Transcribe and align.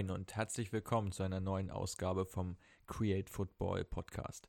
Moin 0.00 0.10
und 0.12 0.34
herzlich 0.34 0.72
willkommen 0.72 1.12
zu 1.12 1.24
einer 1.24 1.40
neuen 1.40 1.70
Ausgabe 1.70 2.24
vom 2.24 2.56
Create 2.86 3.28
Football 3.28 3.84
Podcast. 3.84 4.48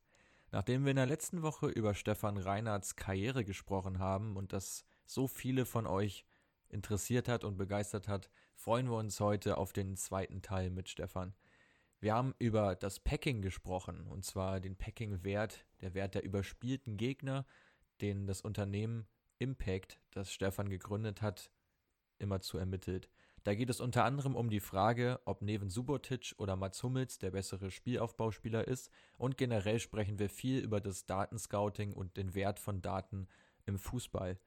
Nachdem 0.50 0.86
wir 0.86 0.92
in 0.92 0.96
der 0.96 1.08
letzten 1.08 1.42
Woche 1.42 1.68
über 1.68 1.94
Stefan 1.94 2.38
Reinhards 2.38 2.96
Karriere 2.96 3.44
gesprochen 3.44 4.00
haben 4.00 4.38
und 4.38 4.54
das 4.54 4.86
so 5.06 5.28
viele 5.28 5.66
von 5.66 5.88
euch 5.88 6.26
interessiert 6.70 7.28
hat 7.28 7.44
und 7.44 7.58
begeistert 7.58 8.08
hat, 8.08 8.30
freuen 8.56 8.90
wir 8.90 8.96
uns 8.96 9.20
heute 9.20 9.58
auf 9.58 9.74
den 9.74 9.98
zweiten 9.98 10.42
Teil 10.42 10.70
mit 10.70 10.88
Stefan. 10.88 11.34
Wir 12.00 12.14
haben 12.14 12.34
über 12.40 12.76
das 12.76 13.02
Packing 13.02 13.42
gesprochen, 13.42 14.08
und 14.08 14.24
zwar 14.24 14.62
den 14.62 14.78
Packing-Wert, 14.78 15.66
der 15.82 15.94
Wert 15.94 16.16
der 16.16 16.24
überspielten 16.24 16.96
Gegner, 16.96 17.46
den 18.00 18.26
das 18.26 18.40
Unternehmen 18.40 19.06
Impact, 19.38 20.00
das 20.12 20.32
Stefan 20.32 20.70
gegründet 20.70 21.22
hat, 21.22 21.52
immer 22.20 22.40
zu 22.40 22.58
ermittelt. 22.58 23.10
Da 23.44 23.56
geht 23.56 23.72
es 23.72 23.82
unter 23.82 24.04
anderem 24.06 24.36
um 24.36 24.52
die 24.52 24.60
Frage, 24.60 25.20
ob 25.26 25.42
Neven 25.42 25.70
Subotic 25.70 26.36
oder 26.38 26.56
Mats 26.56 26.84
Hummels 26.84 27.18
der 27.18 27.32
bessere 27.32 27.72
Spielaufbauspieler 27.72 28.68
ist 28.68 28.92
und 29.18 29.38
generell 29.38 29.80
sprechen 29.80 30.20
wir 30.20 30.30
viel 30.30 30.60
über 30.60 30.80
das 30.80 31.08
Datenscouting 31.08 31.94
und 31.94 32.18
den 32.18 32.36
Wert 32.36 32.60
von 32.60 32.84
Daten 32.84 33.28
im 33.66 33.80
Fußball. 33.80 34.40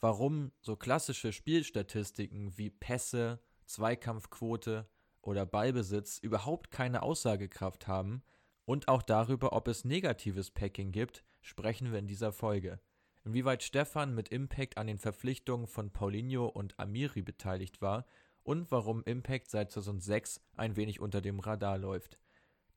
Warum 0.00 0.52
so 0.60 0.76
klassische 0.76 1.32
Spielstatistiken 1.32 2.56
wie 2.56 2.70
Pässe, 2.70 3.40
Zweikampfquote 3.66 4.88
oder 5.20 5.44
Ballbesitz 5.44 6.18
überhaupt 6.18 6.70
keine 6.70 7.02
Aussagekraft 7.02 7.88
haben 7.88 8.22
und 8.64 8.86
auch 8.86 9.02
darüber, 9.02 9.52
ob 9.52 9.66
es 9.66 9.84
negatives 9.84 10.52
Packing 10.52 10.92
gibt, 10.92 11.24
sprechen 11.40 11.90
wir 11.90 11.98
in 11.98 12.06
dieser 12.06 12.32
Folge. 12.32 12.78
Inwieweit 13.24 13.64
Stefan 13.64 14.14
mit 14.14 14.28
Impact 14.28 14.78
an 14.78 14.86
den 14.86 14.98
Verpflichtungen 14.98 15.66
von 15.66 15.90
Paulinho 15.90 16.46
und 16.46 16.78
Amiri 16.78 17.22
beteiligt 17.22 17.82
war 17.82 18.06
und 18.42 18.70
warum 18.70 19.02
Impact 19.04 19.50
seit 19.50 19.70
2006 19.72 20.40
ein 20.56 20.76
wenig 20.76 21.00
unter 21.00 21.20
dem 21.20 21.40
Radar 21.40 21.78
läuft. 21.78 22.18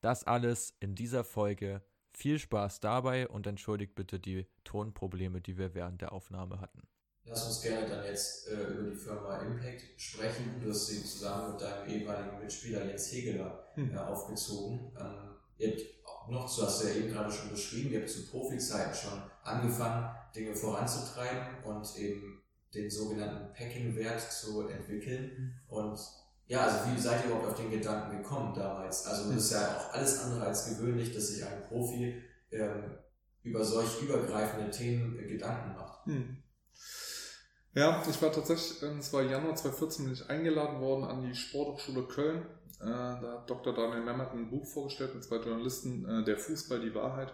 Das 0.01 0.23
alles 0.23 0.75
in 0.79 0.95
dieser 0.95 1.23
Folge. 1.23 1.81
Viel 2.13 2.39
Spaß 2.39 2.81
dabei 2.81 3.27
und 3.27 3.47
entschuldigt 3.47 3.95
bitte 3.95 4.19
die 4.19 4.47
Tonprobleme, 4.63 5.39
die 5.39 5.57
wir 5.57 5.73
während 5.73 6.01
der 6.01 6.11
Aufnahme 6.11 6.59
hatten. 6.59 6.87
Lass 7.23 7.45
uns 7.45 7.61
gerne 7.61 7.87
dann 7.87 8.05
jetzt 8.05 8.47
äh, 8.49 8.63
über 8.63 8.89
die 8.89 8.95
Firma 8.95 9.37
Impact 9.37 9.83
sprechen. 9.95 10.59
Du 10.61 10.69
hast 10.69 10.87
sie 10.87 11.03
zusammen 11.03 11.51
mit 11.51 11.61
deinem 11.61 11.87
ehemaligen 11.87 12.39
Mitspieler 12.39 12.85
Jens 12.85 13.11
Hegeler 13.11 13.67
hm. 13.75 13.93
äh, 13.93 13.97
aufgezogen. 13.97 14.91
Ähm, 14.99 15.35
ihr 15.57 15.71
habt 16.03 16.29
noch, 16.29 16.53
du 16.53 16.63
hast 16.63 16.83
ja 16.83 16.89
eben 16.89 17.09
gerade 17.09 17.31
schon 17.31 17.51
beschrieben, 17.51 17.91
ihr 17.91 17.99
habt 17.99 18.09
zu 18.09 18.27
Profizeiten 18.27 18.93
schon 18.93 19.21
angefangen, 19.43 20.09
Dinge 20.35 20.55
voranzutreiben 20.55 21.63
und 21.63 21.97
eben 21.97 22.40
den 22.73 22.89
sogenannten 22.89 23.53
Packing-Wert 23.53 24.21
zu 24.31 24.67
entwickeln. 24.67 25.59
Und 25.67 25.99
ja, 26.47 26.61
also 26.61 26.91
wie 26.91 26.99
seid 26.99 27.23
ihr 27.23 27.31
überhaupt 27.31 27.47
auf 27.47 27.55
den 27.55 27.71
Gedanken 27.71 28.17
gekommen 28.17 28.53
damals? 28.53 29.05
Also 29.05 29.31
das 29.31 29.45
ist 29.45 29.51
ja 29.51 29.77
auch 29.77 29.93
alles 29.93 30.19
andere 30.19 30.45
als 30.45 30.69
gewöhnlich, 30.69 31.13
dass 31.13 31.27
sich 31.27 31.45
ein 31.45 31.63
Profi 31.63 32.21
ähm, 32.51 32.97
über 33.43 33.63
solch 33.63 34.01
übergreifende 34.01 34.69
Themen 34.69 35.17
äh, 35.19 35.27
Gedanken 35.27 35.75
macht. 35.75 36.05
Hm. 36.05 36.37
Ja, 37.73 38.03
ich 38.09 38.21
war 38.21 38.31
tatsächlich, 38.33 38.81
es 38.83 39.13
war 39.13 39.23
Januar 39.23 39.55
2014, 39.55 40.05
bin 40.05 40.13
ich 40.13 40.29
eingeladen 40.29 40.81
worden 40.81 41.05
an 41.05 41.21
die 41.21 41.35
Sporthochschule 41.35 42.03
Köln. 42.03 42.45
Äh, 42.81 42.85
da 42.85 43.37
hat 43.39 43.49
Dr. 43.49 43.73
Daniel 43.73 44.01
Memmert 44.01 44.33
ein 44.33 44.49
Buch 44.49 44.65
vorgestellt 44.65 45.13
mit 45.13 45.23
zwei 45.23 45.37
Journalisten, 45.37 46.05
äh, 46.05 46.23
Der 46.25 46.37
Fußball, 46.37 46.81
die 46.81 46.93
Wahrheit. 46.93 47.33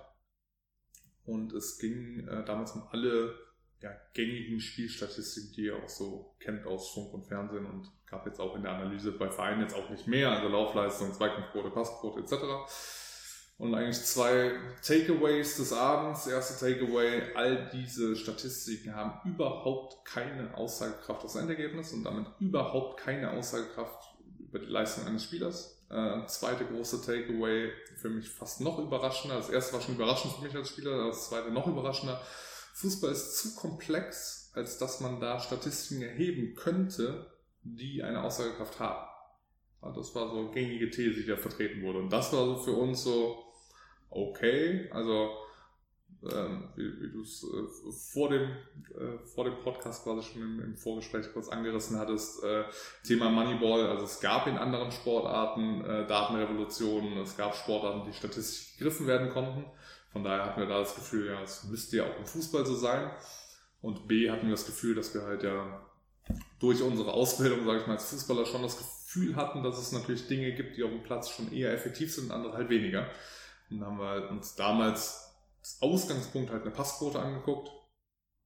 Und 1.25 1.53
es 1.53 1.79
ging 1.79 2.27
äh, 2.27 2.45
damals 2.45 2.71
um 2.73 2.87
alle 2.91 3.33
ja, 3.81 3.91
gängigen 4.13 4.59
Spielstatistiken, 4.59 5.53
die 5.53 5.65
ihr 5.65 5.75
auch 5.75 5.89
so 5.89 6.35
kennt 6.39 6.65
aus 6.65 6.91
Funk 6.91 7.13
und 7.13 7.27
Fernsehen 7.27 7.65
und 7.65 7.91
gab 8.07 8.25
jetzt 8.25 8.39
auch 8.39 8.55
in 8.55 8.63
der 8.63 8.71
Analyse 8.71 9.11
bei 9.11 9.29
Vereinen 9.29 9.61
jetzt 9.61 9.75
auch 9.75 9.89
nicht 9.89 10.07
mehr, 10.07 10.31
also 10.31 10.47
Laufleistung, 10.47 11.13
Zweikampfquote, 11.13 11.69
Passquote 11.69 12.21
etc. 12.21 12.33
Und 13.59 13.73
eigentlich 13.73 14.03
zwei 14.03 14.51
Takeaways 14.83 15.57
des 15.57 15.73
Abends. 15.73 16.27
Erste 16.27 16.63
Takeaway, 16.65 17.33
all 17.35 17.69
diese 17.71 18.15
Statistiken 18.15 18.95
haben 18.95 19.19
überhaupt 19.29 20.05
keine 20.05 20.55
Aussagekraft 20.55 21.23
aufs 21.23 21.35
Endergebnis 21.35 21.91
und 21.91 22.03
damit 22.03 22.27
überhaupt 22.39 22.99
keine 22.99 23.31
Aussagekraft 23.31 24.15
über 24.39 24.59
die 24.59 24.65
Leistung 24.65 25.05
eines 25.07 25.23
Spielers. 25.23 25.83
Äh, 25.89 26.25
zweite 26.27 26.65
große 26.65 27.01
Takeaway, 27.03 27.71
für 27.95 28.09
mich 28.09 28.29
fast 28.29 28.61
noch 28.61 28.77
überraschender. 28.77 29.37
Das 29.37 29.49
erste 29.49 29.73
war 29.73 29.81
schon 29.81 29.95
überraschend 29.95 30.33
für 30.33 30.43
mich 30.43 30.55
als 30.55 30.69
Spieler, 30.69 31.07
das 31.07 31.29
zweite 31.29 31.49
noch 31.49 31.65
überraschender 31.65 32.21
Fußball 32.77 33.11
ist 33.11 33.37
zu 33.37 33.55
komplex, 33.55 34.51
als 34.53 34.77
dass 34.77 34.99
man 34.99 35.19
da 35.19 35.39
Statistiken 35.39 36.03
erheben 36.03 36.53
könnte, 36.55 37.25
die 37.63 38.03
eine 38.03 38.23
Aussagekraft 38.23 38.79
haben. 38.79 39.07
Das 39.95 40.13
war 40.13 40.29
so 40.29 40.39
eine 40.39 40.51
gängige 40.51 40.91
These, 40.91 41.21
die 41.21 41.25
da 41.25 41.37
vertreten 41.37 41.81
wurde. 41.81 41.99
Und 41.99 42.11
das 42.11 42.31
war 42.33 42.45
so 42.45 42.57
für 42.57 42.73
uns 42.73 43.03
so, 43.03 43.43
okay, 44.11 44.89
also 44.91 45.31
ähm, 46.31 46.69
wie, 46.75 47.01
wie 47.01 47.11
du 47.11 47.21
es 47.23 47.43
äh, 47.43 47.91
vor, 48.13 48.29
dem, 48.29 48.43
äh, 48.43 49.25
vor 49.25 49.45
dem 49.45 49.59
Podcast 49.63 50.03
quasi 50.03 50.21
schon 50.23 50.41
im, 50.43 50.59
im 50.61 50.75
Vorgespräch 50.75 51.31
kurz 51.33 51.49
angerissen 51.49 51.97
hattest, 51.97 52.43
äh, 52.43 52.63
Thema 53.03 53.29
Moneyball, 53.29 53.87
also 53.87 54.05
es 54.05 54.19
gab 54.19 54.45
in 54.45 54.57
anderen 54.57 54.91
Sportarten 54.91 55.83
äh, 55.83 56.05
Datenrevolutionen, 56.05 57.17
es 57.17 57.37
gab 57.37 57.55
Sportarten, 57.55 58.07
die 58.07 58.13
statistisch 58.13 58.77
gegriffen 58.77 59.07
werden 59.07 59.29
konnten. 59.29 59.65
Von 60.17 60.23
daher 60.23 60.45
hatten 60.45 60.61
wir 60.61 60.67
da 60.67 60.79
das 60.79 60.95
Gefühl, 60.95 61.27
ja, 61.27 61.43
es 61.43 61.65
müsste 61.65 61.97
ja 61.97 62.03
auch 62.05 62.17
im 62.17 62.25
Fußball 62.25 62.65
so 62.65 62.73
sein. 62.73 63.11
Und 63.81 64.07
B 64.07 64.31
hatten 64.31 64.47
wir 64.47 64.55
das 64.55 64.65
Gefühl, 64.65 64.95
dass 64.95 65.13
wir 65.13 65.21
halt 65.21 65.43
ja 65.43 65.85
durch 66.59 66.81
unsere 66.81 67.13
Ausbildung, 67.13 67.67
sage 67.67 67.81
ich 67.81 67.85
mal, 67.85 67.93
als 67.93 68.09
Fußballer 68.09 68.47
schon 68.47 68.63
das 68.63 68.79
Gefühl 68.79 69.35
hatten, 69.35 69.61
dass 69.61 69.77
es 69.77 69.91
natürlich 69.91 70.27
Dinge 70.27 70.55
gibt, 70.55 70.75
die 70.75 70.83
auf 70.83 70.89
dem 70.89 71.03
Platz 71.03 71.29
schon 71.29 71.53
eher 71.53 71.71
effektiv 71.71 72.11
sind 72.11 72.25
und 72.25 72.31
andere 72.31 72.53
halt 72.53 72.67
weniger. 72.69 73.11
Und 73.69 73.79
dann 73.79 73.89
haben 73.89 73.99
wir 73.99 74.31
uns 74.31 74.55
damals 74.55 75.35
als 75.59 75.77
Ausgangspunkt 75.81 76.49
halt 76.49 76.63
eine 76.63 76.71
Passquote 76.71 77.19
angeguckt. 77.19 77.69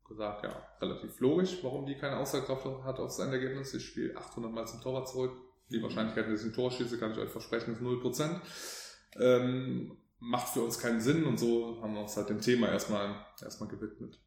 Gesagt, 0.06 0.44
ja, 0.44 0.68
relativ 0.82 1.22
logisch, 1.22 1.60
warum 1.62 1.86
die 1.86 1.96
keine 1.96 2.18
Aussagekraft 2.18 2.66
hat 2.84 3.00
aufs 3.00 3.20
Endergebnis. 3.20 3.74
Ich 3.74 3.86
spiele 3.86 4.18
800 4.18 4.52
Mal 4.52 4.68
zum 4.68 4.82
Torwart 4.82 5.08
zurück. 5.08 5.38
Die 5.70 5.82
Wahrscheinlichkeit, 5.82 6.30
dass 6.30 6.42
ich 6.42 6.48
ein 6.48 6.54
Tor 6.54 6.70
schieße, 6.70 7.00
kann 7.00 7.14
ich 7.14 7.18
euch 7.18 7.30
versprechen, 7.30 7.72
ist 7.72 7.82
0%. 7.82 8.42
Ähm, 9.22 9.98
macht 10.22 10.54
für 10.54 10.62
uns 10.62 10.80
keinen 10.80 11.02
Sinn 11.02 11.26
und 11.26 11.38
so 11.38 11.82
haben 11.82 11.96
wir 11.96 12.02
uns 12.02 12.16
halt 12.16 12.30
dem 12.30 12.40
Thema 12.40 12.70
erstmal, 12.70 13.26
erstmal 13.42 13.70
gewidmet. 13.70 14.20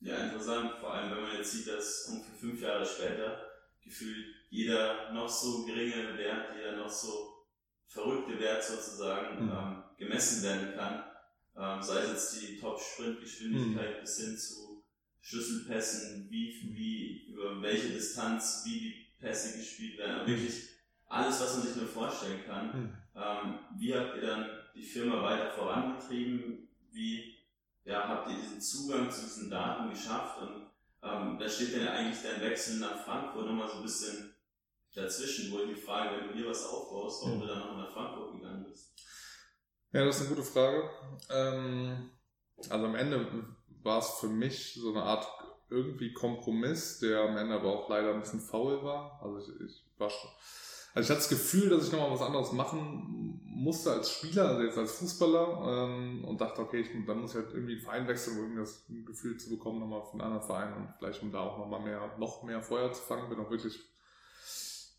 Ja, 0.00 0.16
interessant, 0.16 0.72
vor 0.80 0.94
allem 0.94 1.10
wenn 1.10 1.22
man 1.22 1.36
jetzt 1.36 1.52
sieht, 1.52 1.68
dass 1.68 2.08
ungefähr 2.10 2.38
fünf 2.38 2.60
Jahre 2.62 2.86
später 2.86 3.40
gefühlt 3.82 4.26
jeder 4.50 5.12
noch 5.12 5.28
so 5.28 5.64
geringe 5.64 6.16
Wert, 6.16 6.56
jeder 6.56 6.76
noch 6.76 6.88
so 6.88 7.46
verrückte 7.86 8.38
Wert 8.38 8.64
sozusagen 8.64 9.44
mhm. 9.44 9.52
ähm, 9.52 9.82
gemessen 9.98 10.42
werden 10.42 10.74
kann. 10.76 11.04
Ähm, 11.56 11.82
sei 11.82 12.00
es 12.00 12.10
jetzt 12.10 12.40
die 12.40 12.58
Top-Sprintgeschwindigkeit 12.58 13.96
mhm. 13.96 14.00
bis 14.00 14.18
hin 14.18 14.36
zu 14.36 14.84
Schlüsselpässen, 15.20 16.28
wie, 16.30 16.72
wie, 16.74 17.32
über 17.32 17.60
welche 17.60 17.90
Distanz, 17.90 18.62
wie 18.64 18.80
die 18.80 19.06
Pässe 19.18 19.58
gespielt 19.58 19.98
werden. 19.98 20.22
Mhm. 20.22 20.26
Wirklich 20.28 20.68
alles, 21.06 21.40
was 21.40 21.56
man 21.56 21.66
sich 21.66 21.76
nur 21.76 21.88
vorstellen 21.88 22.44
kann. 22.46 22.66
Mhm. 22.66 22.96
Ähm, 23.14 23.58
wie 23.78 23.94
habt 23.94 24.16
ihr 24.16 24.22
dann 24.22 24.61
die 24.74 24.82
Firma 24.82 25.22
weiter 25.22 25.50
vorangetrieben? 25.50 26.68
Wie 26.90 27.34
ja, 27.84 28.08
habt 28.08 28.30
ihr 28.30 28.36
diesen 28.36 28.60
Zugang 28.60 29.10
zu 29.10 29.22
diesen 29.22 29.50
Daten 29.50 29.90
geschafft? 29.90 30.40
Und 30.42 30.66
ähm, 31.02 31.38
da 31.38 31.48
steht 31.48 31.74
dann 31.74 31.84
ja 31.84 31.92
eigentlich 31.92 32.22
dein 32.22 32.40
Wechsel 32.40 32.78
nach 32.78 33.04
Frankfurt 33.04 33.46
nochmal 33.46 33.68
so 33.68 33.76
ein 33.76 33.82
bisschen 33.82 34.34
dazwischen, 34.94 35.50
wo 35.50 35.60
ich 35.60 35.74
die 35.74 35.80
Frage, 35.80 36.16
wenn 36.16 36.28
du 36.28 36.34
dir 36.34 36.50
was 36.50 36.66
aufbaust, 36.66 37.24
warum 37.24 37.38
mhm. 37.38 37.40
du 37.42 37.46
dann 37.48 37.58
noch 37.58 37.76
nach 37.76 37.92
Frankfurt 37.92 38.32
gegangen 38.34 38.64
bist. 38.68 38.92
Ja, 39.92 40.04
das 40.04 40.16
ist 40.16 40.26
eine 40.26 40.36
gute 40.36 40.46
Frage. 40.46 40.90
Ähm, 41.30 42.10
also 42.70 42.86
am 42.86 42.94
Ende 42.94 43.46
war 43.82 43.98
es 43.98 44.10
für 44.20 44.28
mich 44.28 44.74
so 44.74 44.90
eine 44.90 45.02
Art 45.02 45.26
irgendwie 45.68 46.12
Kompromiss, 46.12 46.98
der 47.00 47.20
am 47.20 47.36
Ende 47.36 47.54
aber 47.54 47.72
auch 47.72 47.88
leider 47.88 48.12
ein 48.12 48.20
bisschen 48.20 48.40
faul 48.40 48.82
war. 48.82 49.20
Also 49.22 49.38
ich, 49.38 49.60
ich 49.60 49.84
war 49.98 50.10
schon, 50.10 50.30
also 50.94 51.06
ich 51.06 51.10
hatte 51.10 51.20
das 51.20 51.28
Gefühl, 51.28 51.70
dass 51.70 51.86
ich 51.86 51.92
nochmal 51.92 52.10
was 52.10 52.22
anderes 52.22 52.52
machen 52.52 53.40
musste 53.62 53.92
als 53.92 54.10
Spieler, 54.10 54.48
also 54.48 54.62
jetzt 54.62 54.78
als 54.78 54.92
Fußballer, 54.92 55.86
ähm, 55.86 56.24
und 56.24 56.40
dachte, 56.40 56.62
okay, 56.62 56.80
ich, 56.80 57.06
dann 57.06 57.20
muss 57.20 57.30
ich 57.30 57.36
halt 57.36 57.54
irgendwie 57.54 57.74
einen 57.74 57.82
Verein 57.82 58.08
wechseln, 58.08 58.38
um 58.38 58.56
das 58.56 58.84
Gefühl 59.06 59.36
zu 59.36 59.50
bekommen, 59.50 59.78
nochmal 59.78 60.02
von 60.02 60.20
einem 60.20 60.32
anderen 60.32 60.46
Verein 60.46 60.74
und 60.74 60.88
vielleicht 60.98 61.22
um 61.22 61.30
da 61.30 61.40
auch 61.40 61.58
nochmal 61.58 61.80
mehr, 61.80 62.16
noch 62.18 62.42
mehr 62.42 62.60
Feuer 62.60 62.92
zu 62.92 63.02
fangen, 63.02 63.28
bin 63.28 63.38
auch 63.38 63.50
wirklich 63.50 63.78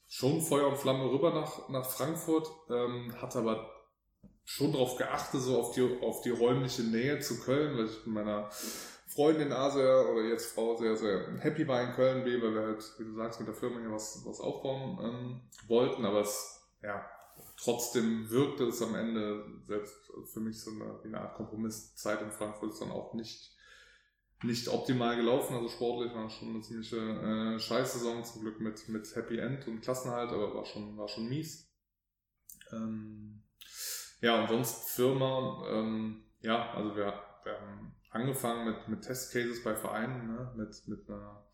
schon 0.07 0.42
Feuer 0.42 0.68
und 0.68 0.78
Flamme 0.78 1.12
rüber 1.12 1.34
nach, 1.34 1.68
nach 1.69 1.86
Frankfurt, 1.86 2.50
ähm, 2.69 3.13
hatte 3.22 3.40
aber 3.40 3.69
schon 4.45 4.74
darauf 4.74 4.98
geachtet, 4.98 5.42
so 5.42 5.60
auf 5.60 5.72
die, 5.72 6.00
auf 6.01 6.22
die 6.22 6.30
räumliche 6.30 6.84
Nähe 6.84 7.19
zu 7.19 7.40
Köln, 7.40 7.78
weil 7.78 7.86
ich 7.86 8.06
mit 8.06 8.16
meiner 8.16 8.50
Freundin 9.07 9.51
A 9.51 9.69
sehr, 9.69 10.10
oder 10.10 10.24
jetzt 10.24 10.54
Frau 10.54 10.75
sehr, 10.75 10.95
sehr 10.95 11.38
happy 11.40 11.68
war 11.68 11.81
in 11.81 11.94
Köln, 11.94 12.24
B, 12.24 12.42
weil 12.42 12.54
wir 12.54 12.62
halt, 12.62 12.94
wie 12.98 13.06
du 13.06 13.13
sagst, 13.13 13.40
mit 13.40 13.48
der 13.48 13.56
Firma 13.56 13.80
hier 13.80 13.92
was, 13.92 14.24
was 14.25 14.40
aufbauen 14.40 15.00
ähm, 15.01 15.42
wollten, 15.68 16.06
aber 16.06 16.22
es, 16.22 16.62
ja, 16.81 17.06
trotzdem 17.57 18.30
wirkte 18.30 18.66
es 18.66 18.81
am 18.81 18.95
Ende 18.95 19.45
selbst 19.62 19.95
für 20.31 20.40
mich 20.40 20.62
so 20.62 20.72
eine, 20.72 21.00
wie 21.04 21.10
eine 21.10 21.22
Art 21.22 21.36
Kompromiss. 21.36 21.95
Zeit 21.95 22.22
in 22.22 22.31
Frankfurt 22.31 22.72
ist 22.72 22.81
dann 22.81 22.92
auch 22.92 23.13
nicht 23.13 23.54
nicht 24.44 24.68
optimal 24.68 25.16
gelaufen, 25.16 25.56
also 25.56 25.69
sportlich 25.69 26.13
war 26.13 26.30
schon 26.30 26.50
eine 26.50 26.62
ziemliche 26.62 26.98
äh, 26.98 27.60
Scheißsaison, 27.60 28.24
zum 28.24 28.42
Glück 28.42 28.60
mit, 28.60 28.90
mit 28.90 29.16
Happy 29.16 29.38
End 29.38 29.68
und 29.68 29.81
Klassenhalt, 29.81 30.31
aber 30.31 30.54
war 30.54 30.66
schon, 30.66 30.98
war 30.98 31.07
schon 31.07 31.30
mies. 31.30 31.72
Ähm, 32.72 33.44
ja, 34.23 34.41
und 34.41 34.47
sonst 34.47 34.89
Firma, 34.89 35.65
ähm, 35.69 36.23
ja, 36.39 36.71
also 36.71 36.95
wir, 36.95 37.13
wir 37.43 37.59
haben 37.59 37.93
angefangen 38.09 38.65
mit, 38.65 38.87
mit 38.87 39.01
Testcases 39.01 39.61
bei 39.63 39.75
Vereinen, 39.75 40.27
ne, 40.27 40.53
mit, 40.55 40.87
mit 40.87 41.09
einer 41.09 41.45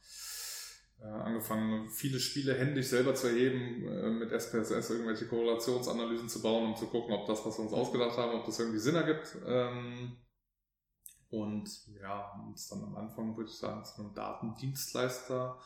äh, 1.01 1.05
angefangen, 1.05 1.89
viele 1.89 2.19
Spiele 2.19 2.53
händisch 2.53 2.89
selber 2.89 3.15
zu 3.15 3.25
erheben, 3.25 3.87
äh, 3.87 4.11
mit 4.11 4.31
SPSS 4.31 4.91
irgendwelche 4.91 5.27
Korrelationsanalysen 5.27 6.29
zu 6.29 6.43
bauen, 6.43 6.67
um 6.67 6.75
zu 6.75 6.85
gucken, 6.85 7.11
ob 7.11 7.25
das, 7.25 7.43
was 7.43 7.57
wir 7.57 7.63
uns 7.63 7.73
ausgedacht 7.73 8.15
haben, 8.17 8.37
ob 8.37 8.45
das 8.45 8.59
irgendwie 8.59 8.77
Sinn 8.77 8.95
ergibt. 8.95 9.35
Ähm, 9.47 10.17
und 11.29 11.69
ja, 11.99 12.39
uns 12.47 12.67
dann 12.67 12.83
am 12.83 12.95
Anfang, 12.95 13.35
würde 13.35 13.49
ich 13.49 13.57
sagen, 13.57 13.83
zu 13.83 13.99
einem 13.99 14.13
Datendienstleister 14.13 15.59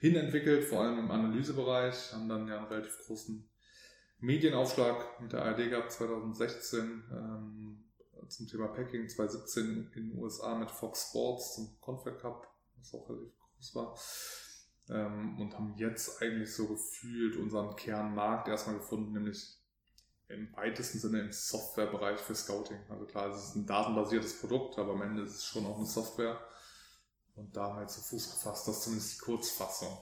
hinentwickelt, 0.00 0.64
vor 0.64 0.80
allem 0.80 0.98
im 0.98 1.10
Analysebereich, 1.10 2.14
haben 2.14 2.28
dann 2.28 2.48
ja 2.48 2.58
einen 2.58 2.66
relativ 2.66 2.98
großen 3.06 3.48
Medienaufschlag 4.20 5.20
mit 5.20 5.32
der 5.32 5.44
ARD 5.44 5.70
gehabt 5.70 5.92
2016 5.92 7.04
ähm, 7.12 7.84
zum 8.28 8.46
Thema 8.46 8.68
Packing, 8.68 9.08
2017 9.08 9.92
in 9.94 10.10
den 10.10 10.18
USA 10.18 10.54
mit 10.54 10.70
Fox 10.70 11.08
Sports 11.10 11.54
zum 11.54 11.78
Confed 11.80 12.18
Cup, 12.18 12.46
was 12.76 12.94
auch 12.94 13.08
relativ 13.08 13.32
groß 13.38 13.74
war 13.74 13.94
ähm, 14.90 15.38
und 15.38 15.54
haben 15.54 15.74
jetzt 15.76 16.22
eigentlich 16.22 16.54
so 16.54 16.66
gefühlt 16.68 17.36
unseren 17.36 17.76
Kernmarkt 17.76 18.48
erstmal 18.48 18.76
gefunden, 18.76 19.12
nämlich 19.12 19.56
im 20.28 20.54
weitesten 20.56 20.98
Sinne 20.98 21.20
im 21.20 21.32
Softwarebereich 21.32 22.20
für 22.20 22.34
Scouting. 22.34 22.78
Also 22.88 23.06
klar, 23.06 23.30
es 23.30 23.48
ist 23.48 23.56
ein 23.56 23.66
datenbasiertes 23.66 24.40
Produkt, 24.40 24.78
aber 24.78 24.92
am 24.92 25.02
Ende 25.02 25.22
ist 25.22 25.36
es 25.36 25.44
schon 25.44 25.64
auch 25.64 25.76
eine 25.76 25.86
Software. 25.86 26.38
Und 27.38 27.56
da 27.56 27.72
halt 27.72 27.88
zu 27.88 28.00
Fuß 28.00 28.32
gefasst, 28.32 28.66
das 28.66 28.78
ist 28.78 28.82
zumindest 28.82 29.14
die 29.14 29.24
Kurzfassung. 29.24 29.96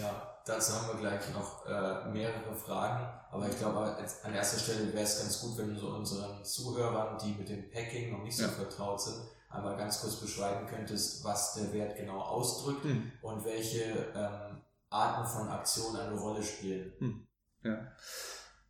Ja, 0.00 0.40
dazu 0.46 0.72
haben 0.72 0.86
wir 0.88 1.00
gleich 1.00 1.34
noch 1.34 1.66
äh, 1.66 2.08
mehrere 2.10 2.54
Fragen, 2.54 3.12
aber 3.28 3.48
ich 3.48 3.58
glaube, 3.58 3.96
an 4.22 4.34
erster 4.34 4.58
Stelle 4.58 4.92
wäre 4.92 5.02
es 5.02 5.18
ganz 5.18 5.40
gut, 5.40 5.58
wenn 5.58 5.74
du 5.74 5.80
so 5.80 5.88
unseren 5.88 6.44
Zuhörern, 6.44 7.18
die 7.18 7.32
mit 7.32 7.48
dem 7.48 7.68
Packing 7.70 8.12
noch 8.12 8.22
nicht 8.22 8.36
so 8.36 8.44
ja. 8.44 8.50
vertraut 8.50 9.00
sind, 9.00 9.20
einmal 9.48 9.76
ganz 9.76 10.00
kurz 10.00 10.16
beschreiben 10.20 10.68
könntest, 10.68 11.24
was 11.24 11.54
der 11.54 11.72
Wert 11.72 11.96
genau 11.96 12.20
ausdrückt 12.20 12.84
mhm. 12.84 13.10
und 13.20 13.44
welche 13.44 14.12
ähm, 14.14 14.62
Arten 14.90 15.26
von 15.26 15.48
Aktionen 15.48 16.00
eine 16.00 16.20
Rolle 16.20 16.42
spielen. 16.42 16.92
Mhm. 17.00 17.26
Ja. 17.64 17.92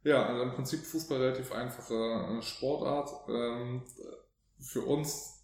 Ja, 0.02 0.26
also 0.26 0.42
im 0.42 0.54
Prinzip 0.54 0.86
Fußball 0.86 1.18
relativ 1.18 1.52
einfache 1.52 1.94
äh, 1.94 2.40
Sportart. 2.40 3.10
Ähm, 3.28 3.84
für 4.58 4.82
uns, 4.82 5.39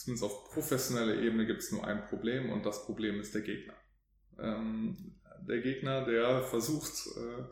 zumindest 0.00 0.24
auf 0.24 0.50
professioneller 0.50 1.20
Ebene, 1.20 1.46
gibt 1.46 1.60
es 1.60 1.72
nur 1.72 1.86
ein 1.86 2.06
Problem 2.06 2.50
und 2.50 2.64
das 2.64 2.86
Problem 2.86 3.20
ist 3.20 3.34
der 3.34 3.42
Gegner. 3.42 3.74
Ähm, 4.38 5.16
der 5.46 5.60
Gegner, 5.60 6.04
der 6.04 6.42
versucht, 6.42 6.92
äh, 7.16 7.44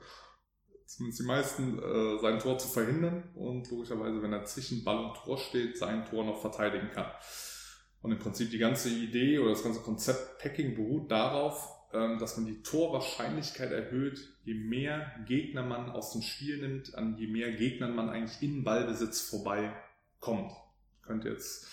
zumindest 0.87 1.21
die 1.21 1.27
meisten, 1.27 1.79
äh, 1.79 2.19
sein 2.21 2.39
Tor 2.39 2.59
zu 2.59 2.69
verhindern 2.69 3.31
und 3.35 3.71
logischerweise, 3.71 4.23
wenn 4.23 4.33
er 4.33 4.45
zwischen 4.45 4.85
Ball 4.85 5.05
und 5.05 5.17
Tor 5.17 5.39
steht, 5.39 5.77
sein 5.77 6.07
Tor 6.07 6.25
noch 6.25 6.41
verteidigen 6.41 6.91
kann. 6.91 7.11
Und 8.01 8.13
im 8.13 8.19
Prinzip 8.19 8.51
die 8.51 8.59
ganze 8.59 8.89
Idee 8.89 9.39
oder 9.39 9.51
das 9.51 9.65
ganze 9.65 9.81
Konzept 9.81 10.39
Packing 10.39 10.75
beruht 10.75 11.11
darauf, 11.11 11.69
ähm, 11.93 12.19
dass 12.19 12.37
man 12.37 12.47
die 12.47 12.63
Torwahrscheinlichkeit 12.63 13.73
erhöht, 13.73 14.19
je 14.45 14.55
mehr 14.55 15.13
Gegner 15.27 15.63
man 15.63 15.91
aus 15.91 16.13
dem 16.13 16.23
Spiel 16.23 16.59
nimmt, 16.59 16.95
an 16.95 17.17
je 17.19 17.27
mehr 17.27 17.53
Gegnern 17.53 17.95
man 17.95 18.09
eigentlich 18.09 18.41
in 18.43 18.65
Ballbesitz 18.65 19.21
vorbeikommt. 19.23 20.53
Könnte 21.03 21.31
jetzt 21.31 21.67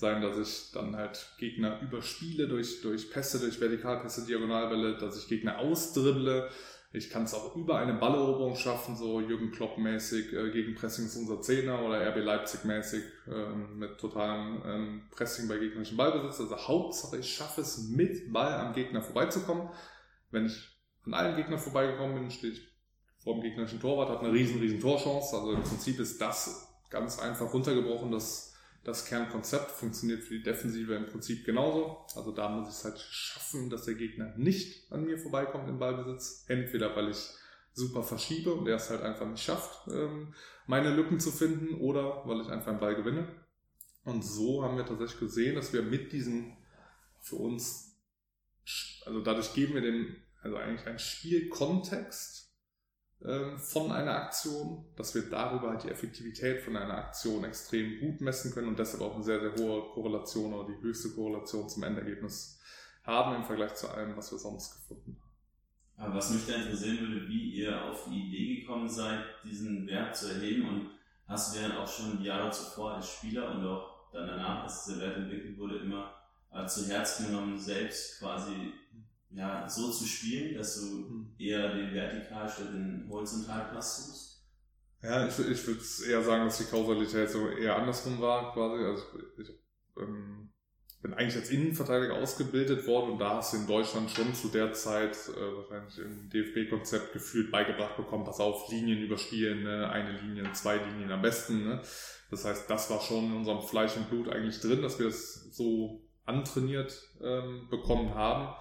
sein, 0.00 0.22
dass 0.22 0.38
ich 0.38 0.72
dann 0.72 0.96
halt 0.96 1.34
Gegner 1.38 1.80
überspiele 1.80 2.48
durch, 2.48 2.80
durch 2.82 3.10
Pässe, 3.10 3.38
durch 3.38 3.60
Vertikalpässe, 3.60 4.26
Diagonalbälle, 4.26 4.98
dass 4.98 5.16
ich 5.16 5.28
Gegner 5.28 5.58
ausdribble, 5.58 6.50
ich 6.92 7.08
kann 7.08 7.22
es 7.22 7.34
auch 7.34 7.54
über 7.54 7.78
eine 7.78 7.94
Balleroberung 7.94 8.56
schaffen, 8.56 8.96
so 8.96 9.20
Jürgen 9.20 9.52
Klopp-mäßig, 9.52 10.32
äh, 10.32 10.50
gegen 10.50 10.74
Pressing 10.74 11.06
ist 11.06 11.16
unser 11.16 11.40
Zehner 11.40 11.84
oder 11.84 12.00
RB 12.00 12.16
Leipzig-mäßig 12.16 13.04
ähm, 13.28 13.78
mit 13.78 13.98
totalem 13.98 14.60
ähm, 14.66 15.02
Pressing 15.12 15.46
bei 15.46 15.58
gegnerischen 15.58 15.96
Ballbesitz. 15.96 16.40
Also 16.40 16.56
Hauptsache, 16.56 17.18
ich 17.18 17.32
schaffe 17.32 17.60
es 17.60 17.88
mit 17.90 18.32
Ball 18.32 18.54
am 18.54 18.74
Gegner 18.74 19.02
vorbeizukommen. 19.02 19.68
Wenn 20.32 20.46
ich 20.46 20.68
an 21.04 21.14
allen 21.14 21.36
Gegnern 21.36 21.60
vorbeigekommen 21.60 22.16
bin, 22.16 22.30
stehe 22.30 22.54
ich 22.54 22.60
vor 23.18 23.34
dem 23.34 23.42
gegnerischen 23.42 23.80
Torwart, 23.80 24.08
habe 24.08 24.26
eine 24.26 24.32
riesen, 24.32 24.58
riesen 24.58 24.80
Torchance. 24.80 25.36
Also 25.36 25.52
im 25.52 25.62
Prinzip 25.62 26.00
ist 26.00 26.20
das 26.20 26.74
ganz 26.90 27.20
einfach 27.20 27.52
runtergebrochen, 27.54 28.10
dass 28.10 28.49
das 28.84 29.04
Kernkonzept 29.06 29.70
funktioniert 29.70 30.22
für 30.22 30.34
die 30.34 30.42
Defensive 30.42 30.94
im 30.94 31.06
Prinzip 31.06 31.44
genauso. 31.44 32.06
Also 32.16 32.32
da 32.32 32.48
muss 32.48 32.68
ich 32.68 32.74
es 32.74 32.84
halt 32.84 32.98
schaffen, 32.98 33.68
dass 33.68 33.84
der 33.84 33.94
Gegner 33.94 34.34
nicht 34.36 34.90
an 34.90 35.04
mir 35.04 35.18
vorbeikommt 35.18 35.68
im 35.68 35.78
Ballbesitz. 35.78 36.44
Entweder 36.48 36.96
weil 36.96 37.10
ich 37.10 37.30
super 37.72 38.02
verschiebe 38.02 38.52
und 38.54 38.66
er 38.66 38.76
es 38.76 38.90
halt 38.90 39.02
einfach 39.02 39.26
nicht 39.26 39.42
schafft, 39.42 39.88
ähm, 39.88 40.34
meine 40.66 40.94
Lücken 40.94 41.20
zu 41.20 41.30
finden, 41.30 41.74
oder 41.74 42.22
weil 42.26 42.40
ich 42.40 42.48
einfach 42.48 42.68
einen 42.68 42.80
Ball 42.80 42.96
gewinne. 42.96 43.28
Und 44.04 44.22
so 44.22 44.62
haben 44.62 44.76
wir 44.76 44.86
tatsächlich 44.86 45.20
gesehen, 45.20 45.54
dass 45.56 45.72
wir 45.72 45.82
mit 45.82 46.12
diesem 46.12 46.56
für 47.20 47.36
uns, 47.36 48.00
also 49.04 49.20
dadurch 49.20 49.52
geben 49.54 49.74
wir 49.74 49.82
dem, 49.82 50.16
also 50.42 50.56
eigentlich 50.56 50.86
einen 50.86 50.98
Spielkontext 50.98 52.49
von 53.58 53.92
einer 53.92 54.14
Aktion, 54.14 54.86
dass 54.96 55.14
wir 55.14 55.28
darüber 55.28 55.70
halt 55.70 55.84
die 55.84 55.90
Effektivität 55.90 56.62
von 56.62 56.74
einer 56.74 56.94
Aktion 56.94 57.44
extrem 57.44 58.00
gut 58.00 58.22
messen 58.22 58.52
können 58.52 58.68
und 58.68 58.78
deshalb 58.78 59.02
auch 59.02 59.14
eine 59.14 59.24
sehr, 59.24 59.40
sehr 59.40 59.54
hohe 59.62 59.90
Korrelation 59.92 60.54
oder 60.54 60.72
die 60.72 60.82
höchste 60.82 61.10
Korrelation 61.10 61.68
zum 61.68 61.82
Endergebnis 61.82 62.58
haben 63.04 63.36
im 63.36 63.44
Vergleich 63.44 63.74
zu 63.74 63.88
allem, 63.88 64.16
was 64.16 64.32
wir 64.32 64.38
sonst 64.38 64.72
gefunden 64.72 65.18
haben. 65.20 65.30
Aber 65.96 66.14
was 66.14 66.30
mich 66.30 66.46
da 66.46 66.54
interessieren 66.54 67.00
würde, 67.00 67.28
wie 67.28 67.50
ihr 67.56 67.84
auf 67.84 68.06
die 68.08 68.28
Idee 68.28 68.60
gekommen 68.62 68.88
seid, 68.88 69.22
diesen 69.44 69.86
Wert 69.86 70.16
zu 70.16 70.28
erheben 70.28 70.66
und 70.66 70.90
hast 71.28 71.54
du 71.54 71.60
ja 71.60 71.78
auch 71.78 71.86
schon 71.86 72.22
Jahre 72.22 72.50
zuvor 72.50 72.94
als 72.94 73.10
Spieler 73.10 73.54
und 73.54 73.66
auch 73.66 74.10
dann 74.12 74.26
danach, 74.26 74.64
als 74.64 74.86
dieser 74.86 75.00
Wert 75.00 75.18
entwickelt 75.18 75.58
wurde, 75.58 75.80
immer 75.80 76.14
äh, 76.52 76.66
zu 76.66 76.88
Herzen 76.88 77.26
genommen, 77.26 77.58
selbst 77.58 78.18
quasi 78.18 78.72
ja, 79.30 79.68
so 79.68 79.90
zu 79.90 80.04
spielen, 80.04 80.56
dass 80.56 80.80
du 80.80 81.08
hm. 81.08 81.34
eher 81.38 81.74
den 81.74 81.92
Vertikal 81.92 82.48
statt 82.48 82.72
den 82.72 83.06
Horizontalpass 83.08 84.06
suchst? 84.06 84.30
Ja, 85.02 85.26
ich, 85.26 85.38
ich 85.38 85.66
würde 85.66 85.80
eher 86.08 86.22
sagen, 86.22 86.44
dass 86.44 86.58
die 86.58 86.64
Kausalität 86.64 87.30
so 87.30 87.48
eher 87.48 87.76
andersrum 87.76 88.20
war, 88.20 88.52
quasi. 88.52 88.84
Also 88.84 89.02
ich, 89.38 89.48
ich 89.48 89.54
ähm, 89.96 90.50
bin 91.02 91.14
eigentlich 91.14 91.36
als 91.36 91.50
Innenverteidiger 91.50 92.14
ausgebildet 92.14 92.86
worden 92.86 93.12
und 93.12 93.18
da 93.18 93.36
hast 93.36 93.54
du 93.54 93.58
in 93.58 93.66
Deutschland 93.66 94.10
schon 94.10 94.34
zu 94.34 94.48
der 94.48 94.74
Zeit 94.74 95.16
äh, 95.28 95.56
wahrscheinlich 95.56 95.98
im 95.98 96.28
DFB-Konzept 96.28 97.14
gefühlt 97.14 97.50
beigebracht 97.50 97.96
bekommen, 97.96 98.24
pass 98.24 98.40
auf, 98.40 98.70
Linien 98.70 99.02
überspielen, 99.02 99.62
ne? 99.62 99.88
eine 99.88 100.20
Linie, 100.20 100.52
zwei 100.52 100.76
Linien 100.76 101.10
am 101.10 101.22
besten. 101.22 101.64
Ne? 101.64 101.80
Das 102.30 102.44
heißt, 102.44 102.68
das 102.68 102.90
war 102.90 103.00
schon 103.00 103.26
in 103.26 103.36
unserem 103.38 103.62
Fleisch 103.62 103.96
und 103.96 104.10
Blut 104.10 104.28
eigentlich 104.28 104.60
drin, 104.60 104.82
dass 104.82 104.98
wir 104.98 105.06
das 105.06 105.50
so 105.52 106.06
antrainiert 106.26 107.02
ähm, 107.22 107.68
bekommen 107.70 108.14
haben. 108.14 108.54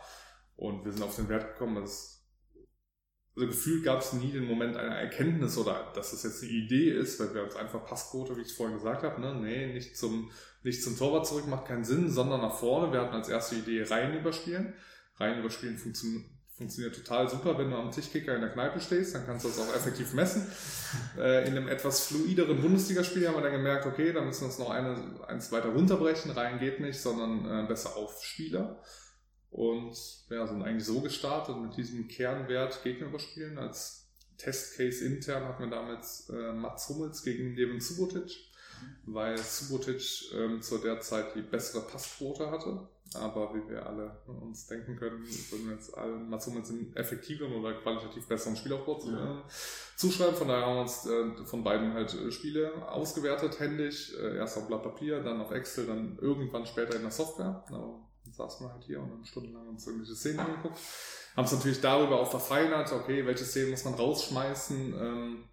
Und 0.59 0.83
wir 0.83 0.91
sind 0.91 1.03
auf 1.03 1.15
den 1.15 1.29
Wert 1.29 1.53
gekommen, 1.53 1.75
dass 1.75 2.19
also 3.35 3.47
gefühlt 3.47 3.85
gab 3.85 4.01
es 4.01 4.11
nie 4.11 4.33
den 4.33 4.45
Moment 4.45 4.75
einer 4.75 4.95
Erkenntnis 4.95 5.57
oder 5.57 5.93
dass 5.95 6.11
es 6.11 6.23
jetzt 6.23 6.43
eine 6.43 6.51
Idee 6.51 6.91
ist, 6.91 7.17
weil 7.21 7.33
wir 7.33 7.43
uns 7.43 7.55
einfach 7.55 7.85
Passquote, 7.85 8.35
wie 8.35 8.41
ich 8.41 8.47
es 8.47 8.57
vorhin 8.57 8.75
gesagt 8.75 9.03
habe, 9.03 9.21
ne, 9.21 9.33
nee, 9.35 9.67
nicht 9.67 9.95
zum, 9.95 10.29
nicht 10.61 10.83
zum 10.83 10.97
Torwart 10.97 11.25
zurück 11.25 11.47
macht 11.47 11.67
keinen 11.67 11.85
Sinn, 11.85 12.09
sondern 12.09 12.41
nach 12.41 12.57
vorne. 12.57 12.91
Wir 12.91 12.99
hatten 12.99 13.15
als 13.15 13.29
erste 13.29 13.55
Idee 13.55 13.83
Reihen 13.83 14.19
überspielen. 14.19 14.73
Reihen 15.15 15.39
überspielen 15.39 15.77
funktioniert 15.77 16.25
funktioniert 16.57 16.93
total 16.93 17.29
super, 17.29 17.57
wenn 17.57 17.71
du 17.71 17.77
am 17.77 17.89
Tischkicker 17.89 18.35
in 18.35 18.41
der 18.41 18.49
Kneipe 18.49 18.81
stehst, 18.81 19.15
dann 19.15 19.25
kannst 19.25 19.45
du 19.45 19.49
das 19.49 19.59
auch 19.59 19.73
effektiv 19.73 20.13
messen. 20.13 20.45
Äh, 21.17 21.47
in 21.47 21.55
einem 21.55 21.67
etwas 21.67 22.07
fluideren 22.07 22.61
Bundesligaspiel 22.61 23.27
haben 23.27 23.35
wir 23.35 23.43
dann 23.43 23.51
gemerkt, 23.51 23.85
okay, 23.85 24.11
da 24.11 24.21
müssen 24.21 24.41
wir 24.41 24.47
uns 24.47 24.57
noch 24.57 24.71
eine, 24.71 25.19
eins 25.27 25.51
weiter 25.51 25.69
runterbrechen, 25.69 26.31
rein 26.31 26.59
geht 26.59 26.79
nicht, 26.79 26.99
sondern 26.99 27.45
äh, 27.45 27.67
besser 27.67 27.95
auf 27.95 28.23
Spieler. 28.23 28.81
Und 29.51 29.97
ja, 30.29 30.45
sind 30.45 30.61
eigentlich 30.61 30.85
so 30.85 31.01
gestartet 31.01 31.57
mit 31.57 31.75
diesem 31.75 32.07
Kernwert 32.07 32.83
Gegner 32.83 33.07
überspielen. 33.07 33.57
Als 33.57 34.07
Testcase 34.37 35.05
intern 35.05 35.45
hatten 35.45 35.63
wir 35.63 35.69
damals 35.69 36.29
äh, 36.29 36.53
Mats 36.53 36.87
Hummels 36.89 37.23
gegen 37.23 37.55
Devin 37.55 37.81
Subotic, 37.81 38.31
weil 39.05 39.37
Subotic 39.37 40.31
ähm, 40.33 40.61
zu 40.61 40.77
der 40.77 41.01
Zeit 41.01 41.35
die 41.35 41.41
bessere 41.41 41.81
Passquote 41.81 42.49
hatte. 42.49 42.87
Aber 43.15 43.55
wie 43.55 43.67
wir 43.67 43.87
alle 43.87 44.19
uns 44.27 44.67
denken 44.67 44.95
können, 44.95 45.25
würden 45.25 45.67
wir 45.67 45.73
jetzt 45.73 45.97
alle 45.97 46.15
Mats 46.15 46.45
Hummels 46.45 46.69
einen 46.69 46.95
effektiveren 46.95 47.53
oder 47.53 47.73
qualitativ 47.73 48.27
besseren 48.27 48.55
Spielaufbau 48.55 49.01
ja. 49.07 49.39
äh, 49.39 49.41
zuschreiben. 49.95 50.35
Von 50.35 50.47
daher 50.47 50.67
haben 50.67 50.75
wir 50.75 50.81
uns 50.81 51.07
äh, 51.07 51.45
von 51.45 51.63
beiden 51.63 51.93
halt 51.93 52.13
äh, 52.13 52.31
Spiele 52.31 52.71
ausgewertet, 52.87 53.59
händisch. 53.59 54.13
Äh, 54.13 54.37
erst 54.37 54.57
auf 54.57 54.67
Blatt 54.67 54.83
Papier, 54.83 55.23
dann 55.23 55.41
auf 55.41 55.49
Excel, 55.49 55.87
dann 55.87 56.19
irgendwann 56.21 56.67
später 56.67 56.95
in 56.95 57.01
der 57.01 57.11
Software. 57.11 57.63
Aber 57.69 57.99
saßen 58.31 58.65
wir 58.65 58.73
halt 58.73 58.83
hier 58.83 58.99
und 58.99 59.11
haben 59.11 59.25
stundenlang 59.25 59.67
uns 59.67 59.85
irgendwelche 59.85 60.15
Szenen 60.15 60.39
angeguckt. 60.39 60.79
Haben 61.35 61.45
es 61.45 61.51
natürlich 61.51 61.81
darüber 61.81 62.19
auch 62.19 62.29
verfeinert, 62.29 62.91
okay, 62.91 63.25
welche 63.25 63.45
Szenen 63.45 63.71
muss 63.71 63.85
man 63.85 63.93
rausschmeißen, 63.93 64.93
ähm, 64.93 65.49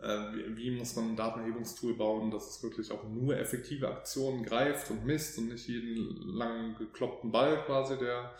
äh, 0.00 0.56
wie, 0.56 0.76
muss 0.76 0.96
man 0.96 1.10
ein 1.10 1.16
Datenerhebungstool 1.16 1.94
bauen, 1.94 2.30
dass 2.30 2.48
es 2.48 2.62
wirklich 2.62 2.90
auch 2.90 3.04
nur 3.04 3.38
effektive 3.38 3.88
Aktionen 3.88 4.44
greift 4.44 4.90
und 4.90 5.04
misst 5.04 5.38
und 5.38 5.48
nicht 5.48 5.68
jeden 5.68 6.36
langen 6.36 6.76
gekloppten 6.76 7.32
Ball 7.32 7.64
quasi, 7.64 7.96
der, 7.98 8.34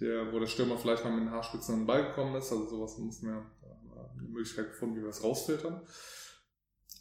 der, 0.00 0.32
wo 0.32 0.38
der 0.38 0.46
Stürmer 0.46 0.78
vielleicht 0.78 1.04
mal 1.04 1.12
mit 1.12 1.24
den 1.24 1.30
Haarspitzen 1.30 1.74
an 1.74 1.80
den 1.82 1.86
Ball 1.86 2.06
gekommen 2.06 2.34
ist. 2.36 2.50
Also 2.50 2.68
sowas 2.68 2.98
muss 2.98 3.22
man 3.22 3.46
eine 4.18 4.28
Möglichkeit 4.28 4.70
gefunden, 4.70 4.96
wie 4.96 5.00
wir 5.00 5.08
das 5.08 5.22
rausfiltern. 5.22 5.82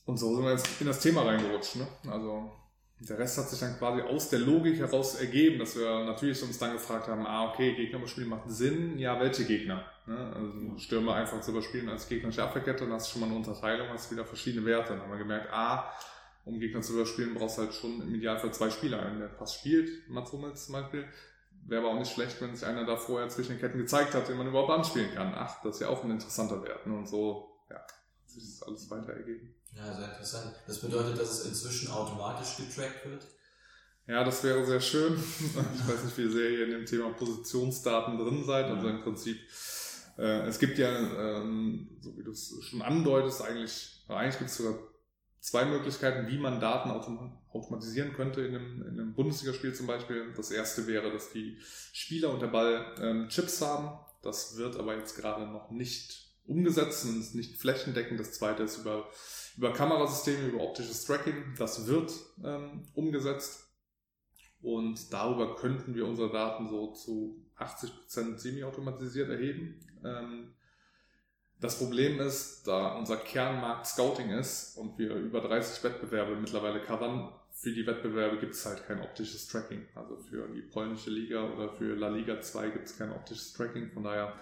Und 0.05 0.17
so 0.17 0.35
sind 0.35 0.45
wir 0.45 0.51
jetzt 0.51 0.79
in 0.79 0.87
das 0.87 1.01
Thema 1.01 1.23
reingerutscht. 1.23 1.75
Ne? 1.77 1.87
Also 2.09 2.51
der 2.99 3.19
Rest 3.19 3.37
hat 3.37 3.49
sich 3.49 3.59
dann 3.59 3.77
quasi 3.77 4.01
aus 4.01 4.29
der 4.29 4.39
Logik 4.39 4.79
heraus 4.79 5.15
ergeben, 5.15 5.59
dass 5.59 5.77
wir 5.77 6.03
natürlich 6.03 6.41
uns 6.41 6.57
dann 6.57 6.73
gefragt 6.73 7.07
haben, 7.07 7.27
ah, 7.27 7.51
okay, 7.51 7.75
Gegner 7.75 7.99
überspielen 7.99 8.29
macht 8.29 8.49
Sinn, 8.49 8.97
ja, 8.97 9.19
welche 9.19 9.45
Gegner? 9.45 9.85
Ne? 10.07 10.33
Also 10.33 10.77
Stürmer 10.77 11.13
einfach 11.13 11.39
zu 11.41 11.51
überspielen 11.51 11.89
als 11.89 12.09
gegnerische 12.09 12.43
Abwehrkette, 12.43 12.85
dann 12.85 12.93
hast 12.93 13.07
du 13.07 13.11
schon 13.11 13.21
mal 13.21 13.27
eine 13.27 13.35
Unterteilung, 13.35 13.89
hast 13.89 14.11
wieder 14.11 14.25
verschiedene 14.25 14.65
Werte. 14.65 14.93
Dann 14.93 15.01
haben 15.03 15.11
wir 15.11 15.19
gemerkt, 15.19 15.53
ah, 15.53 15.91
um 16.45 16.59
Gegner 16.59 16.81
zu 16.81 16.93
überspielen, 16.93 17.35
brauchst 17.35 17.57
du 17.57 17.63
halt 17.63 17.73
schon 17.73 18.01
im 18.01 18.15
Idealfall 18.15 18.53
zwei 18.53 18.69
Spieler. 18.69 19.01
Einen, 19.01 19.19
der 19.19 19.27
Pass 19.27 19.53
spielt, 19.53 20.09
Mats 20.09 20.31
Hummels 20.31 20.65
zum 20.65 20.73
Beispiel. 20.73 21.05
Wäre 21.67 21.81
aber 21.81 21.93
auch 21.93 21.99
nicht 21.99 22.13
schlecht, 22.13 22.41
wenn 22.41 22.55
sich 22.55 22.65
einer 22.65 22.85
da 22.85 22.95
vorher 22.95 23.27
zwischen 23.27 23.53
den 23.53 23.59
Ketten 23.59 23.77
gezeigt 23.77 24.13
hat, 24.13 24.29
den 24.29 24.37
man 24.37 24.47
überhaupt 24.47 24.71
anspielen 24.71 25.13
kann. 25.13 25.33
Ach, 25.35 25.61
das 25.61 25.75
ist 25.75 25.81
ja 25.81 25.89
auch 25.89 26.03
ein 26.03 26.11
interessanter 26.11 26.63
Wert. 26.63 26.87
Ne? 26.87 26.95
Und 26.95 27.07
so, 27.07 27.51
ja, 27.69 27.81
hat 28.37 28.43
sich 28.43 28.59
das 28.59 28.67
alles 28.67 28.89
weiter 28.89 29.13
ergeben. 29.13 29.53
Ja, 29.75 29.95
sehr 29.95 30.09
interessant. 30.09 30.55
Das 30.65 30.79
bedeutet, 30.79 31.19
dass 31.19 31.39
es 31.39 31.45
inzwischen 31.45 31.91
automatisch 31.91 32.57
getrackt 32.57 33.05
wird? 33.05 33.25
Ja, 34.07 34.23
das 34.23 34.43
wäre 34.43 34.65
sehr 34.65 34.79
schön. 34.79 35.13
Ich 35.39 35.87
weiß 35.87 36.03
nicht, 36.05 36.17
wie 36.17 36.31
sehr 36.31 36.49
ihr 36.49 36.65
in 36.65 36.71
dem 36.71 36.85
Thema 36.85 37.09
Positionsdaten 37.09 38.17
drin 38.17 38.43
seid. 38.45 38.65
Also 38.65 38.87
im 38.87 39.01
Prinzip, 39.01 39.37
äh, 40.17 40.47
es 40.47 40.59
gibt 40.59 40.77
ja, 40.77 40.89
ähm, 40.89 41.89
so 41.99 42.17
wie 42.17 42.23
du 42.23 42.31
es 42.31 42.53
schon 42.61 42.81
andeutest, 42.81 43.41
eigentlich, 43.41 44.05
eigentlich 44.07 44.37
gibt 44.37 44.49
es 44.49 44.57
sogar 44.57 44.79
zwei 45.39 45.65
Möglichkeiten, 45.65 46.27
wie 46.27 46.37
man 46.37 46.59
Daten 46.59 46.91
autom 46.91 47.37
automatisieren 47.51 48.13
könnte 48.13 48.41
in 48.41 48.55
einem, 48.55 48.81
in 48.83 48.99
einem 48.99 49.13
Bundesligaspiel 49.15 49.73
zum 49.73 49.87
Beispiel. 49.87 50.31
Das 50.35 50.51
erste 50.51 50.85
wäre, 50.85 51.11
dass 51.11 51.31
die 51.31 51.57
Spieler 51.91 52.29
und 52.31 52.41
der 52.41 52.47
Ball 52.47 52.93
ähm, 53.01 53.29
Chips 53.29 53.61
haben. 53.61 53.97
Das 54.21 54.57
wird 54.57 54.77
aber 54.77 54.95
jetzt 54.95 55.15
gerade 55.15 55.47
noch 55.47 55.71
nicht 55.71 56.26
umgesetzt 56.47 57.05
und 57.05 57.19
ist 57.19 57.35
nicht 57.35 57.57
flächendeckend. 57.57 58.19
Das 58.19 58.33
zweite 58.33 58.63
ist 58.63 58.77
über, 58.77 59.09
über 59.57 59.73
Kamerasysteme, 59.73 60.47
über 60.47 60.63
optisches 60.63 61.05
Tracking. 61.05 61.55
Das 61.57 61.87
wird 61.87 62.11
ähm, 62.43 62.83
umgesetzt. 62.93 63.63
Und 64.61 65.13
darüber 65.13 65.55
könnten 65.55 65.93
wir 65.93 66.07
unsere 66.07 66.31
Daten 66.31 66.67
so 66.67 66.93
zu 66.93 67.45
80% 67.57 68.37
semi-automatisiert 68.37 69.29
erheben. 69.29 69.79
Ähm, 70.03 70.53
das 71.59 71.79
Problem 71.79 72.19
ist, 72.19 72.67
da 72.67 72.95
unser 72.95 73.17
Kernmarkt 73.17 73.87
Scouting 73.87 74.29
ist 74.29 74.77
und 74.77 74.97
wir 74.97 75.15
über 75.15 75.41
30 75.41 75.83
Wettbewerbe 75.83 76.35
mittlerweile 76.35 76.81
covern, 76.81 77.33
für 77.51 77.71
die 77.71 77.87
Wettbewerbe 77.87 78.37
gibt 78.37 78.53
es 78.53 78.63
halt 78.67 78.85
kein 78.85 79.01
optisches 79.01 79.47
Tracking. 79.47 79.87
Also 79.95 80.15
für 80.17 80.47
die 80.49 80.61
polnische 80.61 81.09
Liga 81.09 81.43
oder 81.43 81.69
für 81.69 81.95
La 81.95 82.09
Liga 82.09 82.39
2 82.39 82.69
gibt 82.69 82.85
es 82.85 82.97
kein 82.97 83.11
optisches 83.11 83.53
Tracking. 83.53 83.89
Von 83.91 84.03
daher 84.03 84.33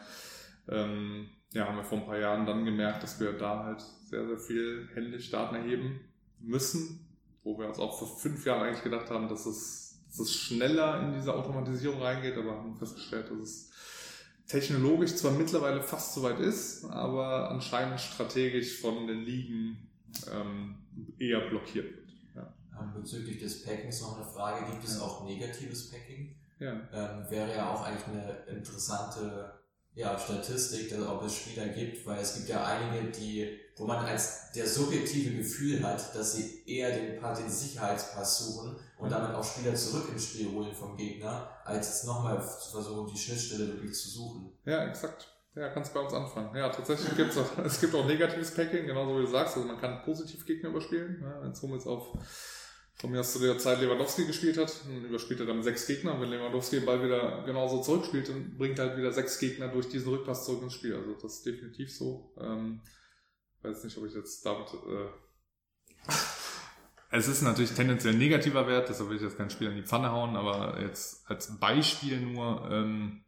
ähm, 0.70 1.30
ja, 1.54 1.68
haben 1.68 1.78
wir 1.78 1.84
vor 1.84 2.00
ein 2.00 2.06
paar 2.06 2.20
Jahren 2.20 2.46
dann 2.46 2.66
gemerkt, 2.66 3.04
dass 3.04 3.20
wir 3.20 3.34
da 3.34 3.64
halt 3.64 3.82
sehr, 3.82 4.28
sehr 4.28 4.38
viel 4.38 4.90
händisch 4.94 5.32
Daten 5.32 5.56
erheben 5.56 6.02
müssen, 6.40 7.08
wo 7.44 7.58
wir 7.58 7.68
uns 7.68 7.80
auch 7.80 7.98
vor 7.98 8.08
fünf 8.08 8.46
Jahren 8.46 8.64
eigentlich 8.64 8.84
gedacht 8.84 9.10
haben, 9.10 9.30
dass 9.30 9.46
es, 9.46 10.04
dass 10.10 10.20
es 10.20 10.34
schneller 10.34 11.02
in 11.02 11.14
diese 11.14 11.34
Automatisierung 11.34 12.02
reingeht, 12.02 12.38
aber 12.38 12.58
haben 12.58 12.76
festgestellt, 12.76 13.32
dass 13.32 13.40
es 13.40 13.72
technologisch 14.48 15.16
zwar 15.16 15.32
mittlerweile 15.32 15.82
fast 15.82 16.14
soweit 16.14 16.40
ist, 16.40 16.86
aber 16.86 17.50
anscheinend 17.50 18.00
strategisch 18.00 18.80
von 18.80 19.08
den 19.08 19.22
Ligen 19.22 19.90
ähm, 20.32 20.76
eher 21.20 21.40
blockiert 21.50 21.96
wird. 21.96 22.10
Ja. 22.36 22.54
Ähm, 22.80 22.94
bezüglich 22.94 23.40
des 23.40 23.64
Packings 23.64 24.02
noch 24.02 24.18
eine 24.18 24.26
Frage, 24.26 24.66
gibt 24.72 24.84
es 24.84 25.00
auch 25.00 25.26
negatives 25.26 25.90
Packing? 25.90 26.36
Ja. 26.60 26.74
Ähm, 26.94 27.30
wäre 27.30 27.56
ja 27.56 27.74
auch 27.74 27.86
eigentlich 27.86 28.08
eine 28.08 28.58
interessante 28.58 29.54
ja, 29.96 30.20
Statistik, 30.20 30.90
dass, 30.90 31.08
ob 31.08 31.24
es 31.24 31.36
Spieler 31.36 31.68
gibt, 31.70 32.06
weil 32.06 32.20
es 32.20 32.36
gibt 32.36 32.50
ja 32.50 32.66
einige, 32.66 33.10
die, 33.12 33.60
wo 33.78 33.86
man 33.86 34.06
als 34.06 34.52
der 34.52 34.68
subjektive 34.68 35.38
Gefühl 35.38 35.82
hat, 35.82 36.14
dass 36.14 36.34
sie 36.34 36.64
eher 36.66 36.92
den, 36.92 37.22
den 37.22 37.50
Sicherheitspass 37.50 38.40
suchen 38.40 38.76
und 38.98 39.10
damit 39.10 39.34
auch 39.34 39.44
Spieler 39.44 39.74
zurück 39.74 40.10
ins 40.12 40.26
Spiel 40.26 40.52
holen 40.52 40.74
vom 40.74 40.98
Gegner, 40.98 41.50
als 41.64 41.88
jetzt 41.88 42.06
nochmal 42.06 42.42
zu 42.42 42.72
versuchen, 42.72 43.12
die 43.12 43.18
Schnittstelle 43.18 43.68
wirklich 43.68 43.94
zu 43.94 44.10
suchen. 44.10 44.52
Ja, 44.66 44.86
exakt. 44.86 45.32
Ja, 45.56 45.70
kannst 45.70 45.94
bei 45.94 46.02
uns 46.02 46.14
anfangen. 46.14 46.54
Ja, 46.54 46.68
tatsächlich 46.68 47.16
auch, 47.38 47.58
es 47.66 47.80
gibt 47.80 47.96
auch 47.96 48.06
negatives 48.06 48.54
Packing, 48.54 48.86
genauso 48.88 49.18
wie 49.18 49.22
du 49.22 49.28
sagst. 49.28 49.56
Also 49.56 49.66
man 49.66 49.80
kann 49.80 50.02
positiv 50.04 50.46
Gegner 50.46 50.70
überspielen. 50.70 51.22
Ja, 51.22 51.42
wenn 51.42 51.52
es 51.52 51.62
jetzt 51.62 51.88
auf 51.88 52.18
von 52.98 53.12
mir 53.12 53.20
aus 53.20 53.34
zu 53.34 53.40
der 53.40 53.58
Zeit 53.58 53.82
Lewandowski 53.82 54.26
gespielt 54.26 54.58
hat, 54.58 54.74
dann 54.86 55.04
überspielt 55.06 55.40
er 55.42 55.46
dann 55.46 55.62
sechs 55.64 55.86
Gegner. 55.86 56.16
Und 56.16 56.22
wenn 56.22 56.30
Lewandowski 56.30 56.78
den 56.78 56.86
Ball 56.86 57.04
wieder 57.04 57.44
genauso 57.46 57.82
zurückspielt, 57.82 58.30
dann 58.30 58.58
bringt 58.58 58.80
er 58.80 58.88
halt 58.88 58.98
wieder 58.98 59.12
sechs 59.12 59.38
Gegner 59.40 59.68
durch 59.68 59.90
diesen 59.90 60.10
Rückpass 60.10 60.46
zurück 60.46 60.64
ins 60.64 60.74
Spiel. 60.74 60.96
Also 60.96 61.14
das 61.14 61.36
ist 61.36 61.46
definitiv 61.46 61.94
so. 61.94 62.34
Ähm, 62.40 62.82
weiß 63.64 63.84
nicht, 63.84 63.98
ob 63.98 64.06
ich 64.06 64.14
jetzt 64.14 64.46
damit. 64.46 64.68
Äh 64.74 66.10
es 67.12 67.28
ist 67.28 67.42
natürlich 67.42 67.74
tendenziell 67.74 68.14
ein 68.14 68.20
negativer 68.20 68.68
Wert, 68.68 68.88
deshalb 68.90 69.10
will 69.10 69.18
ich 69.18 69.24
jetzt 69.24 69.38
kein 69.38 69.50
Spiel 69.50 69.70
in 69.70 69.76
die 69.76 69.84
Pfanne 69.84 70.12
hauen, 70.12 70.36
aber 70.36 70.82
jetzt 70.82 71.30
als 71.30 71.60
Beispiel 71.60 72.22
nur, 72.22 72.70
ähm, 72.72 73.26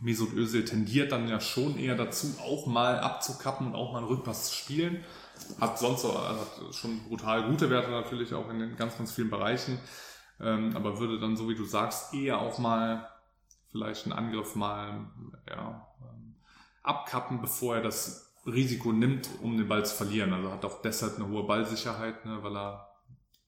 Mesut 0.00 0.34
Özil 0.34 0.64
tendiert 0.64 1.12
dann 1.12 1.28
ja 1.28 1.40
schon 1.40 1.78
eher 1.78 1.96
dazu, 1.96 2.34
auch 2.40 2.66
mal 2.66 2.98
abzukappen 2.98 3.68
und 3.68 3.74
auch 3.74 3.92
mal 3.92 3.98
einen 3.98 4.08
Rückpass 4.08 4.48
zu 4.48 4.54
spielen. 4.54 5.04
Hat 5.60 5.78
sonst 5.78 6.02
so, 6.02 6.18
hat 6.18 6.74
schon 6.74 7.00
brutal 7.04 7.48
gute 7.48 7.70
Werte 7.70 7.90
natürlich 7.90 8.34
auch 8.34 8.48
in 8.50 8.58
den 8.58 8.76
ganz, 8.76 8.98
ganz 8.98 9.12
vielen 9.12 9.30
Bereichen. 9.30 9.78
Ähm, 10.40 10.76
aber 10.76 10.98
würde 10.98 11.18
dann, 11.18 11.36
so 11.36 11.48
wie 11.48 11.54
du 11.54 11.64
sagst, 11.64 12.12
eher 12.14 12.40
auch 12.40 12.58
mal 12.58 13.08
vielleicht 13.70 14.04
einen 14.04 14.12
Angriff 14.12 14.54
mal 14.54 15.06
ja, 15.48 15.86
ähm, 16.02 16.36
abkappen, 16.82 17.40
bevor 17.40 17.76
er 17.76 17.82
das 17.82 18.34
Risiko 18.46 18.92
nimmt, 18.92 19.28
um 19.42 19.56
den 19.56 19.68
Ball 19.68 19.84
zu 19.84 19.94
verlieren. 19.94 20.32
Also 20.32 20.52
hat 20.52 20.64
auch 20.64 20.82
deshalb 20.82 21.16
eine 21.16 21.28
hohe 21.28 21.44
Ballsicherheit, 21.44 22.24
ne, 22.24 22.38
weil 22.42 22.56
er, 22.56 22.88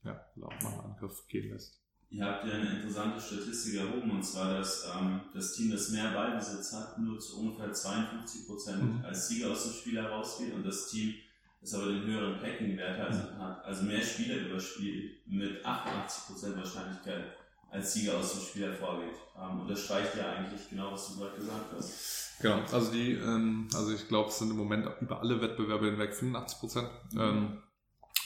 ja, 0.05 0.21
weil 0.35 0.45
er 0.45 0.49
auch 0.49 0.63
mal 0.63 0.71
einen 0.71 0.93
Angriff 0.93 1.27
gehen 1.29 1.51
lässt. 1.53 1.81
Ihr 2.11 2.25
habt 2.25 2.47
ja 2.47 2.55
eine 2.55 2.71
interessante 2.77 3.21
Statistik 3.21 3.81
erhoben, 3.81 4.11
und 4.11 4.23
zwar, 4.23 4.55
dass 4.55 4.91
ähm, 4.99 5.21
das 5.35 5.53
Team, 5.53 5.71
das 5.71 5.91
mehr 5.91 6.11
Ballbesitz 6.13 6.73
hat, 6.73 6.99
nur 6.99 7.19
zu 7.21 7.39
ungefähr 7.41 7.71
52 7.71 8.47
Prozent 8.47 8.83
mhm. 8.83 9.05
als 9.05 9.29
Sieger 9.29 9.51
aus 9.51 9.65
dem 9.65 9.73
Spiel 9.75 10.03
herausgeht 10.03 10.55
und 10.55 10.65
das 10.65 10.89
Team, 10.89 11.15
das 11.61 11.75
aber 11.75 11.87
den 11.87 12.05
höheren 12.05 12.41
Packing-Wert 12.41 13.01
also 13.01 13.23
hat, 13.39 13.65
also 13.65 13.85
mehr 13.85 14.03
Spieler 14.03 14.37
überspielt, 14.37 15.27
mit 15.27 15.65
88 15.65 16.27
Prozent 16.27 16.57
Wahrscheinlichkeit 16.57 17.25
als 17.71 17.93
Sieger 17.93 18.17
aus 18.17 18.33
dem 18.33 18.43
Spiel 18.43 18.63
hervorgeht. 18.63 19.15
Ähm, 19.39 19.61
unterstreicht 19.61 20.17
ja 20.17 20.33
eigentlich 20.33 20.69
genau, 20.71 20.93
was 20.93 21.09
du 21.09 21.21
gerade 21.21 21.37
gesagt 21.37 21.73
hast. 21.77 22.39
Genau, 22.41 22.63
also 22.73 22.93
die, 22.93 23.13
ähm, 23.13 23.69
also 23.75 23.93
ich 23.93 24.09
glaube, 24.09 24.29
es 24.29 24.39
sind 24.39 24.51
im 24.51 24.57
Moment 24.57 24.89
über 25.01 25.21
alle 25.21 25.41
Wettbewerbe 25.41 25.87
hinweg 25.87 26.15
85 26.15 26.59
Prozent. 26.61 26.89
Mhm. 27.13 27.21
Ähm, 27.21 27.63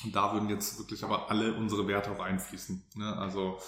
und 0.04 0.14
da 0.14 0.32
würden 0.32 0.48
jetzt 0.48 0.78
wirklich 0.78 1.02
aber 1.04 1.30
alle 1.30 1.54
unsere 1.54 1.86
Werte 1.88 2.10
auch 2.10 2.20
einfließen. 2.20 2.82
Ne? 2.96 3.16
Also 3.16 3.58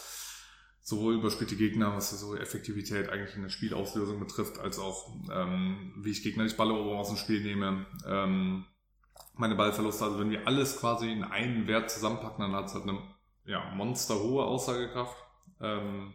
sowohl 0.82 1.14
überspielte 1.14 1.56
Gegner, 1.56 1.96
was 1.96 2.10
so 2.10 2.36
Effektivität 2.36 3.08
eigentlich 3.08 3.36
in 3.36 3.42
der 3.42 3.48
Spielauslösung 3.48 4.20
betrifft, 4.20 4.58
als 4.58 4.78
auch 4.78 5.14
ähm, 5.32 5.94
wie 5.96 6.10
ich 6.10 6.22
Gegner 6.22 6.46
die 6.46 6.54
Balleroberung 6.54 6.98
aus 6.98 7.08
dem 7.08 7.16
Spiel 7.16 7.42
nehme, 7.42 7.86
ähm, 8.06 8.66
meine 9.34 9.54
Ballverluste. 9.54 10.04
Also 10.04 10.18
wenn 10.20 10.30
wir 10.30 10.46
alles 10.46 10.78
quasi 10.78 11.10
in 11.10 11.24
einen 11.24 11.66
Wert 11.66 11.90
zusammenpacken, 11.90 12.40
dann 12.40 12.54
hat 12.54 12.66
es 12.66 12.74
halt 12.74 12.84
eine 12.84 13.00
ja, 13.44 13.70
monsterhohe 13.74 14.44
Aussagekraft. 14.44 15.16
Ähm, 15.60 16.14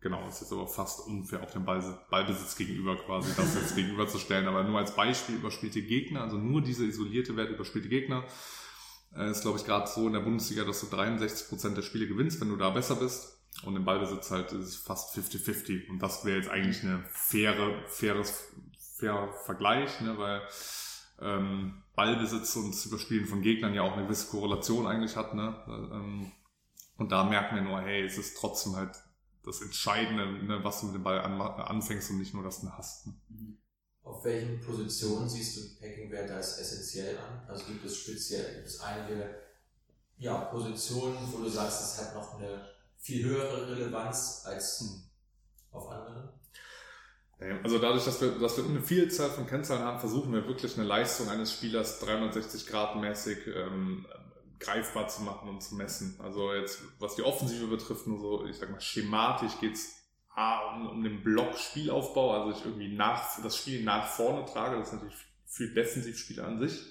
genau, 0.00 0.26
ist 0.28 0.40
jetzt 0.40 0.52
aber 0.52 0.66
fast 0.66 1.06
unfair 1.06 1.42
auf 1.42 1.52
den 1.52 1.64
Ball, 1.64 1.82
Ballbesitz 2.10 2.56
gegenüber 2.56 2.96
quasi, 2.96 3.34
das 3.36 3.54
jetzt 3.54 3.76
gegenüberzustellen. 3.76 4.48
Aber 4.48 4.64
nur 4.64 4.78
als 4.78 4.94
Beispiel 4.94 5.36
überspielte 5.36 5.82
Gegner, 5.82 6.22
also 6.22 6.36
nur 6.36 6.62
diese 6.62 6.84
isolierte 6.84 7.36
Wert 7.36 7.50
überspielte 7.50 7.88
Gegner, 7.88 8.24
äh, 9.16 9.30
ist, 9.30 9.42
glaube 9.42 9.58
ich, 9.58 9.64
gerade 9.64 9.88
so 9.88 10.06
in 10.06 10.14
der 10.14 10.20
Bundesliga, 10.20 10.64
dass 10.64 10.80
du 10.80 10.86
63% 10.86 11.74
der 11.74 11.82
Spiele 11.82 12.06
gewinnst, 12.06 12.40
wenn 12.40 12.48
du 12.48 12.56
da 12.56 12.70
besser 12.70 12.96
bist. 12.96 13.38
Und 13.64 13.76
im 13.76 13.84
Ballbesitz 13.84 14.30
halt 14.30 14.50
ist 14.52 14.68
es 14.68 14.76
fast 14.76 15.14
50-50. 15.14 15.88
Und 15.90 15.98
das 16.00 16.24
wäre 16.24 16.38
jetzt 16.38 16.48
eigentlich 16.48 16.82
eine 16.82 17.04
faire, 17.10 17.82
faires, 17.88 18.48
fairer 18.98 19.32
Vergleich, 19.44 20.00
ne? 20.00 20.16
weil 20.16 20.40
ähm, 21.22 21.82
Ballbesitz 21.94 22.56
und 22.56 22.72
das 22.72 22.86
Überspielen 22.86 23.26
von 23.26 23.42
Gegnern 23.42 23.74
ja 23.74 23.82
auch 23.82 23.92
eine 23.92 24.04
gewisse 24.04 24.28
Korrelation 24.28 24.86
eigentlich 24.86 25.16
hat. 25.16 25.34
Ne? 25.34 25.54
Ähm, 25.68 26.32
und 26.96 27.12
da 27.12 27.24
merken 27.24 27.56
wir 27.56 27.62
nur, 27.62 27.80
hey, 27.80 28.04
es 28.04 28.18
ist 28.18 28.36
trotzdem 28.36 28.76
halt 28.76 28.94
das 29.44 29.60
Entscheidende, 29.60 30.44
ne, 30.44 30.62
was 30.62 30.80
du 30.80 30.86
mit 30.86 30.94
dem 30.94 31.02
Ball 31.02 31.20
an, 31.20 31.40
anfängst 31.40 32.10
und 32.10 32.18
nicht 32.18 32.32
nur, 32.32 32.44
dass 32.44 32.60
du 32.60 32.66
ihn 32.66 32.78
hast. 32.78 33.06
Ne? 33.06 33.14
Mhm. 33.28 33.58
Auf 34.04 34.24
welchen 34.24 34.60
Positionen 34.60 35.28
siehst 35.28 35.56
du 35.56 35.80
Packing-Werte 35.80 36.34
als 36.34 36.58
essentiell 36.58 37.18
an? 37.18 37.48
Also 37.48 37.66
gibt 37.66 37.84
es 37.84 37.96
speziell, 37.96 38.56
gibt 38.56 38.66
es 38.66 38.80
einige 38.80 39.42
ja, 40.18 40.36
Positionen, 40.44 41.16
wo 41.32 41.38
du 41.38 41.48
sagst, 41.48 41.82
es 41.82 42.04
hat 42.04 42.14
noch 42.14 42.38
eine 42.38 42.68
viel 42.98 43.24
höhere 43.24 43.68
Relevanz 43.68 44.42
als 44.44 44.80
hm. 44.80 45.02
auf 45.70 45.88
anderen? 45.88 46.28
Also 47.62 47.78
dadurch, 47.78 48.04
dass 48.04 48.20
wir, 48.20 48.30
dass 48.32 48.56
wir 48.56 48.64
eine 48.64 48.80
Vielzahl 48.80 49.30
von 49.30 49.46
Kennzahlen 49.46 49.82
haben, 49.82 50.00
versuchen 50.00 50.32
wir 50.32 50.46
wirklich 50.46 50.76
eine 50.76 50.86
Leistung 50.86 51.28
eines 51.28 51.52
Spielers 51.52 52.00
360 52.00 52.66
Grad 52.66 52.96
mäßig 52.96 53.38
ähm, 53.46 54.06
greifbar 54.60 55.08
zu 55.08 55.22
machen 55.22 55.48
und 55.48 55.62
zu 55.62 55.74
messen. 55.74 56.18
Also 56.22 56.52
jetzt, 56.54 56.82
was 56.98 57.16
die 57.16 57.22
Offensive 57.22 57.66
betrifft, 57.66 58.06
nur 58.06 58.18
so, 58.18 58.46
ich 58.46 58.56
sag 58.56 58.70
mal, 58.70 58.80
schematisch 58.80 59.52
geht's 59.60 59.98
A, 60.34 60.74
um, 60.74 60.88
um 60.88 61.02
den 61.02 61.22
Block-Spielaufbau, 61.22 62.32
also 62.32 62.58
ich 62.58 62.64
irgendwie 62.64 62.94
nach, 62.94 63.42
das 63.42 63.56
Spiel 63.56 63.84
nach 63.84 64.08
vorne 64.08 64.46
trage, 64.46 64.78
das 64.78 64.88
ist 64.88 64.94
natürlich 64.94 65.16
für 65.46 65.68
Defensivspieler 65.68 66.46
an 66.46 66.58
sich 66.58 66.86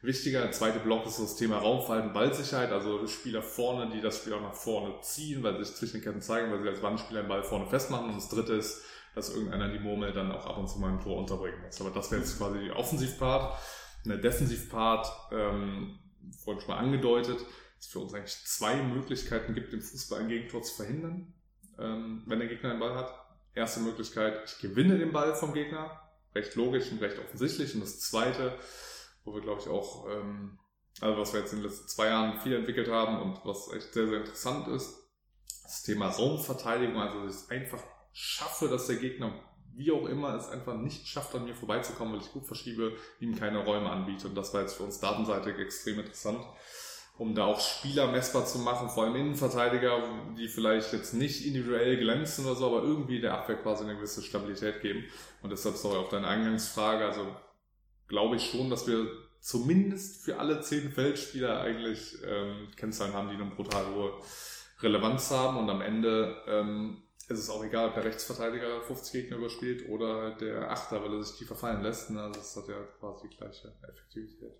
wichtiger. 0.00 0.40
Der 0.40 0.52
zweite 0.52 0.78
Block 0.78 1.04
ist 1.06 1.18
das 1.18 1.36
Thema 1.36 1.58
Raumverhalten, 1.58 2.14
Ballsicherheit, 2.14 2.70
also 2.70 3.06
Spieler 3.06 3.42
vorne, 3.42 3.90
die 3.90 4.00
das 4.00 4.18
Spiel 4.18 4.32
auch 4.32 4.40
nach 4.40 4.54
vorne 4.54 4.94
ziehen, 5.02 5.42
weil 5.42 5.58
sie 5.58 5.64
sich 5.64 5.76
zwischen 5.76 5.98
den 5.98 6.04
Ketten 6.04 6.22
zeigen, 6.22 6.50
weil 6.50 6.62
sie 6.62 6.68
als 6.68 6.82
Wandspieler 6.82 7.22
den 7.22 7.28
Ball 7.28 7.42
vorne 7.42 7.66
festmachen. 7.66 8.08
Und 8.08 8.16
das 8.16 8.28
dritte 8.28 8.54
ist, 8.54 8.82
dass 9.16 9.34
irgendeiner 9.34 9.70
die 9.70 9.78
Murmel 9.78 10.12
dann 10.12 10.30
auch 10.30 10.44
ab 10.44 10.58
und 10.58 10.68
zu 10.68 10.78
mal 10.78 10.90
im 10.90 11.00
Tor 11.00 11.16
unterbringen 11.16 11.62
muss. 11.62 11.80
Aber 11.80 11.90
das 11.90 12.10
wäre 12.10 12.20
jetzt 12.20 12.36
quasi 12.36 12.58
die 12.60 12.70
Offensivpart. 12.70 13.58
Der 14.04 14.18
Defensivpart, 14.18 15.08
ähm, 15.32 15.98
vorhin 16.44 16.60
schon 16.60 16.74
mal 16.74 16.78
angedeutet, 16.78 17.40
dass 17.40 17.86
es 17.86 17.92
für 17.92 18.00
uns 18.00 18.12
eigentlich 18.12 18.36
zwei 18.44 18.76
Möglichkeiten 18.76 19.54
gibt, 19.54 19.72
im 19.72 19.80
Fußball 19.80 20.20
ein 20.20 20.28
Gegentor 20.28 20.62
zu 20.62 20.76
verhindern, 20.76 21.32
ähm, 21.78 22.24
wenn 22.26 22.40
der 22.40 22.48
Gegner 22.48 22.70
den 22.70 22.78
Ball 22.78 22.94
hat. 22.94 23.10
Erste 23.54 23.80
Möglichkeit, 23.80 24.38
ich 24.44 24.58
gewinne 24.58 24.98
den 24.98 25.12
Ball 25.12 25.34
vom 25.34 25.54
Gegner. 25.54 25.98
Recht 26.34 26.54
logisch 26.54 26.92
und 26.92 27.00
recht 27.00 27.18
offensichtlich. 27.18 27.74
Und 27.74 27.80
das 27.80 28.00
zweite, 28.00 28.54
wo 29.24 29.34
wir, 29.34 29.40
glaube 29.40 29.62
ich, 29.62 29.68
auch, 29.68 30.10
ähm, 30.10 30.58
also 31.00 31.18
was 31.18 31.32
wir 31.32 31.40
jetzt 31.40 31.54
in 31.54 31.60
den 31.60 31.70
letzten 31.70 31.88
zwei 31.88 32.08
Jahren 32.08 32.38
viel 32.40 32.54
entwickelt 32.54 32.90
haben 32.90 33.18
und 33.22 33.40
was 33.46 33.72
echt 33.72 33.94
sehr, 33.94 34.08
sehr 34.08 34.18
interessant 34.18 34.68
ist, 34.68 34.94
das 35.62 35.82
Thema 35.84 36.08
Raumverteidigung, 36.08 37.00
also 37.00 37.24
dass 37.24 37.34
ich 37.34 37.42
es 37.44 37.50
einfach 37.50 37.82
schaffe, 38.16 38.68
dass 38.68 38.86
der 38.86 38.96
Gegner, 38.96 39.32
wie 39.74 39.92
auch 39.92 40.06
immer, 40.06 40.34
es 40.34 40.48
einfach 40.48 40.76
nicht 40.76 41.06
schafft, 41.06 41.34
an 41.34 41.44
mir 41.44 41.54
vorbeizukommen, 41.54 42.14
weil 42.14 42.22
ich 42.22 42.32
gut 42.32 42.46
verschiebe, 42.46 42.96
ihm 43.20 43.36
keine 43.36 43.64
Räume 43.64 43.90
anbiete. 43.90 44.28
Und 44.28 44.34
das 44.34 44.54
war 44.54 44.62
jetzt 44.62 44.74
für 44.74 44.84
uns 44.84 45.00
datenseitig 45.00 45.58
extrem 45.58 46.00
interessant 46.00 46.44
um 47.18 47.34
da 47.34 47.46
auch 47.46 47.60
Spieler 47.60 48.10
messbar 48.10 48.44
zu 48.44 48.58
machen, 48.58 48.90
vor 48.90 49.04
allem 49.04 49.16
Innenverteidiger, 49.16 50.02
die 50.36 50.48
vielleicht 50.48 50.92
jetzt 50.92 51.14
nicht 51.14 51.46
individuell 51.46 51.96
glänzen 51.96 52.44
oder 52.44 52.54
so, 52.54 52.66
aber 52.66 52.82
irgendwie 52.82 53.20
der 53.20 53.34
Abwehr 53.34 53.56
quasi 53.56 53.84
eine 53.84 53.96
gewisse 53.96 54.22
Stabilität 54.22 54.82
geben. 54.82 55.04
Und 55.42 55.50
deshalb, 55.50 55.76
sorry, 55.76 55.96
auf 55.96 56.10
deine 56.10 56.26
Eingangsfrage, 56.26 57.06
also 57.06 57.26
glaube 58.08 58.36
ich 58.36 58.50
schon, 58.50 58.68
dass 58.68 58.86
wir 58.86 59.08
zumindest 59.40 60.24
für 60.24 60.38
alle 60.38 60.60
zehn 60.60 60.90
Feldspieler 60.92 61.60
eigentlich 61.60 62.18
ähm, 62.26 62.68
Kennzahlen 62.76 63.14
haben, 63.14 63.28
die 63.30 63.36
eine 63.36 63.50
brutal 63.50 63.86
hohe 63.94 64.12
Relevanz 64.80 65.30
haben 65.30 65.56
und 65.56 65.70
am 65.70 65.80
Ende 65.80 66.36
ähm, 66.46 67.02
ist 67.28 67.40
es 67.40 67.50
auch 67.50 67.64
egal, 67.64 67.88
ob 67.88 67.94
der 67.94 68.04
Rechtsverteidiger 68.04 68.82
50 68.82 69.12
Gegner 69.12 69.38
überspielt 69.38 69.88
oder 69.88 70.36
der 70.36 70.70
Achter, 70.70 71.02
weil 71.02 71.12
er 71.12 71.22
sich 71.22 71.38
tiefer 71.38 71.56
fallen 71.56 71.82
lässt. 71.82 72.10
Ne? 72.10 72.20
Also 72.22 72.38
das 72.38 72.56
hat 72.56 72.68
ja 72.68 72.82
quasi 73.00 73.28
die 73.28 73.36
gleiche 73.36 73.76
Effektivität. 73.82 74.54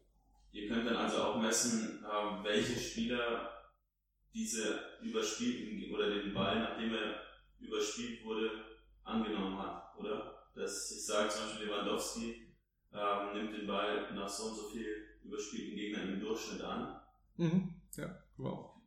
Ihr 0.50 0.68
könnt 0.68 0.86
dann 0.86 0.96
also 0.96 1.18
auch 1.18 1.40
messen, 1.40 2.04
ähm, 2.04 2.42
welche 2.42 2.78
Spieler 2.78 3.50
diese 4.34 4.80
überspielten 5.02 5.94
oder 5.94 6.10
den 6.10 6.34
Ball, 6.34 6.58
nachdem 6.58 6.92
er 6.92 7.20
überspielt 7.60 8.24
wurde, 8.24 8.50
angenommen 9.04 9.58
hat, 9.58 9.96
oder? 9.98 10.48
Dass 10.54 10.90
ich 10.90 11.06
sage 11.06 11.28
zum 11.28 11.46
Beispiel 11.46 11.66
Lewandowski 11.66 12.46
ähm, 12.92 13.32
nimmt 13.34 13.56
den 13.56 13.66
Ball 13.66 14.12
nach 14.14 14.28
so 14.28 14.44
und 14.48 14.56
so 14.56 14.68
viel 14.70 15.18
überspielten 15.22 15.76
Gegnern 15.76 16.14
im 16.14 16.20
Durchschnitt 16.20 16.62
an. 16.62 17.00
Mhm. 17.36 17.74
Ja, 17.96 18.18
genau. 18.36 18.82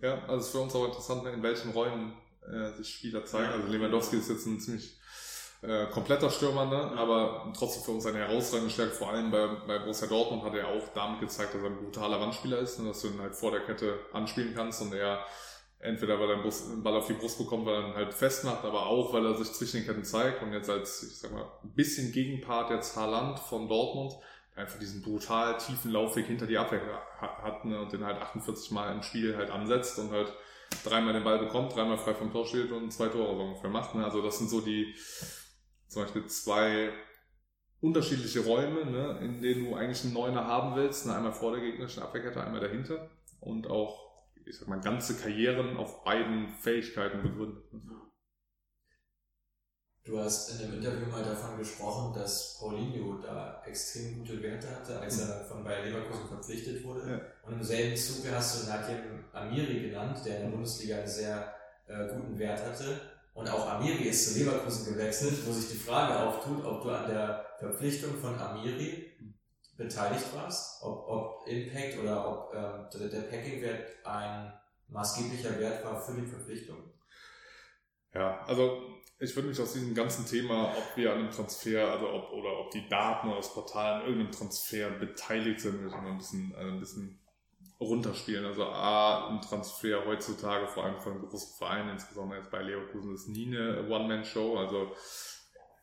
Ja, 0.00 0.22
also 0.24 0.36
es 0.36 0.46
ist 0.46 0.52
für 0.52 0.60
uns 0.60 0.74
auch 0.74 0.86
interessant, 0.86 1.26
in 1.26 1.42
welchen 1.42 1.72
Räumen 1.72 2.16
äh, 2.50 2.72
sich 2.76 2.94
Spieler 2.94 3.24
zeigen. 3.24 3.52
Also 3.52 3.68
Lewandowski 3.68 4.16
ist 4.16 4.30
jetzt 4.30 4.46
ein 4.46 4.60
ziemlich 4.60 4.98
äh, 5.62 5.86
kompletter 5.86 6.30
Stürmer, 6.30 6.66
ne? 6.66 6.92
aber 6.96 7.52
trotzdem 7.56 7.82
für 7.82 7.90
uns 7.90 8.06
eine 8.06 8.18
herausragende 8.18 8.70
Stärke, 8.70 8.92
vor 8.92 9.10
allem 9.10 9.30
bei, 9.30 9.46
bei 9.66 9.78
Borussia 9.80 10.06
Dortmund 10.06 10.44
hat 10.44 10.54
er 10.54 10.68
auch 10.68 10.88
damit 10.94 11.20
gezeigt, 11.20 11.54
dass 11.54 11.62
er 11.62 11.70
ein 11.70 11.76
brutaler 11.76 12.20
Wandspieler 12.20 12.58
ist, 12.58 12.78
ne? 12.78 12.88
dass 12.88 13.00
du 13.02 13.08
ihn 13.08 13.20
halt 13.20 13.34
vor 13.34 13.50
der 13.50 13.60
Kette 13.60 13.98
anspielen 14.12 14.54
kannst 14.54 14.82
und 14.82 14.94
er 14.94 15.24
entweder 15.80 16.18
weil 16.18 16.30
er 16.30 16.36
einen 16.42 16.82
Ball 16.82 16.96
auf 16.96 17.06
die 17.06 17.14
Brust 17.14 17.38
bekommt, 17.38 17.66
weil 17.66 17.74
er 17.74 17.88
ihn 17.88 17.94
halt 17.94 18.14
festmacht, 18.14 18.64
aber 18.64 18.86
auch 18.86 19.12
weil 19.12 19.24
er 19.24 19.34
sich 19.36 19.52
zwischen 19.52 19.78
den 19.78 19.86
Ketten 19.86 20.04
zeigt 20.04 20.42
und 20.42 20.52
jetzt 20.52 20.70
als, 20.70 21.02
ich 21.04 21.18
sag 21.18 21.32
mal, 21.32 21.50
ein 21.62 21.74
bisschen 21.74 22.12
Gegenpart 22.12 22.70
jetzt 22.70 22.96
Haaland 22.96 23.38
von 23.38 23.68
Dortmund, 23.68 24.14
einfach 24.56 24.78
diesen 24.78 25.02
brutal 25.02 25.56
tiefen 25.58 25.92
Laufweg 25.92 26.26
hinter 26.26 26.46
die 26.46 26.58
Abwehr 26.58 26.80
hat 27.20 27.64
ne? 27.64 27.80
und 27.80 27.92
den 27.92 28.04
halt 28.04 28.20
48 28.20 28.72
Mal 28.72 28.92
im 28.92 29.02
Spiel 29.02 29.36
halt 29.36 29.50
ansetzt 29.50 29.98
und 29.98 30.10
halt 30.10 30.32
dreimal 30.84 31.12
den 31.12 31.24
Ball 31.24 31.38
bekommt, 31.38 31.74
dreimal 31.74 31.98
frei 31.98 32.14
vom 32.14 32.32
Tor 32.32 32.46
steht 32.46 32.70
und 32.70 32.92
zwei 32.92 33.08
Tore 33.08 33.36
so 33.36 33.42
ungefähr 33.42 33.70
macht. 33.70 33.94
Ne? 33.94 34.04
Also 34.04 34.22
das 34.22 34.38
sind 34.38 34.48
so 34.48 34.60
die, 34.60 34.94
zum 35.88 36.02
Beispiel 36.02 36.26
zwei 36.26 36.92
unterschiedliche 37.80 38.40
Räume, 38.40 38.84
ne, 38.86 39.18
in 39.22 39.40
denen 39.40 39.66
du 39.66 39.76
eigentlich 39.76 40.04
einen 40.04 40.14
Neuner 40.14 40.46
haben 40.46 40.76
willst. 40.76 41.06
Ne, 41.06 41.14
einmal 41.14 41.32
vor 41.32 41.52
der 41.52 41.60
gegnerischen 41.60 42.02
Abwehrkette, 42.02 42.42
einmal 42.42 42.60
dahinter. 42.60 43.10
Und 43.40 43.68
auch, 43.68 44.26
ich 44.44 44.58
sag 44.58 44.68
mal, 44.68 44.80
ganze 44.80 45.16
Karrieren 45.16 45.76
auf 45.76 46.04
beiden 46.04 46.48
Fähigkeiten 46.48 47.22
begründet. 47.22 47.72
Ne. 47.72 48.00
Du 50.08 50.18
hast 50.18 50.52
in 50.52 50.58
dem 50.58 50.78
Interview 50.78 51.04
mal 51.10 51.22
davon 51.22 51.58
gesprochen, 51.58 52.18
dass 52.18 52.56
Paulinho 52.58 53.18
da 53.18 53.62
extrem 53.66 54.18
gute 54.18 54.42
Werte 54.42 54.66
hatte, 54.74 54.98
als 54.98 55.20
er 55.20 55.44
von 55.44 55.62
Bayer 55.62 55.84
Leverkusen 55.84 56.26
verpflichtet 56.26 56.82
wurde. 56.82 57.10
Ja. 57.10 57.20
Und 57.46 57.58
im 57.58 57.62
selben 57.62 57.94
Zuge 57.94 58.34
hast 58.34 58.62
du 58.62 58.70
Nadim 58.70 59.22
Amiri 59.34 59.90
genannt, 59.90 60.18
der 60.24 60.36
in 60.36 60.42
der 60.44 60.48
Bundesliga 60.48 60.96
einen 60.96 61.06
sehr 61.06 61.54
äh, 61.86 62.08
guten 62.08 62.38
Wert 62.38 62.58
hatte. 62.64 62.98
Und 63.34 63.50
auch 63.50 63.68
Amiri 63.68 64.04
ist 64.04 64.32
zu 64.32 64.38
Leverkusen 64.38 64.94
gewechselt, 64.94 65.46
wo 65.46 65.52
sich 65.52 65.72
die 65.72 65.76
Frage 65.76 66.18
auftut, 66.18 66.64
ob 66.64 66.82
du 66.82 66.88
an 66.88 67.10
der 67.10 67.44
Verpflichtung 67.58 68.14
von 68.18 68.34
Amiri 68.40 69.12
beteiligt 69.76 70.34
warst, 70.34 70.82
ob, 70.84 71.06
ob 71.06 71.46
Impact 71.46 71.98
oder 71.98 72.26
ob 72.26 72.54
ähm, 72.54 73.10
der 73.10 73.20
Packing-Wert 73.20 74.06
ein 74.06 74.54
maßgeblicher 74.88 75.60
Wert 75.60 75.84
war 75.84 76.00
für 76.00 76.18
die 76.18 76.26
Verpflichtung. 76.26 76.78
Ja, 78.14 78.42
also 78.46 78.97
ich 79.20 79.34
würde 79.34 79.48
mich 79.48 79.60
aus 79.60 79.72
diesem 79.72 79.94
ganzen 79.94 80.26
Thema, 80.26 80.72
ob 80.76 80.96
wir 80.96 81.12
an 81.12 81.18
einem 81.18 81.30
Transfer, 81.30 81.90
also 81.90 82.08
ob 82.08 82.32
oder 82.32 82.60
ob 82.60 82.70
die 82.70 82.88
Daten 82.88 83.28
oder 83.28 83.38
das 83.38 83.52
Portal 83.52 83.94
an 83.94 84.06
irgendeinem 84.06 84.32
Transfer 84.32 84.90
beteiligt 84.90 85.60
sind, 85.60 85.92
ein 85.92 86.18
bisschen, 86.18 86.54
äh, 86.54 86.60
ein 86.60 86.78
bisschen 86.78 87.18
runterspielen. 87.80 88.44
Also 88.44 88.64
A, 88.64 89.28
ein 89.28 89.40
Transfer 89.40 90.04
heutzutage, 90.06 90.68
vor 90.68 90.84
allem 90.84 91.00
von 91.00 91.20
großen 91.20 91.58
Vereinen, 91.58 91.90
insbesondere 91.90 92.38
jetzt 92.38 92.50
bei 92.50 92.62
Leverkusen, 92.62 93.14
ist 93.14 93.28
nie 93.28 93.46
eine 93.46 93.88
One-Man-Show. 93.88 94.56
Also 94.56 94.92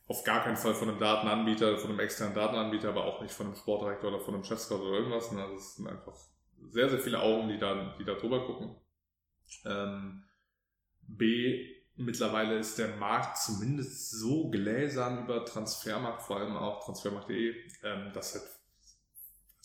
auf 0.07 0.23
gar 0.23 0.43
keinen 0.43 0.57
Fall 0.57 0.73
von 0.73 0.89
einem 0.89 0.99
Datenanbieter, 0.99 1.77
von 1.77 1.89
einem 1.89 1.99
externen 1.99 2.35
Datenanbieter, 2.35 2.89
aber 2.89 3.05
auch 3.05 3.21
nicht 3.21 3.33
von 3.33 3.47
einem 3.47 3.55
Sportdirektor 3.55 4.13
oder 4.13 4.23
von 4.23 4.35
einem 4.35 4.43
Chefscout 4.43 4.81
oder 4.81 4.97
irgendwas. 4.99 5.29
Also 5.31 5.55
es 5.55 5.75
sind 5.75 5.87
einfach 5.87 6.15
sehr, 6.69 6.89
sehr 6.89 6.99
viele 6.99 7.19
Augen, 7.19 7.49
die 7.49 7.57
da, 7.57 7.95
die 7.99 8.05
da 8.05 8.13
drüber 8.13 8.45
gucken. 8.45 8.75
Ähm, 9.65 10.23
B, 11.07 11.74
mittlerweile 11.97 12.57
ist 12.57 12.77
der 12.77 12.95
Markt 12.97 13.37
zumindest 13.37 14.11
so 14.11 14.49
gläsern 14.49 15.23
über 15.23 15.45
Transfermarkt, 15.45 16.23
vor 16.23 16.37
allem 16.37 16.55
auch 16.57 16.83
transfermarkt.de, 16.83 17.55
ähm, 17.83 18.11
dass 18.13 18.35
halt 18.35 18.43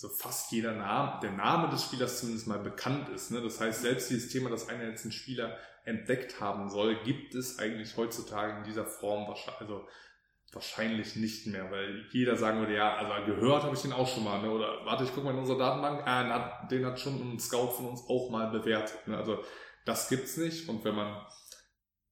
also 0.02 0.14
fast 0.16 0.50
jeder 0.52 0.72
Name, 0.72 1.20
der 1.20 1.32
Name 1.32 1.68
des 1.68 1.84
Spielers 1.84 2.20
zumindest 2.20 2.46
mal 2.46 2.58
bekannt 2.58 3.10
ist. 3.10 3.30
Ne? 3.30 3.42
Das 3.42 3.60
heißt, 3.60 3.82
selbst 3.82 4.08
dieses 4.08 4.32
Thema, 4.32 4.48
dass 4.48 4.68
einer 4.68 4.84
jetzt 4.84 5.04
einen 5.04 5.12
Spieler 5.12 5.58
entdeckt 5.84 6.40
haben 6.40 6.70
soll, 6.70 7.02
gibt 7.02 7.34
es 7.34 7.58
eigentlich 7.58 7.96
heutzutage 7.96 8.58
in 8.58 8.64
dieser 8.64 8.86
Form 8.86 9.28
wahrscheinlich, 9.28 9.60
also 9.60 9.86
wahrscheinlich 10.52 11.16
nicht 11.16 11.46
mehr, 11.46 11.70
weil 11.70 12.06
jeder 12.10 12.36
sagen 12.36 12.60
würde, 12.60 12.74
ja, 12.74 12.96
also 12.96 13.26
gehört 13.26 13.62
habe 13.62 13.74
ich 13.74 13.82
den 13.82 13.92
auch 13.92 14.08
schon 14.08 14.24
mal, 14.24 14.40
ne? 14.42 14.50
oder 14.50 14.84
warte, 14.84 15.04
ich 15.04 15.10
gucke 15.14 15.26
mal 15.26 15.32
in 15.32 15.38
unsere 15.38 15.58
Datenbank, 15.58 16.06
ah, 16.06 16.66
den 16.70 16.86
hat 16.86 16.98
schon 16.98 17.34
ein 17.34 17.38
Scout 17.38 17.72
von 17.72 17.86
uns 17.86 18.02
auch 18.08 18.30
mal 18.30 18.50
bewertet. 18.50 19.06
Ne? 19.06 19.16
Also 19.16 19.44
das 19.84 20.08
gibt's 20.08 20.36
nicht 20.36 20.68
und 20.68 20.84
wenn 20.84 20.94
man 20.94 21.24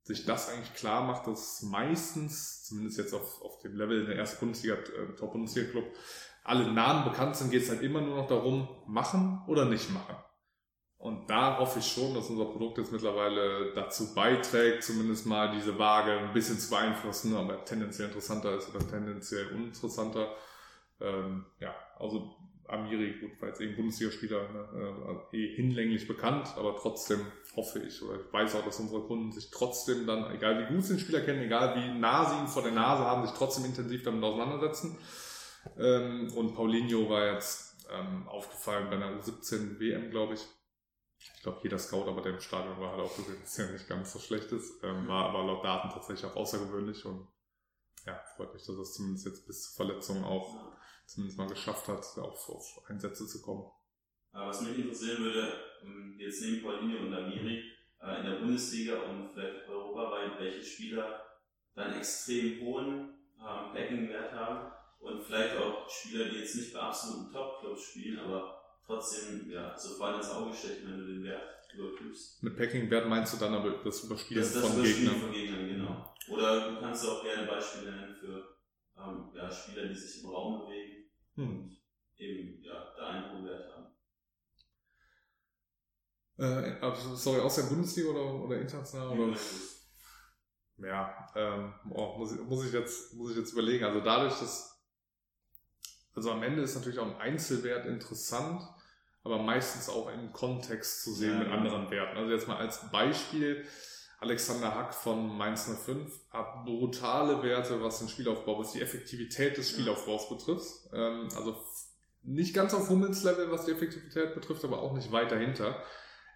sich 0.08 0.24
das 0.24 0.48
eigentlich 0.48 0.74
klar 0.74 1.02
macht, 1.06 1.26
dass 1.26 1.62
meistens, 1.62 2.64
zumindest 2.64 2.96
jetzt 2.96 3.12
auf, 3.12 3.42
auf 3.42 3.58
dem 3.58 3.76
Level 3.76 4.06
der 4.06 4.16
ersten 4.16 4.40
Bundesliga, 4.40 4.74
äh, 4.74 5.14
Top-Bundesliga-Club, 5.16 5.84
alle 6.44 6.72
Namen 6.72 7.04
bekannt 7.04 7.36
sind, 7.36 7.50
geht 7.50 7.62
es 7.62 7.68
halt 7.68 7.82
immer 7.82 8.00
nur 8.00 8.16
noch 8.16 8.26
darum, 8.26 8.68
machen 8.86 9.42
oder 9.46 9.66
nicht 9.66 9.90
machen. 9.90 10.16
Und 10.96 11.28
da 11.28 11.58
hoffe 11.58 11.80
ich 11.80 11.86
schon, 11.86 12.14
dass 12.14 12.30
unser 12.30 12.46
Produkt 12.46 12.78
jetzt 12.78 12.90
mittlerweile 12.90 13.74
dazu 13.74 14.14
beiträgt, 14.14 14.82
zumindest 14.82 15.26
mal 15.26 15.52
diese 15.52 15.78
Waage 15.78 16.12
ein 16.12 16.32
bisschen 16.32 16.58
zu 16.58 16.70
beeinflussen, 16.70 17.36
aber 17.36 17.64
tendenziell 17.66 18.08
interessanter 18.08 18.56
ist 18.56 18.74
oder 18.74 18.88
tendenziell 18.88 19.48
uninteressanter. 19.48 20.34
Ähm, 21.00 21.44
ja, 21.60 21.74
also 21.98 22.34
Amiri, 22.68 23.14
gut, 23.18 23.40
war 23.40 23.48
jetzt 23.48 23.60
eben 23.62 23.76
Bundesligaspieler, 23.76 24.48
ne, 24.50 25.18
äh, 25.32 25.36
eh 25.36 25.56
hinlänglich 25.56 26.06
bekannt, 26.06 26.48
aber 26.56 26.76
trotzdem 26.76 27.20
hoffe 27.56 27.78
ich, 27.80 28.02
oder 28.02 28.20
ich 28.20 28.32
weiß 28.32 28.56
auch, 28.56 28.64
dass 28.64 28.78
unsere 28.78 29.02
Kunden 29.02 29.32
sich 29.32 29.50
trotzdem 29.50 30.06
dann, 30.06 30.30
egal 30.34 30.62
wie 30.62 30.74
gut 30.74 30.84
sie 30.84 30.94
den 30.94 31.00
Spieler 31.00 31.22
kennen, 31.22 31.42
egal 31.42 31.76
wie 31.76 31.98
nah 31.98 32.28
sie 32.28 32.38
ihn 32.38 32.46
vor 32.46 32.62
der 32.62 32.72
Nase 32.72 33.04
haben, 33.04 33.26
sich 33.26 33.34
trotzdem 33.34 33.64
intensiv 33.64 34.02
damit 34.02 34.22
auseinandersetzen. 34.22 34.98
Ähm, 35.78 36.30
und 36.36 36.54
Paulinho 36.54 37.08
war 37.08 37.32
jetzt 37.32 37.86
ähm, 37.90 38.28
aufgefallen 38.28 38.90
bei 38.90 38.96
einer 38.96 39.18
U17 39.18 39.80
WM, 39.80 40.10
glaube 40.10 40.34
ich. 40.34 40.40
Ich 41.18 41.42
glaube, 41.42 41.60
jeder 41.62 41.78
Scout, 41.78 42.06
aber 42.06 42.20
der 42.20 42.34
im 42.34 42.40
Stadion 42.40 42.78
war, 42.78 42.92
hat 42.92 43.00
auch 43.00 43.16
gesehen, 43.16 43.38
dass 43.40 43.58
er 43.58 43.72
nicht 43.72 43.88
ganz 43.88 44.12
so 44.12 44.18
schlecht 44.18 44.52
ist. 44.52 44.84
Ähm, 44.84 45.08
war 45.08 45.30
aber 45.30 45.42
laut 45.44 45.64
Daten 45.64 45.88
tatsächlich 45.88 46.30
auch 46.30 46.36
außergewöhnlich 46.36 47.04
und 47.06 47.26
ja, 48.06 48.20
freut 48.36 48.52
mich, 48.54 48.64
dass 48.64 48.76
er 48.76 48.82
es 48.82 48.94
zumindest 48.94 49.26
jetzt 49.26 49.46
bis 49.46 49.62
zur 49.62 49.86
Verletzung 49.86 50.24
auch 50.24 50.76
zumindest 51.06 51.38
mal 51.38 51.48
geschafft 51.48 51.88
hat, 51.88 52.04
auf, 52.18 52.48
auf 52.48 52.84
Einsätze 52.88 53.26
zu 53.26 53.42
kommen. 53.42 53.70
Was 54.32 54.60
mich 54.60 54.78
interessieren 54.78 55.24
würde, 55.24 55.52
ähm, 55.82 56.16
jetzt 56.18 56.42
neben 56.42 56.62
Paulinho 56.62 57.06
und 57.06 57.14
Amiri 57.14 57.64
äh, 58.00 58.20
in 58.20 58.26
der 58.26 58.38
Bundesliga 58.38 59.00
und 59.02 59.30
vielleicht 59.32 59.68
europaweit, 59.68 60.38
welche 60.38 60.62
Spieler 60.62 61.24
dann 61.74 61.94
extrem 61.94 62.60
hohen 62.60 63.14
ähm, 63.38 63.72
Packing-Wert 63.72 64.32
haben 64.32 64.72
und 65.00 65.22
vielleicht 65.22 65.56
auch 65.56 65.88
Spieler, 65.88 66.26
die 66.26 66.38
jetzt 66.38 66.56
nicht 66.56 66.72
bei 66.72 66.80
absoluten 66.80 67.32
Top-Clubs 67.32 67.82
spielen, 67.82 68.18
aber 68.18 68.60
trotzdem 68.84 69.50
ja, 69.50 69.76
sofort 69.76 70.16
ins 70.16 70.30
Auge 70.30 70.54
stechen, 70.54 70.90
wenn 70.90 70.98
du 70.98 71.06
den 71.06 71.24
Wert 71.24 71.42
überprüfst. 71.74 72.42
Mit 72.42 72.56
Packing-Wert 72.56 73.08
meinst 73.08 73.34
du 73.34 73.38
dann 73.38 73.54
aber 73.54 73.82
das 73.82 74.04
Überspielen 74.04 74.42
das, 74.42 74.54
das 74.54 74.66
von 74.66 74.82
Gegnern? 74.82 75.16
von 75.16 75.32
Gegnern, 75.32 75.68
genau. 75.68 76.14
Oder 76.30 76.70
du 76.70 76.80
kannst 76.80 77.08
auch 77.08 77.22
gerne 77.22 77.46
Beispiele 77.46 77.92
nennen 77.92 78.14
für 78.14 78.56
ähm, 78.96 79.30
ja, 79.34 79.50
Spieler, 79.50 79.86
die 79.86 79.94
sich 79.94 80.22
im 80.22 80.30
Raum 80.30 80.60
bewegen 80.60 81.10
hm. 81.34 81.48
und 81.48 81.78
eben 82.16 82.62
ja, 82.62 82.92
da 82.96 83.08
einen 83.08 83.32
hohen 83.32 83.46
Wert 83.46 83.72
haben. 83.74 83.86
Äh, 86.38 86.84
also, 86.84 87.16
sorry, 87.16 87.40
aus 87.40 87.56
der 87.56 87.64
Bundesliga 87.64 88.10
oder, 88.10 88.44
oder 88.44 88.60
international? 88.60 89.18
Oder? 89.18 89.36
Ja, 90.78 91.26
ähm, 91.34 91.74
oh, 91.90 92.18
muss, 92.18 92.32
ich, 92.32 92.40
muss, 92.40 92.64
ich 92.64 92.72
jetzt, 92.72 93.14
muss 93.14 93.32
ich 93.32 93.36
jetzt 93.36 93.52
überlegen. 93.52 93.84
Also 93.84 94.00
dadurch, 94.00 94.38
dass, 94.38 94.80
also 96.14 96.30
am 96.30 96.42
Ende 96.42 96.62
ist 96.62 96.76
natürlich 96.76 97.00
auch 97.00 97.06
ein 97.06 97.16
Einzelwert 97.16 97.86
interessant, 97.86 98.62
aber 99.24 99.38
meistens 99.42 99.88
auch 99.88 100.08
im 100.08 100.32
Kontext 100.32 101.02
zu 101.02 101.12
sehen 101.12 101.32
ja, 101.32 101.38
mit 101.40 101.48
anderen 101.48 101.90
Werten. 101.90 102.16
Also 102.16 102.30
jetzt 102.30 102.46
mal 102.46 102.58
als 102.58 102.88
Beispiel, 102.92 103.66
Alexander 104.20 104.74
Hack 104.74 104.94
von 104.94 105.36
Mainz 105.36 105.66
05 105.66 106.12
hat 106.30 106.64
brutale 106.64 107.42
Werte, 107.42 107.82
was 107.82 108.00
den 108.00 108.08
Spielaufbau, 108.08 108.58
was 108.58 108.72
die 108.72 108.80
Effektivität 108.80 109.56
des 109.56 109.70
Spielaufbaus 109.70 110.28
betrifft. 110.28 110.90
Ähm, 110.92 111.28
also 111.36 111.56
nicht 112.22 112.54
ganz 112.54 112.74
auf 112.74 112.88
Hummels 112.88 113.22
Level, 113.22 113.50
was 113.50 113.64
die 113.64 113.72
Effektivität 113.72 114.34
betrifft, 114.34 114.64
aber 114.64 114.82
auch 114.82 114.92
nicht 114.92 115.12
weit 115.12 115.30
dahinter. 115.30 115.82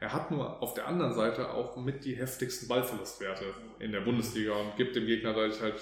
Er 0.00 0.12
hat 0.12 0.30
nur 0.30 0.62
auf 0.62 0.74
der 0.74 0.86
anderen 0.86 1.14
Seite 1.14 1.52
auch 1.52 1.76
mit 1.76 2.04
die 2.04 2.16
heftigsten 2.16 2.68
Ballverlustwerte 2.68 3.44
in 3.78 3.92
der 3.92 4.00
Bundesliga 4.00 4.52
und 4.54 4.76
gibt 4.76 4.96
dem 4.96 5.06
Gegner 5.06 5.32
dadurch 5.32 5.60
halt 5.60 5.80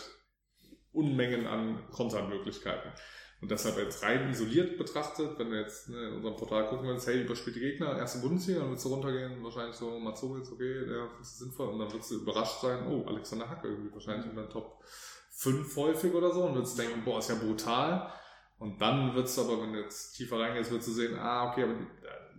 Unmengen 0.92 1.46
an 1.46 1.88
Kontermöglichkeiten. 1.90 2.92
Und 3.40 3.50
deshalb 3.50 3.78
jetzt 3.78 4.02
rein 4.02 4.28
isoliert 4.28 4.76
betrachtet, 4.76 5.38
wenn 5.38 5.50
wir 5.50 5.60
jetzt 5.60 5.88
ne, 5.88 6.08
in 6.08 6.14
unserem 6.16 6.36
Portal 6.36 6.66
gucken 6.66 6.88
willst, 6.88 7.06
hey, 7.06 7.22
überspielt 7.22 7.56
die 7.56 7.60
Gegner, 7.60 7.96
erste 7.96 8.18
Bundesliga, 8.18 8.60
dann 8.60 8.70
willst 8.70 8.84
du 8.84 8.90
runtergehen, 8.90 9.42
wahrscheinlich 9.42 9.76
so, 9.76 9.98
Mazowitz, 9.98 10.52
okay, 10.52 10.84
der 10.86 11.08
ist 11.20 11.38
sinnvoll, 11.38 11.68
und 11.68 11.78
dann 11.78 11.90
wirst 11.92 12.10
du 12.10 12.16
überrascht 12.16 12.60
sein, 12.60 12.86
oh, 12.86 13.08
Alexander 13.08 13.48
Hack 13.48 13.64
irgendwie 13.64 13.92
wahrscheinlich 13.94 14.26
in 14.26 14.36
der 14.36 14.50
Top 14.50 14.84
5 15.30 15.74
häufig 15.76 16.12
oder 16.12 16.30
so, 16.32 16.44
und 16.44 16.56
wirst 16.56 16.78
denken, 16.78 17.02
boah, 17.02 17.18
ist 17.18 17.30
ja 17.30 17.36
brutal. 17.36 18.12
Und 18.58 18.78
dann 18.78 19.14
wird's 19.14 19.38
aber, 19.38 19.62
wenn 19.62 19.72
du 19.72 19.80
jetzt 19.80 20.12
tiefer 20.12 20.38
reingehst, 20.38 20.70
wirst 20.70 20.88
du 20.88 20.92
sehen, 20.92 21.18
ah, 21.18 21.50
okay, 21.50 21.62
aber 21.62 21.76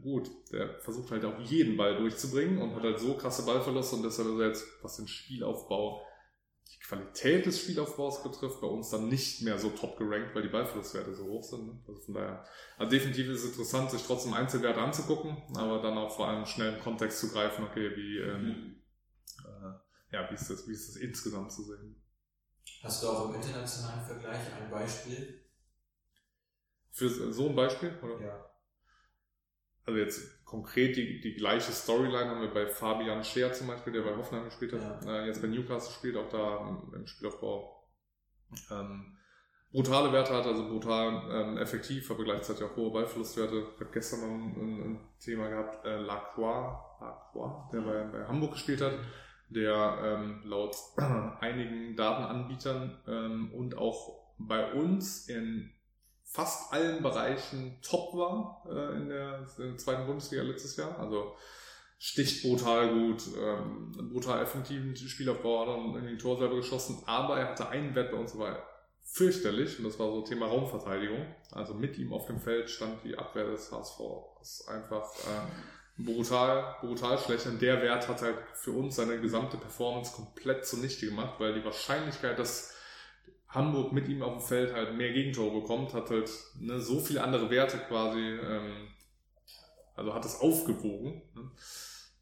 gut, 0.04 0.30
der 0.52 0.80
versucht 0.80 1.10
halt 1.10 1.26
auch 1.26 1.40
jeden 1.40 1.78
Ball 1.78 1.98
durchzubringen 1.98 2.62
und 2.62 2.76
hat 2.76 2.84
halt 2.84 3.00
so 3.00 3.16
krasse 3.16 3.44
Ballverluste 3.44 3.96
und 3.96 4.04
deshalb 4.04 4.28
ist 4.28 4.40
er 4.40 4.48
jetzt, 4.48 4.68
was 4.84 4.98
den 4.98 5.08
Spielaufbau, 5.08 6.06
die 6.74 6.80
Qualität 6.80 7.46
des 7.46 7.60
Spielaufbaus 7.60 8.24
betrifft, 8.24 8.62
bei 8.62 8.68
uns 8.68 8.90
dann 8.90 9.10
nicht 9.10 9.42
mehr 9.42 9.60
so 9.60 9.70
top 9.70 9.98
gerankt, 9.98 10.34
weil 10.34 10.44
die 10.44 10.50
Ballverlustwerte 10.50 11.14
so 11.14 11.26
hoch 11.26 11.44
sind. 11.44 11.68
Ne? 11.68 11.80
Also 11.88 12.02
von 12.02 12.14
daher, 12.14 12.46
also 12.78 12.90
definitiv 12.90 13.28
ist 13.30 13.44
es 13.44 13.50
interessant, 13.52 13.92
sich 13.92 14.04
trotzdem 14.04 14.34
Einzelwerte 14.34 14.82
anzugucken, 14.82 15.38
aber 15.56 15.82
dann 15.82 15.98
auch 15.98 16.16
vor 16.16 16.28
allem 16.28 16.46
schnell 16.46 16.74
im 16.74 16.82
Kontext 16.82 17.20
zu 17.20 17.32
greifen, 17.32 17.66
okay, 17.66 17.96
wie, 17.96 18.18
ähm, 18.18 18.44
mhm. 18.44 18.82
äh, 19.46 20.16
ja, 20.16 20.30
wie 20.30 20.36
ist 20.36 20.50
das, 20.50 20.68
wie 20.68 20.74
ist 20.74 20.90
das 20.90 20.96
insgesamt 20.98 21.52
zu 21.52 21.64
sehen? 21.64 22.02
Hast 22.84 23.04
du 23.04 23.08
auch 23.10 23.30
im 23.30 23.36
internationalen 23.36 24.06
Vergleich 24.06 24.40
ein 24.60 24.70
Beispiel? 24.70 25.44
Für 26.92 27.10
so 27.10 27.50
ein 27.50 27.56
Beispiel? 27.56 27.98
Oder? 28.02 28.22
Ja 28.26 28.52
also 29.86 30.00
jetzt 30.00 30.41
konkret 30.52 30.98
die, 30.98 31.22
die 31.22 31.34
gleiche 31.34 31.72
Storyline 31.72 32.30
haben 32.30 32.42
wir 32.42 32.54
bei 32.54 32.68
Fabian 32.68 33.24
Scheer 33.24 33.54
zum 33.54 33.68
Beispiel, 33.68 33.94
der 33.94 34.02
bei 34.02 34.18
Hoffenheim 34.18 34.46
gespielt 34.46 34.74
hat, 34.74 35.06
ja. 35.06 35.22
äh, 35.22 35.26
jetzt 35.26 35.42
bei 35.42 35.48
Newcastle 35.48 35.94
spielt, 35.94 36.18
auch 36.18 36.28
da 36.28 36.68
im, 36.68 36.94
im 36.94 37.08
Spielaufbau 37.08 37.88
ähm, 38.70 39.18
brutale 39.72 40.12
Werte 40.12 40.36
hat, 40.36 40.46
also 40.46 40.68
brutal 40.68 41.24
ähm, 41.32 41.58
effektiv, 41.58 42.12
aber 42.12 42.26
gleichzeitig 42.26 42.66
auch 42.66 42.76
hohe 42.76 42.92
Ballverlustwerte. 42.92 43.66
Ich 43.76 43.80
habe 43.80 43.92
gestern 43.94 44.20
noch 44.20 44.28
ein, 44.28 44.82
ein, 44.82 45.00
Thema 45.22 45.48
gehabt, 45.48 45.86
äh, 45.86 46.02
Lacroix, 46.02 46.78
Lacroix, 47.00 47.72
der 47.72 47.82
bei, 47.82 48.04
bei 48.12 48.28
Hamburg 48.28 48.52
gespielt 48.52 48.82
hat, 48.82 48.94
der 49.50 50.00
ähm, 50.04 50.42
laut 50.44 50.76
einigen 51.40 51.96
Datenanbietern 51.96 53.00
ähm, 53.08 53.54
und 53.54 53.78
auch 53.78 54.36
bei 54.38 54.74
uns 54.74 55.30
in 55.30 55.72
fast 56.32 56.72
allen 56.72 57.04
Bereichen 57.04 57.78
top 57.82 58.14
war 58.14 58.64
äh, 58.66 58.96
in, 58.96 59.10
der, 59.10 59.46
in, 59.58 59.64
der, 59.70 59.78
zweiten 59.78 60.06
Bundesliga 60.06 60.44
letztes 60.44 60.78
Jahr. 60.78 60.98
Also 60.98 61.36
sticht 62.00 62.42
brutal 62.42 62.94
gut, 62.94 63.24
ähm, 63.38 63.92
brutal 64.12 64.42
effektiven 64.42 64.96
Spielaufbau, 64.96 65.62
hat 65.62 65.68
dann 65.68 65.96
in 65.98 66.06
den 66.06 66.18
Tor 66.18 66.38
selber 66.38 66.56
geschossen, 66.56 67.04
aber 67.06 67.38
er 67.38 67.50
hatte 67.50 67.68
einen 67.68 67.94
Wert 67.96 68.12
bei 68.12 68.18
uns, 68.18 68.38
war 68.38 68.66
fürchterlich 69.04 69.78
und 69.78 69.84
das 69.84 70.00
war 70.00 70.10
so 70.10 70.22
Thema 70.22 70.48
Raumverteidigung. 70.48 71.36
Also 71.52 71.74
mit 71.74 71.98
ihm 71.98 72.14
auf 72.14 72.28
dem 72.28 72.40
Feld 72.40 72.70
stand 72.70 73.04
die 73.04 73.18
Abwehr 73.18 73.48
des 73.48 73.70
HSV. 73.70 74.00
Das 74.40 74.62
ist 74.62 74.70
einfach 74.70 75.14
äh, 75.16 76.02
brutal, 76.02 76.78
brutal 76.80 77.18
schlecht 77.18 77.46
und 77.46 77.62
der 77.62 77.82
Wert 77.82 78.08
hat 78.08 78.22
halt 78.22 78.38
für 78.54 78.72
uns 78.72 78.96
seine 78.96 79.20
gesamte 79.20 79.58
Performance 79.58 80.16
komplett 80.16 80.66
zunichte 80.66 81.08
gemacht, 81.08 81.36
weil 81.40 81.54
die 81.56 81.66
Wahrscheinlichkeit, 81.66 82.40
dass 82.40 82.74
Hamburg 83.52 83.92
mit 83.92 84.08
ihm 84.08 84.24
auf 84.24 84.38
dem 84.38 84.42
Feld 84.42 84.74
halt 84.74 84.96
mehr 84.96 85.12
Gegentore 85.12 85.60
bekommt, 85.62 85.94
hat 85.94 86.10
halt 86.10 86.30
ne, 86.60 86.80
so 86.80 87.00
viele 87.00 87.22
andere 87.22 87.50
Werte 87.50 87.80
quasi, 87.80 88.20
ähm, 88.20 88.88
also 89.94 90.14
hat 90.14 90.24
es 90.24 90.40
aufgewogen. 90.40 91.22
Ne? 91.36 91.52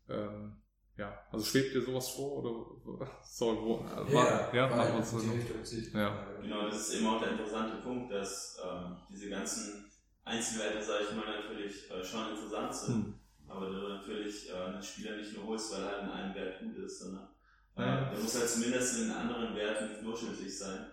Ähm, 0.09 0.61
ja, 0.97 1.17
also 1.31 1.45
schwebt 1.45 1.73
dir 1.73 1.81
sowas 1.81 2.09
vor 2.09 2.43
oder 2.43 3.07
sorry, 3.23 3.57
wo, 3.61 3.85
ja, 3.85 4.13
war, 4.13 4.55
ja, 4.55 4.67
machen 4.67 4.91
wir 4.91 4.97
uns 4.97 5.11
so. 5.11 5.97
Ja. 5.97 6.27
Genau, 6.41 6.65
das 6.65 6.89
ist 6.89 6.95
eben 6.95 7.07
auch 7.07 7.21
der 7.21 7.31
interessante 7.31 7.77
Punkt, 7.77 8.11
dass 8.11 8.57
ähm, 8.65 8.97
diese 9.09 9.29
ganzen 9.29 9.85
Einzelwerte, 10.25 10.83
sage 10.83 11.05
ich 11.09 11.15
mal, 11.15 11.25
natürlich 11.25 11.91
äh, 11.91 12.03
schon 12.03 12.31
interessant 12.31 12.73
sind, 12.73 12.95
hm. 12.95 13.19
aber 13.47 13.67
du 13.67 13.87
natürlich 13.87 14.49
äh, 14.49 14.53
einen 14.53 14.81
Spieler 14.81 15.15
nicht 15.15 15.37
nur 15.37 15.45
holst, 15.45 15.73
weil 15.73 15.83
er 15.83 15.91
halt 15.91 16.03
in 16.03 16.09
einem 16.09 16.35
Wert 16.35 16.59
gut 16.59 16.77
ist, 16.77 16.99
sondern 16.99 17.29
äh, 17.77 17.81
ja. 17.81 18.09
der 18.09 18.19
muss 18.19 18.35
halt 18.35 18.49
zumindest 18.49 18.99
in 18.99 19.11
anderen 19.11 19.55
Werten 19.55 20.03
durchschnittlich 20.03 20.57
sein 20.57 20.87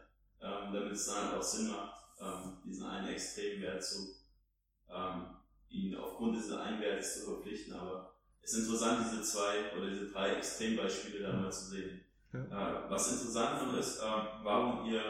ähm, 0.47 0.73
damit 0.73 0.93
es 0.93 1.07
dann 1.07 1.35
auch 1.35 1.43
Sinn 1.43 1.69
macht, 1.69 1.97
ähm, 2.21 2.59
diesen 2.65 2.87
einen 2.87 3.09
Extremwert 3.09 3.85
zu, 3.85 4.15
ähm, 4.89 5.27
ihn 5.69 5.97
aufgrund 5.97 6.37
dieses 6.37 6.53
einen 6.53 6.81
Wertes 6.81 7.21
zu 7.21 7.33
verpflichten. 7.33 7.75
Aber 7.75 8.15
es 8.43 8.53
ist 8.53 8.67
interessant, 8.67 9.05
diese 9.05 9.23
zwei 9.23 9.77
oder 9.77 9.91
diese 9.91 10.11
drei 10.11 10.35
Extrembeispiele 10.35 11.23
da 11.23 11.33
mal 11.33 11.51
zu 11.51 11.67
sehen. 11.67 12.05
Ja. 12.33 12.87
Äh, 12.87 12.91
was 12.91 13.13
interessant 13.13 13.67
noch 13.67 13.79
ist, 13.79 13.99
äh, 13.99 14.05
warum 14.43 14.87
ihr 14.87 15.03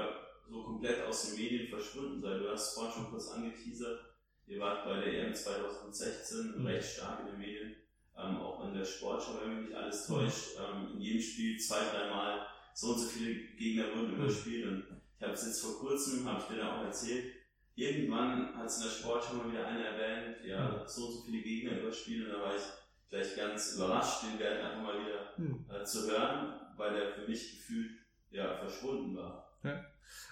so 0.48 0.62
komplett 0.62 1.04
aus 1.04 1.26
den 1.26 1.42
Medien 1.42 1.68
verschwunden 1.68 2.20
seid. 2.20 2.40
Du 2.40 2.50
hast 2.50 2.74
vorhin 2.74 2.92
schon 2.92 3.10
kurz 3.10 3.30
angeteasert, 3.30 4.00
ihr 4.46 4.60
wart 4.60 4.84
bei 4.84 5.00
der 5.00 5.26
EM 5.26 5.34
2016 5.34 6.60
mhm. 6.60 6.66
recht 6.66 6.94
stark 6.94 7.20
in 7.20 7.26
den 7.26 7.38
Medien, 7.38 7.76
ähm, 8.16 8.36
auch 8.36 8.64
in 8.66 8.74
der 8.74 8.84
Sportschau, 8.84 9.40
wenn 9.40 9.56
mich 9.56 9.68
nicht 9.68 9.76
alles 9.76 10.06
täuscht. 10.06 10.56
Mhm. 10.56 10.64
Ähm, 10.64 10.92
in 10.94 11.00
jedem 11.00 11.22
Spiel 11.22 11.58
zwei, 11.58 11.80
dreimal 11.90 12.46
so 12.74 12.92
und 12.92 12.98
so 12.98 13.08
viele 13.08 13.34
Gegner 13.56 13.84
wurden 13.94 14.14
mhm. 14.14 14.22
überspielt 14.22 14.66
und 14.68 14.84
ich 15.18 15.22
habe 15.22 15.32
es 15.32 15.46
jetzt 15.46 15.62
vor 15.62 15.78
kurzem, 15.78 16.28
habe 16.28 16.40
ich 16.40 16.46
dir 16.48 16.62
da 16.62 16.76
auch 16.76 16.84
erzählt, 16.84 17.32
irgendwann 17.74 18.56
hat 18.56 18.66
es 18.66 18.78
in 18.78 18.84
der 18.84 18.90
Sport 18.90 19.24
schon 19.24 19.38
mal 19.38 19.50
wieder 19.50 19.66
einer 19.66 19.84
erwähnt, 19.84 20.44
ja, 20.44 20.68
mhm. 20.68 20.86
so 20.86 21.06
und 21.06 21.12
so 21.12 21.22
viele 21.22 21.42
Gegner 21.42 21.78
überspielen, 21.80 22.26
und 22.26 22.32
da 22.32 22.42
war 22.42 22.56
ich 22.56 22.62
gleich 23.08 23.36
ganz 23.36 23.74
überrascht, 23.74 24.24
den 24.24 24.38
Wert 24.38 24.62
einfach 24.62 24.82
mal 24.82 25.00
wieder 25.00 25.32
mhm. 25.36 25.66
äh, 25.70 25.84
zu 25.84 26.10
hören, 26.10 26.60
weil 26.76 26.94
der 26.94 27.12
für 27.12 27.28
mich 27.28 27.56
gefühlt 27.56 27.92
ja, 28.30 28.56
verschwunden 28.58 29.16
war. 29.16 29.58
Ja. 29.62 29.84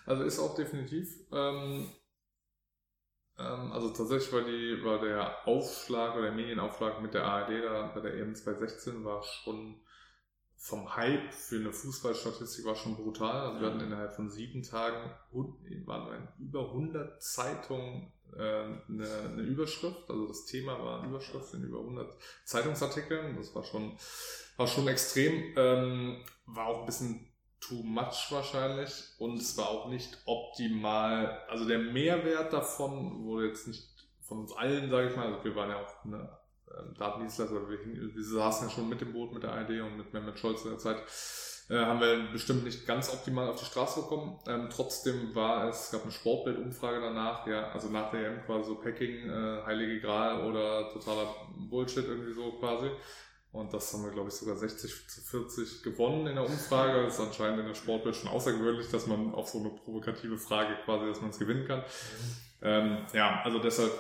Also 0.06 0.24
ist 0.24 0.38
auch 0.38 0.54
definitiv. 0.54 1.08
Ähm, 1.32 1.88
ähm, 3.38 3.72
also 3.72 3.90
tatsächlich 3.90 4.32
war, 4.32 4.42
die, 4.42 4.84
war 4.84 5.00
der 5.00 5.48
Aufschlag 5.48 6.14
oder 6.14 6.24
der 6.24 6.32
Medienaufschlag 6.32 7.00
mit 7.00 7.14
der 7.14 7.24
ARD 7.24 7.64
da 7.64 7.92
bei 7.94 8.00
der 8.00 8.14
EM 8.14 8.34
2016 8.34 9.04
war 9.04 9.22
schon 9.22 9.80
vom 10.56 10.96
Hype 10.96 11.32
für 11.32 11.56
eine 11.56 11.72
Fußballstatistik 11.72 12.64
war 12.64 12.74
schon 12.74 12.96
brutal. 12.96 13.48
Also 13.48 13.60
wir 13.60 13.68
hatten 13.68 13.80
innerhalb 13.80 14.14
von 14.14 14.30
sieben 14.30 14.62
Tagen 14.62 15.10
waren 15.84 16.28
über 16.38 16.68
100 16.68 17.22
Zeitungen 17.22 18.12
äh, 18.34 18.38
eine, 18.38 19.08
eine 19.32 19.42
Überschrift. 19.42 20.08
Also 20.08 20.26
das 20.26 20.46
Thema 20.46 20.78
war 20.82 21.00
eine 21.00 21.08
Überschrift 21.08 21.52
in 21.54 21.64
über 21.64 21.80
100 21.80 22.16
Zeitungsartikeln. 22.44 23.36
Das 23.36 23.54
war 23.54 23.62
schon, 23.62 23.96
war 24.56 24.66
schon 24.66 24.88
extrem. 24.88 25.54
Ähm, 25.56 26.24
war 26.46 26.66
auch 26.66 26.80
ein 26.80 26.86
bisschen 26.86 27.28
too 27.60 27.82
much 27.82 28.26
wahrscheinlich 28.30 28.92
und 29.18 29.38
es 29.38 29.56
war 29.56 29.68
auch 29.68 29.88
nicht 29.88 30.18
optimal. 30.26 31.42
Also 31.48 31.66
der 31.66 31.78
Mehrwert 31.78 32.52
davon 32.52 33.24
wurde 33.24 33.48
jetzt 33.48 33.66
nicht 33.66 33.88
von 34.20 34.40
uns 34.40 34.52
allen, 34.52 34.90
sage 34.90 35.10
ich 35.10 35.16
mal, 35.16 35.32
also 35.32 35.44
wir 35.44 35.56
waren 35.56 35.70
ja 35.70 35.82
auch 35.82 36.04
eine 36.04 36.38
Datendienstleister, 36.98 37.68
wir, 37.68 37.78
wir 38.14 38.24
saßen 38.24 38.68
ja 38.68 38.74
schon 38.74 38.88
mit 38.88 39.00
dem 39.00 39.12
Boot 39.12 39.32
mit 39.32 39.42
der 39.42 39.60
ID 39.62 39.82
und 39.82 39.96
mit 39.96 40.12
Mehmet 40.12 40.38
Scholz 40.38 40.64
in 40.64 40.70
der 40.70 40.78
Zeit, 40.78 41.02
Äh, 41.70 41.78
haben 41.78 41.98
wir 41.98 42.30
bestimmt 42.30 42.64
nicht 42.64 42.87
ganz 42.87 43.10
optimal 43.10 43.48
auf 43.48 43.58
die 43.58 43.64
Straße 43.64 44.02
bekommen. 44.02 44.38
Ähm, 44.46 44.68
trotzdem 44.70 45.34
war 45.34 45.66
es, 45.68 45.87
es 45.87 45.90
gab 45.92 46.02
eine 46.02 46.12
Sportbildumfrage 46.12 47.00
danach, 47.00 47.46
ja, 47.46 47.70
also 47.70 47.88
nach 47.88 48.10
der 48.10 48.26
EM 48.26 48.44
quasi 48.44 48.68
so 48.68 48.74
Packing, 48.74 49.30
äh, 49.30 49.62
Heilige 49.64 50.00
Gral 50.00 50.44
oder 50.44 50.90
totaler 50.92 51.34
Bullshit 51.70 52.04
irgendwie 52.04 52.34
so 52.34 52.52
quasi. 52.52 52.90
Und 53.52 53.72
das 53.72 53.94
haben 53.94 54.04
wir, 54.04 54.10
glaube 54.10 54.28
ich, 54.28 54.34
sogar 54.34 54.56
60 54.56 55.08
zu 55.08 55.20
40 55.22 55.82
gewonnen 55.84 56.26
in 56.26 56.34
der 56.34 56.44
Umfrage. 56.44 57.04
Das 57.04 57.14
ist 57.14 57.20
anscheinend 57.20 57.60
in 57.60 57.66
der 57.66 57.74
Sportwelt 57.74 58.16
schon 58.16 58.28
außergewöhnlich, 58.28 58.90
dass 58.90 59.06
man 59.06 59.32
auf 59.32 59.48
so 59.48 59.60
eine 59.60 59.70
provokative 59.70 60.37
Frage 60.37 60.76
quasi, 60.84 61.06
dass 61.06 61.20
man 61.20 61.30
es 61.30 61.38
gewinnen 61.38 61.66
kann. 61.66 61.78
Mhm. 61.78 61.84
Ähm, 62.62 62.98
ja, 63.14 63.40
also 63.42 63.58
deshalb 63.60 63.92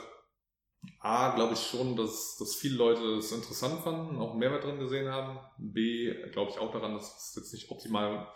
A, 1.00 1.34
glaube 1.34 1.54
ich 1.54 1.66
schon, 1.66 1.96
dass, 1.96 2.36
dass 2.38 2.54
viele 2.54 2.76
Leute 2.76 3.16
es 3.16 3.32
interessant 3.32 3.82
fanden, 3.82 4.18
auch 4.18 4.30
einen 4.30 4.40
Mehrwert 4.40 4.64
drin 4.64 4.78
gesehen 4.78 5.08
haben. 5.08 5.38
B, 5.58 6.12
glaube 6.30 6.50
ich 6.50 6.58
auch 6.58 6.72
daran, 6.72 6.94
dass 6.94 7.30
es 7.30 7.36
jetzt 7.36 7.52
nicht 7.52 7.70
optimal 7.70 8.26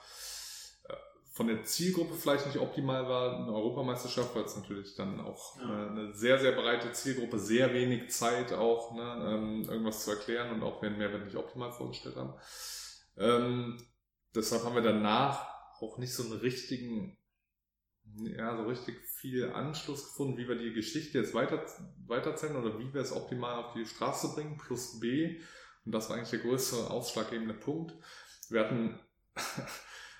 äh, 0.89 0.95
von 1.33 1.49
der 1.49 1.65
Zielgruppe 1.65 2.15
vielleicht 2.15 2.47
nicht 2.47 2.59
optimal 2.59 3.09
war, 3.09 3.37
eine 3.37 3.53
Europameisterschaft, 3.53 4.35
weil 4.35 4.45
es 4.45 4.57
natürlich 4.57 4.95
dann 4.95 5.21
auch 5.21 5.57
ja. 5.59 5.89
eine 5.89 6.15
sehr, 6.15 6.39
sehr 6.39 6.53
breite 6.53 6.93
Zielgruppe, 6.93 7.39
sehr 7.39 7.75
wenig 7.75 8.11
Zeit 8.11 8.53
auch, 8.53 8.95
ne, 8.95 9.33
ähm, 9.33 9.65
irgendwas 9.69 10.05
zu 10.05 10.13
erklären 10.13 10.53
und 10.53 10.63
auch 10.63 10.81
wenn 10.83 10.99
Mehrwert 10.99 11.25
nicht 11.25 11.37
optimal 11.37 11.73
vorgestellt 11.73 12.17
haben. 12.17 12.35
Ähm, 13.17 13.83
deshalb 14.35 14.65
haben 14.65 14.75
wir 14.75 14.83
danach 14.83 15.47
auch 15.81 15.99
nicht 15.99 16.15
so 16.15 16.23
einen 16.23 16.41
richtigen 16.41 17.18
ja, 18.17 18.57
so 18.57 18.65
richtig 18.65 18.97
viel 19.01 19.51
Anschluss 19.51 20.05
gefunden, 20.05 20.37
wie 20.37 20.49
wir 20.49 20.57
die 20.57 20.73
Geschichte 20.73 21.19
jetzt 21.19 21.35
weiter, 21.35 21.65
weiterzählen 22.07 22.57
oder 22.57 22.79
wie 22.79 22.93
wir 22.93 23.01
es 23.01 23.13
optimal 23.13 23.65
auf 23.65 23.73
die 23.75 23.87
Straße 23.87 24.35
bringen, 24.35 24.57
plus 24.57 25.01
B. 25.01 25.41
Und 25.85 25.93
das 25.93 26.09
war 26.09 26.17
eigentlich 26.17 26.31
der 26.31 26.41
größte 26.41 26.91
ausschlaggebende 26.91 27.55
Punkt. 27.55 27.95
Wir 28.49 28.61
hatten 28.61 28.99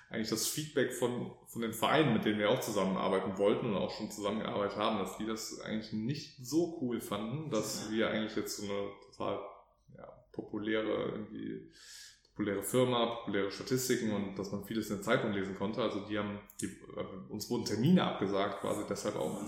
eigentlich 0.09 0.29
das 0.29 0.47
Feedback 0.47 0.93
von, 0.93 1.31
von 1.47 1.61
den 1.61 1.73
Vereinen, 1.73 2.13
mit 2.13 2.25
denen 2.25 2.39
wir 2.39 2.49
auch 2.49 2.61
zusammenarbeiten 2.61 3.37
wollten 3.37 3.67
und 3.67 3.75
auch 3.75 3.91
schon 3.91 4.11
zusammengearbeitet 4.11 4.77
haben, 4.77 4.99
dass 4.99 5.17
die 5.17 5.25
das 5.25 5.59
eigentlich 5.61 5.93
nicht 5.93 6.45
so 6.45 6.79
cool 6.81 6.99
fanden, 6.99 7.49
dass 7.49 7.91
wir 7.91 8.09
eigentlich 8.09 8.35
jetzt 8.35 8.57
so 8.57 8.63
eine 8.63 8.89
total 9.11 9.39
ja, 9.95 10.05
populäre 10.31 11.11
irgendwie 11.11 11.71
populäre 12.39 12.63
Firma, 12.63 13.05
populäre 13.05 13.51
Statistiken 13.51 14.13
und 14.13 14.39
dass 14.39 14.53
man 14.53 14.63
vieles 14.63 14.89
in 14.89 14.95
der 14.95 15.03
Zeitung 15.03 15.33
lesen 15.33 15.57
konnte. 15.57 15.81
Also 15.81 15.99
die 16.07 16.17
haben, 16.17 16.39
die, 16.61 16.67
äh, 16.67 17.31
uns 17.31 17.49
wurden 17.49 17.65
Termine 17.65 18.03
abgesagt, 18.03 18.61
quasi 18.61 18.83
deshalb 18.89 19.17
auch. 19.17 19.41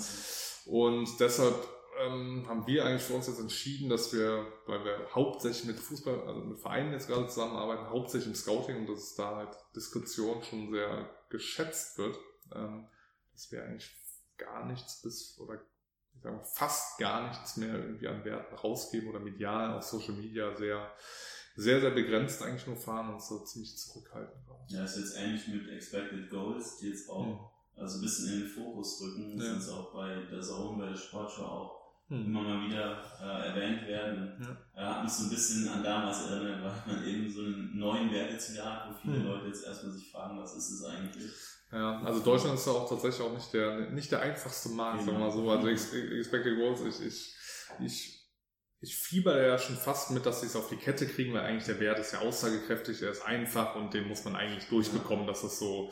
Und 0.65 1.19
deshalb 1.21 1.55
ähm, 2.01 2.45
haben 2.49 2.67
wir 2.67 2.85
eigentlich 2.85 3.03
für 3.03 3.13
uns 3.13 3.27
jetzt 3.27 3.39
entschieden, 3.39 3.89
dass 3.89 4.11
wir, 4.11 4.45
weil 4.67 4.83
wir 4.83 5.07
hauptsächlich 5.15 5.67
mit 5.67 5.79
Fußball, 5.79 6.27
also 6.27 6.41
mit 6.41 6.59
Vereinen 6.59 6.91
jetzt 6.91 7.07
gerade 7.07 7.27
zusammenarbeiten, 7.27 7.89
hauptsächlich 7.89 8.27
im 8.27 8.35
Scouting 8.35 8.79
und 8.79 8.89
dass 8.89 9.15
da 9.15 9.37
halt 9.37 9.57
Diskretion 9.73 10.43
schon 10.43 10.71
sehr 10.71 11.09
geschätzt 11.29 11.97
wird, 11.97 12.19
ähm, 12.53 12.89
dass 13.31 13.49
wir 13.53 13.63
eigentlich 13.63 13.89
gar 14.37 14.65
nichts 14.65 15.01
bis 15.01 15.39
oder 15.39 15.61
ich 16.13 16.21
sage 16.21 16.35
mal, 16.35 16.43
fast 16.43 16.99
gar 16.99 17.29
nichts 17.29 17.55
mehr 17.55 17.73
irgendwie 17.73 18.09
an 18.09 18.25
Werten 18.25 18.53
rausgeben 18.53 19.09
oder 19.09 19.21
medial 19.21 19.77
auf 19.77 19.83
Social 19.83 20.15
Media 20.15 20.53
sehr 20.57 20.91
sehr, 21.55 21.81
sehr 21.81 21.91
begrenzt 21.91 22.41
eigentlich 22.43 22.67
nur 22.67 22.75
fahren 22.75 23.13
und 23.13 23.21
so 23.21 23.39
ziemlich 23.39 23.77
zurückhalten 23.77 24.41
war. 24.47 24.65
Ja, 24.67 24.85
ist 24.85 24.97
jetzt 24.97 25.17
ähnlich 25.17 25.47
mit 25.47 25.69
Expected 25.69 26.29
Goals, 26.29 26.77
die 26.77 26.89
jetzt 26.89 27.09
auch 27.09 27.25
mhm. 27.25 27.39
also 27.75 27.97
ein 27.97 28.01
bisschen 28.01 28.33
in 28.33 28.39
den 28.41 28.49
Fokus 28.49 29.01
rücken, 29.01 29.39
ja. 29.39 29.59
sind 29.59 29.73
auch 29.73 29.93
bei 29.93 30.15
der 30.31 30.41
Zone, 30.41 30.77
bei 30.83 30.89
der 30.89 30.97
Sportschau 30.97 31.43
auch 31.43 31.81
mhm. 32.09 32.25
immer 32.25 32.41
mal 32.41 32.67
wieder 32.67 33.03
äh, 33.21 33.47
erwähnt 33.49 33.87
werden. 33.87 34.37
Ja. 34.39 34.57
Er 34.81 34.95
hat 34.95 35.03
mich 35.03 35.13
so 35.13 35.23
ein 35.25 35.29
bisschen 35.29 35.67
an 35.67 35.83
damals 35.83 36.25
erinnert, 36.27 36.63
weil 36.63 36.95
man 36.95 37.07
eben 37.07 37.29
so 37.29 37.41
einen 37.41 37.77
neuen 37.77 38.11
Werteziel 38.11 38.63
hat, 38.63 38.89
wo 38.89 38.97
viele 39.01 39.19
mhm. 39.19 39.25
Leute 39.25 39.47
jetzt 39.47 39.65
erstmal 39.65 39.93
sich 39.93 40.11
fragen, 40.11 40.39
was 40.39 40.55
ist 40.55 40.71
es 40.71 40.83
eigentlich? 40.83 41.31
Ja, 41.71 42.01
also 42.01 42.19
Deutschland 42.19 42.55
ist 42.55 42.67
ja 42.67 42.73
auch 42.73 42.89
tatsächlich 42.89 43.25
auch 43.25 43.33
nicht 43.33 43.53
der, 43.53 43.91
nicht 43.91 44.11
der 44.11 44.21
einfachste 44.21 44.69
Markt, 44.69 45.05
genau. 45.05 45.11
sagen 45.31 45.45
wir 45.45 45.55
mal 45.55 45.61
so. 45.61 45.69
Also 45.69 45.97
Expected 46.17 46.57
Goals, 46.57 46.81
ich, 46.81 47.05
ich, 47.07 47.35
ich 47.79 48.20
ich 48.81 48.95
fieber 48.95 49.39
ja 49.41 49.59
schon 49.59 49.77
fast 49.77 50.09
mit, 50.09 50.25
dass 50.25 50.41
sie 50.41 50.47
es 50.47 50.55
auf 50.55 50.69
die 50.69 50.75
Kette 50.75 51.07
kriegen, 51.07 51.33
weil 51.33 51.41
eigentlich 51.41 51.65
der 51.65 51.79
Wert 51.79 51.99
ist 51.99 52.13
ja 52.13 52.19
aussagekräftig, 52.19 53.01
er 53.03 53.11
ist 53.11 53.21
einfach 53.21 53.75
und 53.75 53.93
den 53.93 54.07
muss 54.07 54.25
man 54.25 54.35
eigentlich 54.35 54.67
durchbekommen, 54.69 55.27
dass 55.27 55.43
es 55.43 55.59
so 55.59 55.91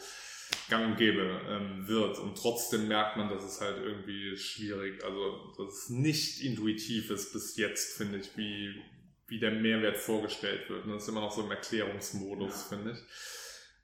gang 0.70 0.88
und 0.88 0.98
gäbe 0.98 1.42
ähm, 1.48 1.88
wird. 1.88 2.18
Und 2.18 2.36
trotzdem 2.36 2.88
merkt 2.88 3.18
man, 3.18 3.30
dass 3.30 3.44
es 3.44 3.62
halt 3.62 3.78
irgendwie 3.78 4.36
schwierig, 4.36 5.04
also 5.04 5.54
dass 5.58 5.84
es 5.84 5.90
nicht 5.90 6.42
intuitiv 6.42 7.12
ist 7.12 7.32
bis 7.32 7.56
jetzt, 7.58 7.96
finde 7.96 8.18
ich, 8.18 8.36
wie, 8.36 8.74
wie 9.28 9.40
der 9.40 9.52
Mehrwert 9.52 9.98
vorgestellt 9.98 10.68
wird. 10.70 10.86
Und 10.86 10.94
das 10.94 11.04
ist 11.04 11.10
immer 11.10 11.22
noch 11.22 11.32
so 11.32 11.44
im 11.44 11.52
Erklärungsmodus, 11.52 12.70
ja. 12.72 12.78
finde 12.78 12.92
ich. 12.94 13.00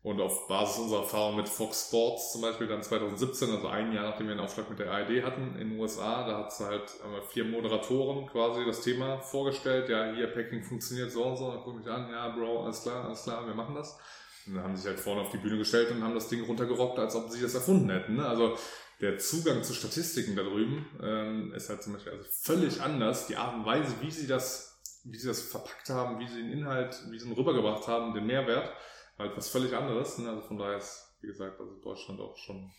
Und 0.06 0.22
auf 0.22 0.48
Basis 0.48 0.84
unserer 0.84 1.00
Erfahrung 1.00 1.36
mit 1.36 1.50
Fox 1.50 1.88
Sports 1.88 2.32
zum 2.32 2.42
Beispiel 2.42 2.68
dann 2.68 2.84
2017, 2.84 3.50
also 3.50 3.68
ein 3.70 3.92
Jahr 3.92 4.04
nachdem 4.04 4.28
wir 4.28 4.34
einen 4.34 4.42
Aufschlag 4.42 4.70
mit 4.70 4.78
der 4.78 4.92
ARD 4.92 5.24
hatten 5.24 5.56
in 5.60 5.72
den 5.72 5.80
USA, 5.80 6.28
da 6.28 6.38
hat 6.38 6.52
es 6.52 6.60
halt 6.60 6.84
vier 7.32 7.44
Moderatoren 7.44 8.28
quasi 8.28 8.64
das 8.64 8.82
Thema 8.82 9.18
vorgestellt. 9.18 9.90
Ja, 9.90 10.14
hier 10.14 10.28
Packing 10.28 10.62
funktioniert 10.62 11.12
so 11.12 11.24
und 11.24 11.38
so. 11.38 11.50
Dann 11.50 11.64
gucke 11.64 11.82
ich 11.82 11.90
an, 11.90 12.08
ja, 12.12 12.30
Bro, 12.30 12.66
alles 12.66 12.84
klar, 12.84 13.06
alles 13.06 13.24
klar, 13.24 13.48
wir 13.48 13.56
machen 13.56 13.74
das. 13.74 13.98
Und 14.46 14.54
dann 14.54 14.66
haben 14.66 14.76
sie 14.76 14.84
sich 14.84 14.92
halt 14.92 15.00
vorne 15.00 15.22
auf 15.22 15.32
die 15.32 15.40
Bühne 15.40 15.58
gestellt 15.58 15.90
und 15.90 16.04
haben 16.04 16.14
das 16.14 16.28
Ding 16.28 16.44
runtergerockt, 16.44 17.00
als 17.00 17.16
ob 17.16 17.32
sie 17.32 17.42
das 17.42 17.56
erfunden 17.56 17.90
hätten. 17.90 18.18
Ne? 18.18 18.28
Also 18.28 18.60
der 19.02 19.18
Zugang 19.18 19.64
zu 19.64 19.74
Statistiken 19.74 20.36
da 20.36 20.44
drüben 20.44 20.86
ähm, 21.02 21.52
ist 21.56 21.68
halt 21.70 21.82
zum 21.82 21.94
Beispiel 21.94 22.12
also 22.12 22.26
völlig 22.30 22.80
anders. 22.80 23.26
Die 23.26 23.38
Art 23.38 23.56
und 23.56 23.66
Weise, 23.66 23.96
wie 24.02 24.12
sie 24.12 24.28
das, 24.28 24.80
wie 25.04 25.18
sie 25.18 25.28
das 25.28 25.42
verpackt 25.42 25.90
haben, 25.90 26.20
wie 26.20 26.28
sie 26.28 26.44
den 26.44 26.52
Inhalt, 26.52 26.96
wie 27.10 27.18
sie 27.18 27.28
ihn 27.28 27.34
rübergebracht 27.34 27.88
haben, 27.88 28.14
den 28.14 28.28
Mehrwert 28.28 28.72
halt 29.18 29.38
was 29.38 29.50
völlig 29.50 29.74
anderes. 29.74 30.18
Ne? 30.18 30.30
Also 30.30 30.42
von 30.42 30.58
daher 30.58 30.78
ist, 30.78 31.16
wie 31.22 31.28
gesagt, 31.28 31.60
also 31.60 31.76
Deutschland 31.82 32.20
auch 32.20 32.38
schon, 32.38 32.72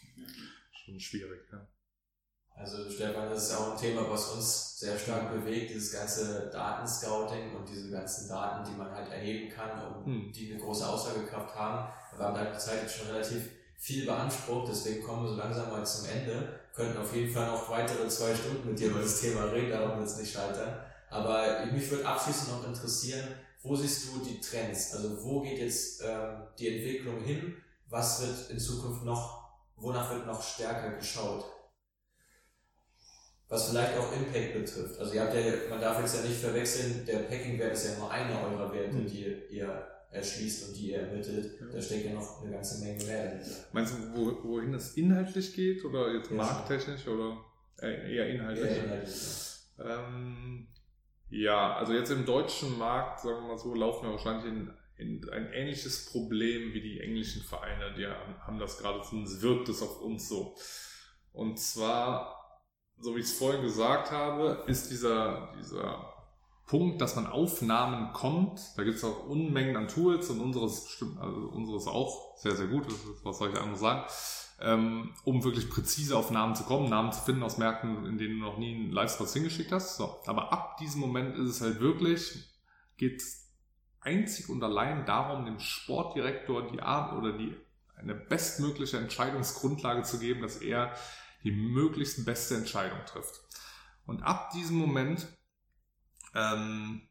schon 0.73 1.01
schwierig. 1.01 1.41
Ja. 1.53 1.67
Also 2.59 2.91
Stefan, 2.91 3.29
das 3.29 3.51
ist 3.51 3.57
auch 3.57 3.73
ein 3.73 3.79
Thema, 3.79 4.09
was 4.09 4.33
uns 4.33 4.79
sehr 4.79 4.99
stark 4.99 5.31
bewegt, 5.31 5.71
dieses 5.71 5.93
ganze 5.93 6.49
Datenscouting 6.51 7.55
und 7.55 7.69
diese 7.69 7.91
ganzen 7.91 8.29
Daten, 8.29 8.65
die 8.65 8.77
man 8.77 8.91
halt 8.91 9.13
erheben 9.13 9.51
kann 9.51 9.95
und 9.95 10.07
hm. 10.07 10.33
die 10.33 10.53
eine 10.53 10.61
große 10.61 10.89
Aussagekraft 10.89 11.55
haben. 11.55 11.93
Wir 12.17 12.25
haben 12.25 12.35
da 12.35 12.51
die 12.51 12.59
Zeit 12.59 12.83
jetzt 12.83 12.97
schon 12.97 13.09
relativ 13.09 13.51
viel 13.77 14.07
beansprucht, 14.07 14.69
deswegen 14.71 15.05
kommen 15.05 15.25
wir 15.25 15.31
so 15.33 15.37
langsam 15.37 15.71
mal 15.71 15.85
zum 15.85 16.09
Ende. 16.09 16.61
Könnten 16.75 16.97
auf 16.97 17.15
jeden 17.15 17.33
Fall 17.33 17.47
noch 17.47 17.69
weitere 17.69 18.09
zwei 18.09 18.35
Stunden 18.35 18.71
mit 18.71 18.79
dir 18.79 18.89
über 18.89 19.01
das 19.01 19.21
Thema 19.21 19.45
reden, 19.45 19.71
darum 19.71 19.99
wird 19.99 20.09
es 20.09 20.17
nicht 20.17 20.33
scheitern. 20.33 20.81
Aber 21.11 21.67
mich 21.71 21.91
würde 21.91 22.07
abschließend 22.07 22.53
noch 22.53 22.67
interessieren, 22.67 23.29
wo 23.67 23.77
siehst 23.77 24.09
du 24.09 24.25
die 24.25 24.41
Trends? 24.41 24.95
Also 24.95 25.23
wo 25.25 25.41
geht 25.41 25.59
jetzt 25.59 26.03
ähm, 26.05 26.43
die 26.59 26.69
Entwicklung 26.69 27.23
hin? 27.23 27.57
Was 27.89 28.21
wird 28.21 28.51
in 28.51 28.59
Zukunft 28.59 29.05
noch, 29.05 29.51
wonach 29.77 30.13
wird 30.13 30.27
noch 30.27 30.43
stärker 30.43 30.97
geschaut? 30.97 31.45
Was 33.49 33.71
vielleicht 33.71 33.97
auch 33.97 34.13
Impact 34.13 34.55
betrifft. 34.55 34.99
Also 34.99 35.15
ihr 35.15 35.23
habt 35.23 35.35
ja, 35.35 35.53
man 35.71 35.81
darf 35.81 36.01
jetzt 36.01 36.17
ja 36.17 36.23
nicht 36.23 36.41
verwechseln, 36.41 37.05
der 37.07 37.19
Packing-Wert 37.21 37.75
ist 37.75 37.91
ja 37.91 37.99
nur 37.99 38.11
einer 38.11 38.43
eurer 38.43 38.73
Werte, 38.73 38.97
mhm. 38.97 39.07
die 39.07 39.25
ihr 39.51 39.87
erschließt 40.11 40.69
und 40.69 40.77
die 40.77 40.91
ihr 40.91 41.01
ermittelt. 41.03 41.61
Ja. 41.61 41.67
Da 41.67 41.81
steckt 41.81 42.07
ja 42.07 42.13
noch 42.13 42.43
eine 42.43 42.51
ganze 42.51 42.85
Menge 42.85 43.05
mehr 43.05 43.25
dahinter. 43.25 43.57
Meinst 43.73 43.95
du, 43.95 44.15
wo, 44.15 44.49
wohin 44.49 44.75
es 44.75 44.97
inhaltlich 44.97 45.55
geht 45.55 45.85
oder 45.85 46.13
jetzt 46.13 46.31
ja, 46.31 46.37
markttechnisch 46.37 47.07
oder 47.07 47.39
eher 47.81 48.29
inhaltlich? 48.29 48.71
Eher 48.71 48.85
inhaltlich 48.85 49.15
ja. 49.79 50.09
ähm, 50.09 50.69
ja, 51.29 51.75
also 51.77 51.93
jetzt 51.93 52.11
im 52.11 52.25
deutschen 52.25 52.79
Markt, 52.79 53.21
sagen 53.21 53.43
wir 53.43 53.49
mal 53.49 53.59
so, 53.59 53.75
laufen 53.75 54.07
wir 54.07 54.13
wahrscheinlich 54.13 54.47
in, 54.47 54.73
in 54.97 55.29
ein 55.31 55.53
ähnliches 55.53 56.11
Problem 56.11 56.73
wie 56.73 56.81
die 56.81 57.01
englischen 57.01 57.43
Vereine. 57.43 57.95
Die 57.97 58.07
haben 58.07 58.59
das 58.59 58.79
gerade, 58.79 59.03
sonst 59.03 59.43
wirkt 59.43 59.69
es 59.69 59.83
auf 59.83 60.01
uns 60.01 60.29
so. 60.29 60.57
Und 61.33 61.59
zwar, 61.59 62.63
so 62.99 63.15
wie 63.15 63.21
ich 63.21 63.27
es 63.27 63.39
vorhin 63.39 63.63
gesagt 63.63 64.11
habe, 64.11 64.65
ist 64.69 64.91
dieser, 64.91 65.53
dieser 65.59 66.13
Punkt, 66.67 67.01
dass 67.01 67.17
man 67.17 67.27
Aufnahmen 67.27 68.13
kommt. 68.13 68.61
Da 68.77 68.85
gibt 68.85 68.97
es 68.97 69.05
auch 69.05 69.27
Unmengen 69.27 69.77
an 69.77 69.89
Tools 69.89 70.31
und 70.31 70.41
unseres 70.41 71.01
also 71.21 71.49
unseres 71.49 71.87
auch 71.87 72.37
sehr, 72.39 72.57
sehr 72.57 72.67
gut. 72.67 72.87
Was 73.23 73.39
soll 73.39 73.51
ich 73.51 73.57
anderes 73.57 73.81
sagen? 73.81 74.05
Ähm, 74.61 75.15
um 75.25 75.45
wirklich 75.45 75.69
präzise 75.69 76.17
auf 76.17 76.31
Namen 76.31 76.55
zu 76.55 76.65
kommen, 76.65 76.89
Namen 76.89 77.13
zu 77.13 77.21
finden 77.21 77.43
aus 77.43 77.59
Märkten, 77.59 78.07
in 78.07 78.19
denen 78.19 78.41
du 78.41 78.47
noch 78.47 78.59
nie 78.59 78.75
einen 78.75 78.91
Live-Spot 78.91 79.27
hingeschickt 79.27 79.73
hast. 79.73 79.97
So. 79.97 80.21
Aber 80.27 80.53
ab 80.53 80.79
diesem 80.79 81.01
Moment 81.01 81.37
ist 81.37 81.49
es 81.49 81.61
halt 81.61 81.81
wirklich, 81.81 82.49
geht 82.97 83.23
einzig 84.01 84.49
und 84.49 84.63
allein 84.63 85.05
darum, 85.05 85.45
dem 85.45 85.59
Sportdirektor 85.59 86.71
die 86.71 86.81
Art 86.81 87.13
oder 87.13 87.37
die 87.37 87.55
eine 87.97 88.15
bestmögliche 88.15 88.99
Entscheidungsgrundlage 88.99 90.03
zu 90.03 90.19
geben, 90.19 90.43
dass 90.43 90.57
er 90.57 90.95
die 91.45 91.51
möglichst 91.51 92.25
beste 92.25 92.57
Entscheidung 92.57 92.99
trifft. 93.07 93.41
Und 94.07 94.23
ab 94.23 94.51
diesem 94.51 94.77
Moment 94.77 95.27
ähm, 96.35 97.09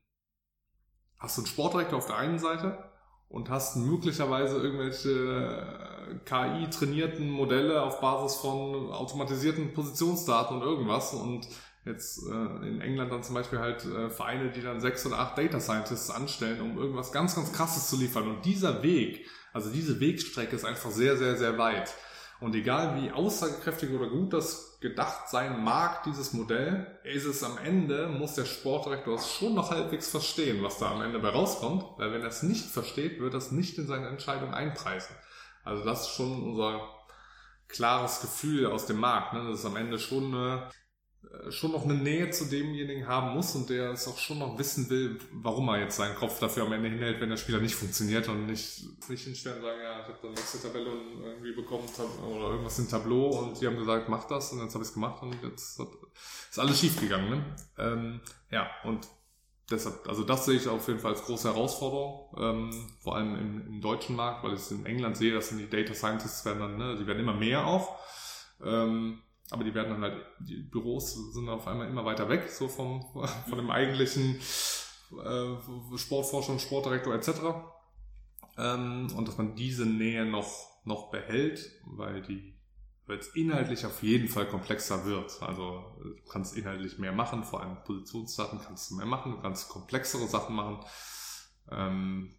hast 1.20 1.38
du 1.38 1.42
einen 1.42 1.48
Sportdirektor 1.48 1.98
auf 1.98 2.08
der 2.08 2.18
einen 2.18 2.40
Seite 2.40 2.92
und 3.30 3.50
hast 3.50 3.76
möglicherweise 3.76 4.58
irgendwelche 4.58 5.96
KI-trainierten 6.26 7.30
Modelle 7.30 7.82
auf 7.82 8.00
Basis 8.00 8.38
von 8.40 8.92
automatisierten 8.92 9.74
Positionsdaten 9.74 10.58
und 10.58 10.64
irgendwas 10.64 11.14
und 11.14 11.48
jetzt 11.86 12.28
äh, 12.28 12.68
in 12.68 12.82
England 12.82 13.12
dann 13.12 13.24
zum 13.24 13.36
Beispiel 13.36 13.60
halt 13.60 13.86
äh, 13.86 14.10
Vereine, 14.10 14.52
die 14.52 14.62
dann 14.62 14.82
sechs 14.82 15.06
oder 15.06 15.20
acht 15.20 15.38
Data 15.38 15.60
Scientists 15.60 16.10
anstellen, 16.10 16.62
um 16.62 16.78
irgendwas 16.78 17.12
ganz, 17.12 17.36
ganz 17.36 17.54
krasses 17.54 17.90
zu 17.90 17.98
liefern. 17.98 18.28
Und 18.28 18.46
dieser 18.46 18.82
Weg, 18.82 19.28
also 19.54 19.70
diese 19.70 20.00
Wegstrecke 20.00 20.56
ist 20.56 20.66
einfach 20.66 20.90
sehr, 20.90 21.18
sehr, 21.18 21.38
sehr 21.38 21.58
weit. 21.58 21.94
Und 22.40 22.54
egal 22.54 23.02
wie 23.02 23.12
aussagekräftig 23.12 23.92
oder 23.92 24.08
gut 24.08 24.34
das 24.34 24.78
gedacht 24.82 25.30
sein 25.30 25.64
mag, 25.64 26.04
dieses 26.04 26.34
Modell, 26.34 27.00
ist 27.04 27.26
es 27.26 27.44
am 27.44 27.58
Ende, 27.58 28.08
muss 28.08 28.36
der 28.36 28.46
Sportdirektor 28.46 29.16
es 29.16 29.32
schon 29.32 29.56
noch 29.56 29.72
halbwegs 29.72 30.10
verstehen, 30.10 30.62
was 30.62 30.78
da 30.78 30.92
am 30.92 31.02
Ende 31.02 31.20
bei 31.20 31.30
rauskommt. 31.30 31.86
Weil 31.98 32.12
wenn 32.12 32.22
er 32.22 32.28
es 32.28 32.44
nicht 32.44 32.66
versteht, 32.66 33.20
wird 33.20 33.34
er 33.34 33.38
es 33.38 33.52
nicht 33.52 33.78
in 33.78 33.88
seine 33.88 34.10
Entscheidung 34.10 34.54
einpreisen. 34.54 35.16
Also 35.64 35.84
das 35.86 36.02
ist 36.02 36.16
schon 36.16 36.44
unser 36.44 36.82
klares 37.68 38.22
Gefühl 38.22 38.68
aus 38.68 38.86
dem 38.86 39.00
Markt, 39.00 39.34
ne? 39.34 39.44
dass 39.50 39.60
es 39.60 39.66
am 39.66 39.76
Ende 39.76 39.98
schon 39.98 40.36
eine 40.36 40.70
schon 41.50 41.72
noch 41.72 41.84
eine 41.84 41.94
Nähe 41.94 42.30
zu 42.30 42.46
demjenigen 42.46 43.08
haben 43.08 43.34
muss 43.34 43.56
und 43.56 43.70
der 43.70 43.92
es 43.92 44.08
auch 44.08 44.18
schon 44.18 44.40
noch 44.40 44.58
wissen 44.58 44.90
will, 44.90 45.20
warum 45.32 45.68
er 45.70 45.80
jetzt 45.80 45.98
seinen 45.98 46.16
Kopf 46.16 46.40
dafür 46.40 46.64
am 46.64 46.74
Ende 46.74 46.90
hinhält, 46.90 47.22
wenn 47.22 47.30
der 47.30 47.38
Spieler 47.38 47.60
nicht 47.60 47.76
funktioniert 47.76 48.28
und 48.30 48.46
nicht, 48.46 48.84
nicht 49.10 49.24
hinstellen 49.24 49.58
und 49.58 49.64
sagen, 49.64 49.82
ja, 49.82 50.02
ich 50.02 50.08
habe 50.08 50.18
dann 50.22 50.32
nächste 50.32 50.62
Tabelle 50.62 50.90
irgendwie 51.24 51.54
bekommen 51.54 51.88
oder 52.30 52.50
irgendwas 52.50 52.80
im 52.80 52.90
Tableau 52.90 53.40
und 53.40 53.60
die 53.60 53.68
haben 53.68 53.78
gesagt, 53.78 54.10
mach 54.10 54.26
das 54.26 54.52
und 54.52 54.62
jetzt 54.62 54.74
habe 54.74 54.84
ich 54.84 54.90
es 54.90 54.94
gemacht 54.94 55.22
und 55.22 55.36
jetzt 55.44 55.80
hat, 55.80 55.88
ist 56.50 56.60
alles 56.60 56.80
schief 56.80 57.00
gegangen. 57.00 57.30
Ne? 57.30 57.56
Ähm, 57.78 58.22
ja, 58.50 58.70
und 58.84 59.08
deshalb, 59.70 60.08
also 60.08 60.24
das 60.24 60.46
sehe 60.46 60.56
ich 60.56 60.68
auf 60.68 60.88
jeden 60.88 61.00
Fall 61.00 61.12
als 61.12 61.24
große 61.24 61.48
Herausforderung, 61.48 62.36
ähm, 62.38 62.88
vor 63.00 63.16
allem 63.16 63.36
im, 63.36 63.68
im, 63.68 63.82
deutschen 63.82 64.16
Markt, 64.16 64.44
weil 64.44 64.54
ich 64.54 64.60
es 64.60 64.72
in 64.72 64.86
England 64.86 65.18
sehe, 65.18 65.34
dass 65.34 65.50
die 65.50 65.70
Data 65.70 65.94
Scientists 65.94 66.46
werden 66.46 66.60
dann, 66.60 66.78
ne, 66.78 66.98
die 66.98 67.08
werden 67.08 67.20
immer 67.20 67.34
mehr 67.34 67.66
auch. 67.66 68.00
Ähm, 68.64 69.22
aber 69.52 69.64
die 69.64 69.74
werden 69.74 69.90
dann 69.90 70.02
halt, 70.02 70.26
die 70.40 70.58
Büros 70.58 71.34
sind 71.34 71.50
auf 71.50 71.68
einmal 71.68 71.88
immer 71.88 72.06
weiter 72.06 72.30
weg, 72.30 72.50
so 72.50 72.68
vom, 72.68 73.06
von 73.50 73.58
dem 73.58 73.70
eigentlichen 73.70 74.36
äh, 74.36 75.98
Sportforscher 75.98 76.54
und 76.54 76.62
Sportdirektor 76.62 77.14
etc. 77.14 77.30
Ähm, 78.58 79.08
und 79.16 79.28
dass 79.28 79.38
man 79.38 79.56
diese 79.56 79.86
Nähe 79.86 80.26
noch, 80.26 80.70
noch 80.84 81.12
behält, 81.12 81.72
weil 81.86 82.22
die 82.22 82.56
weil 83.08 83.20
es 83.20 83.28
inhaltlich 83.36 83.86
auf 83.86 84.02
jeden 84.02 84.28
Fall 84.28 84.48
komplexer 84.48 85.06
wird. 85.06 85.42
Also 85.42 85.96
du 86.02 86.16
kannst 86.30 86.58
inhaltlich 86.58 86.98
mehr 86.98 87.12
machen, 87.12 87.44
vor 87.44 87.62
allem 87.62 87.84
Positionssachen 87.84 88.60
kannst 88.60 88.90
du 88.90 88.96
mehr 88.96 89.06
machen, 89.06 89.34
du 89.34 89.42
kannst 89.42 89.70
komplexere 89.70 90.28
Sachen 90.28 90.56
machen. 90.56 90.80
Ähm, 91.70 92.34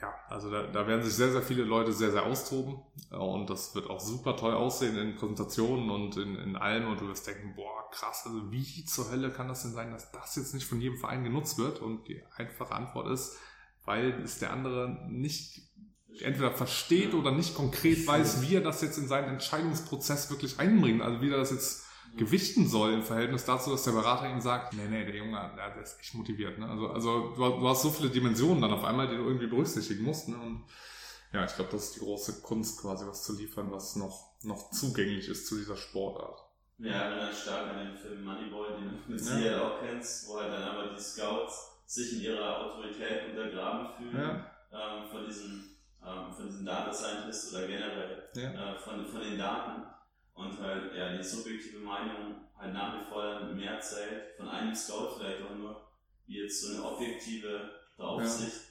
ja, 0.00 0.14
also 0.28 0.50
da, 0.50 0.66
da 0.66 0.86
werden 0.86 1.02
sich 1.02 1.14
sehr, 1.14 1.30
sehr 1.30 1.42
viele 1.42 1.62
Leute 1.62 1.92
sehr, 1.92 2.10
sehr 2.10 2.24
austoben. 2.24 2.80
Und 3.10 3.50
das 3.50 3.74
wird 3.74 3.90
auch 3.90 4.00
super 4.00 4.36
toll 4.36 4.54
aussehen 4.54 4.96
in 4.96 5.14
Präsentationen 5.16 5.90
und 5.90 6.16
in, 6.16 6.36
in 6.36 6.56
allem. 6.56 6.88
Und 6.88 7.00
du 7.00 7.08
wirst 7.08 7.26
denken, 7.26 7.54
boah, 7.54 7.90
krass, 7.90 8.22
also 8.24 8.50
wie 8.50 8.84
zur 8.84 9.10
Hölle 9.10 9.30
kann 9.30 9.48
das 9.48 9.62
denn 9.62 9.72
sein, 9.72 9.90
dass 9.90 10.10
das 10.10 10.36
jetzt 10.36 10.54
nicht 10.54 10.66
von 10.66 10.80
jedem 10.80 10.98
Verein 10.98 11.24
genutzt 11.24 11.58
wird? 11.58 11.80
Und 11.80 12.08
die 12.08 12.22
einfache 12.36 12.74
Antwort 12.74 13.08
ist, 13.08 13.36
weil 13.84 14.12
es 14.22 14.38
der 14.38 14.52
andere 14.52 15.06
nicht 15.10 15.60
entweder 16.20 16.50
versteht 16.50 17.14
oder 17.14 17.30
nicht 17.30 17.54
konkret 17.54 18.06
weiß, 18.06 18.42
wie 18.42 18.56
er 18.56 18.62
das 18.62 18.80
jetzt 18.82 18.98
in 18.98 19.06
seinen 19.06 19.28
Entscheidungsprozess 19.28 20.30
wirklich 20.30 20.58
einbringt, 20.58 21.02
also 21.02 21.20
wie 21.20 21.30
er 21.30 21.38
das 21.38 21.50
jetzt 21.50 21.86
gewichten 22.16 22.68
soll 22.68 22.92
im 22.92 23.02
Verhältnis 23.02 23.44
dazu, 23.44 23.70
dass 23.70 23.84
der 23.84 23.92
Berater 23.92 24.28
ihm 24.28 24.40
sagt, 24.40 24.74
nee, 24.74 24.88
nee, 24.88 25.04
der 25.04 25.16
Junge, 25.16 25.50
der, 25.56 25.82
ist 25.82 25.98
echt 26.00 26.14
motiviert. 26.14 26.58
Ne? 26.58 26.68
Also, 26.68 26.88
also 26.88 27.34
du, 27.36 27.68
hast 27.68 27.82
so 27.82 27.90
viele 27.90 28.10
Dimensionen 28.10 28.60
dann 28.62 28.72
auf 28.72 28.84
einmal, 28.84 29.08
die 29.08 29.16
du 29.16 29.22
irgendwie 29.22 29.46
berücksichtigen 29.46 30.04
musst. 30.04 30.28
Ne? 30.28 30.36
Und 30.36 30.64
ja, 31.32 31.44
ich 31.44 31.54
glaube, 31.54 31.70
das 31.70 31.84
ist 31.84 31.96
die 31.96 32.00
große 32.00 32.42
Kunst 32.42 32.80
quasi, 32.80 33.06
was 33.06 33.24
zu 33.24 33.36
liefern, 33.36 33.70
was 33.70 33.96
noch, 33.96 34.32
noch 34.42 34.70
zugänglich 34.70 35.28
ist 35.28 35.46
zu 35.46 35.56
dieser 35.56 35.76
Sportart. 35.76 36.40
Ja, 36.78 36.88
ich 36.88 36.94
erinnere 36.94 37.34
stark 37.34 37.68
an 37.68 37.86
den 37.86 37.96
Film 37.96 38.24
Moneyball, 38.24 38.76
den 38.78 38.88
du 38.88 39.12
mit 39.12 39.20
Sicherheit 39.20 39.52
ja. 39.52 39.68
auch 39.68 39.80
kennst, 39.80 40.28
wo 40.28 40.40
halt 40.40 40.52
dann 40.52 40.62
aber 40.62 40.94
die 40.94 41.00
Scouts 41.00 41.82
sich 41.84 42.14
in 42.14 42.20
ihrer 42.20 42.66
Autorität 42.66 43.30
untergraben 43.30 43.88
fühlen 43.96 44.16
ja. 44.16 44.52
ähm, 44.72 45.10
von 45.10 45.26
diesen 45.26 45.70
ähm, 46.04 46.32
von 46.32 46.46
diesen 46.46 46.64
Data 46.64 46.92
Scientists 46.92 47.54
oder 47.54 47.66
generell 47.66 48.28
ja. 48.34 48.74
äh, 48.74 48.78
von, 48.78 49.04
von 49.06 49.20
den 49.20 49.38
Daten 49.38 49.82
und 50.40 50.58
halt 50.58 50.94
ja 50.94 51.16
die 51.16 51.22
subjektive 51.22 51.80
Meinung 51.80 52.48
halt 52.56 52.72
nach 52.72 53.00
wie 53.00 53.04
vor 53.04 53.40
mehr 53.54 53.80
zählt, 53.80 54.36
von 54.36 54.48
einem 54.48 54.74
Scout 54.74 55.14
vielleicht 55.16 55.42
auch 55.42 55.54
nur, 55.54 55.88
wie 56.26 56.42
jetzt 56.42 56.62
so 56.62 56.74
eine 56.74 56.84
objektive 56.84 57.70
Draufsicht. 57.96 58.68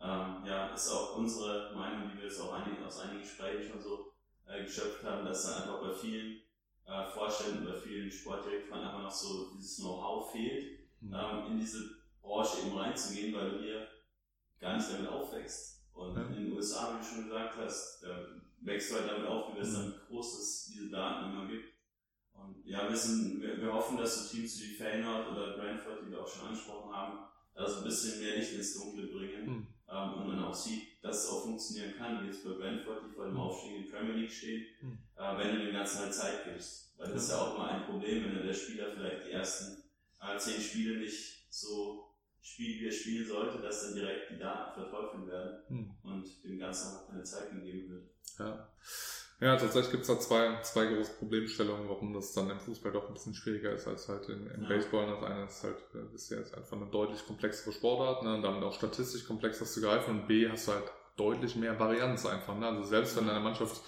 Ja. 0.00 0.38
Ähm, 0.38 0.46
ja, 0.46 0.72
ist 0.72 0.90
auch 0.90 1.16
unsere 1.16 1.74
Meinung, 1.74 2.10
die 2.10 2.18
wir 2.18 2.24
jetzt 2.24 2.40
auch 2.40 2.54
einige, 2.54 2.86
aus 2.86 3.00
einigen 3.00 3.20
Gesprächen 3.20 3.70
schon 3.70 3.82
so 3.82 4.14
äh, 4.46 4.62
geschöpft 4.64 5.04
haben, 5.04 5.26
dass 5.26 5.44
dann 5.44 5.62
einfach 5.62 5.82
bei 5.82 5.92
vielen 5.92 6.40
äh, 6.86 7.06
Vorständen, 7.12 7.66
bei 7.66 7.78
vielen 7.78 8.10
Sportdirektoren 8.10 8.82
einfach 8.82 9.02
noch 9.02 9.10
so 9.10 9.50
dieses 9.54 9.76
Know-how 9.76 10.32
fehlt, 10.32 10.88
mhm. 11.00 11.14
ähm, 11.14 11.46
in 11.52 11.58
diese 11.58 11.80
Branche 12.22 12.62
eben 12.66 12.78
reinzugehen, 12.78 13.34
weil 13.34 13.50
du 13.50 13.58
hier 13.58 13.88
gar 14.58 14.76
nicht 14.76 14.90
damit 14.90 15.10
aufwächst. 15.10 15.79
Und 16.00 16.16
ja. 16.16 16.26
in 16.28 16.44
den 16.44 16.52
USA, 16.52 16.94
wie 16.94 16.98
du 16.98 17.04
schon 17.04 17.24
gesagt 17.24 17.56
hast, 17.58 18.04
wächst 18.62 18.90
du 18.90 18.96
halt 18.96 19.10
damit 19.10 19.26
auf, 19.26 19.54
wie 19.54 19.60
es 19.60 19.74
dann 19.74 19.94
groß 20.08 20.40
es 20.40 20.72
diese 20.72 20.90
Daten 20.90 21.30
immer 21.30 21.46
gibt. 21.46 21.74
Und 22.32 22.64
ja, 22.64 22.88
wir, 22.88 22.96
sind, 22.96 23.40
wir, 23.40 23.60
wir 23.60 23.72
hoffen, 23.72 23.98
dass 23.98 24.30
so 24.30 24.34
Teams 24.34 24.60
wie 24.62 24.74
Feyenoord 24.74 25.30
oder 25.32 25.58
Brentford, 25.58 26.00
die 26.02 26.10
wir 26.10 26.20
auch 26.20 26.28
schon 26.28 26.48
angesprochen 26.48 26.94
haben, 26.94 27.18
da 27.54 27.68
so 27.68 27.78
ein 27.78 27.84
bisschen 27.84 28.20
mehr 28.20 28.36
Licht 28.36 28.54
ins 28.54 28.74
Dunkle 28.74 29.08
bringen 29.08 29.46
mhm. 29.46 29.66
ähm, 29.90 30.14
und 30.14 30.28
man 30.28 30.44
auch 30.44 30.54
sieht, 30.54 31.02
dass 31.02 31.24
es 31.24 31.30
auch 31.30 31.42
funktionieren 31.42 31.94
kann, 31.96 32.22
wie 32.22 32.28
jetzt 32.28 32.44
bei 32.44 32.52
Brentford, 32.52 33.02
die 33.06 33.14
vor 33.14 33.26
dem 33.26 33.34
hm. 33.34 33.40
Aufstieg 33.40 33.76
in 33.76 33.82
die 33.82 33.90
Premier 33.90 34.14
League 34.14 34.32
stehen, 34.32 34.64
mhm. 34.80 34.98
äh, 35.16 35.38
wenn 35.38 35.56
du 35.56 35.64
dem 35.64 35.72
Ganzen 35.72 36.00
halt 36.00 36.14
Zeit 36.14 36.44
gibst. 36.44 36.94
Weil 36.96 37.12
das 37.12 37.24
ist 37.24 37.30
ja 37.30 37.38
auch 37.38 37.58
mal 37.58 37.70
ein 37.70 37.84
Problem, 37.84 38.24
wenn 38.24 38.46
der 38.46 38.54
Spieler 38.54 38.92
vielleicht 38.94 39.26
die 39.26 39.32
ersten 39.32 39.82
äh, 40.22 40.38
zehn 40.38 40.60
Spiele 40.60 40.98
nicht 40.98 41.46
so 41.50 42.09
spielt, 42.42 42.80
wie 42.80 42.86
er 42.86 42.92
spielen 42.92 43.26
sollte, 43.26 43.60
dass 43.60 43.82
dann 43.82 43.94
direkt 43.94 44.30
die 44.30 44.38
Daten 44.38 44.80
verteufeln 44.80 45.26
werden 45.26 45.58
hm. 45.68 45.90
und 46.02 46.44
dem 46.44 46.58
Ganzen 46.58 46.96
auch 46.96 47.08
keine 47.08 47.22
Zeit 47.22 47.50
gegeben 47.50 47.90
wird. 47.90 48.10
Ja. 48.38 48.68
Ja, 49.40 49.56
tatsächlich 49.56 49.92
gibt 49.92 50.02
es 50.02 50.08
da 50.08 50.20
zwei, 50.20 50.60
zwei 50.60 50.84
große 50.84 51.14
Problemstellungen, 51.14 51.88
warum 51.88 52.12
das 52.12 52.34
dann 52.34 52.50
im 52.50 52.60
Fußball 52.60 52.92
doch 52.92 53.08
ein 53.08 53.14
bisschen 53.14 53.32
schwieriger 53.32 53.72
ist 53.72 53.88
als 53.88 54.06
halt 54.06 54.28
im, 54.28 54.50
im 54.50 54.62
ja. 54.64 54.68
Baseball. 54.68 55.06
Das 55.06 55.22
eine 55.22 55.44
ist 55.46 55.64
halt, 55.64 55.76
ist 56.14 56.30
ja 56.30 56.36
jetzt 56.36 56.54
einfach 56.54 56.76
eine 56.76 56.90
deutlich 56.90 57.24
komplexere 57.26 57.72
Sportart, 57.72 58.22
ne, 58.22 58.34
und 58.34 58.42
damit 58.42 58.62
auch 58.62 58.74
statistisch 58.74 59.26
komplexer 59.26 59.64
zu 59.64 59.80
greifen. 59.80 60.10
Und 60.20 60.28
B 60.28 60.46
hast 60.46 60.68
du 60.68 60.72
halt 60.72 60.92
deutlich 61.16 61.56
mehr 61.56 61.78
Varianz 61.78 62.26
einfach. 62.26 62.54
Ne? 62.58 62.66
Also 62.66 62.82
selbst 62.82 63.16
wenn 63.16 63.26
deine 63.26 63.40
Mannschaft, 63.40 63.80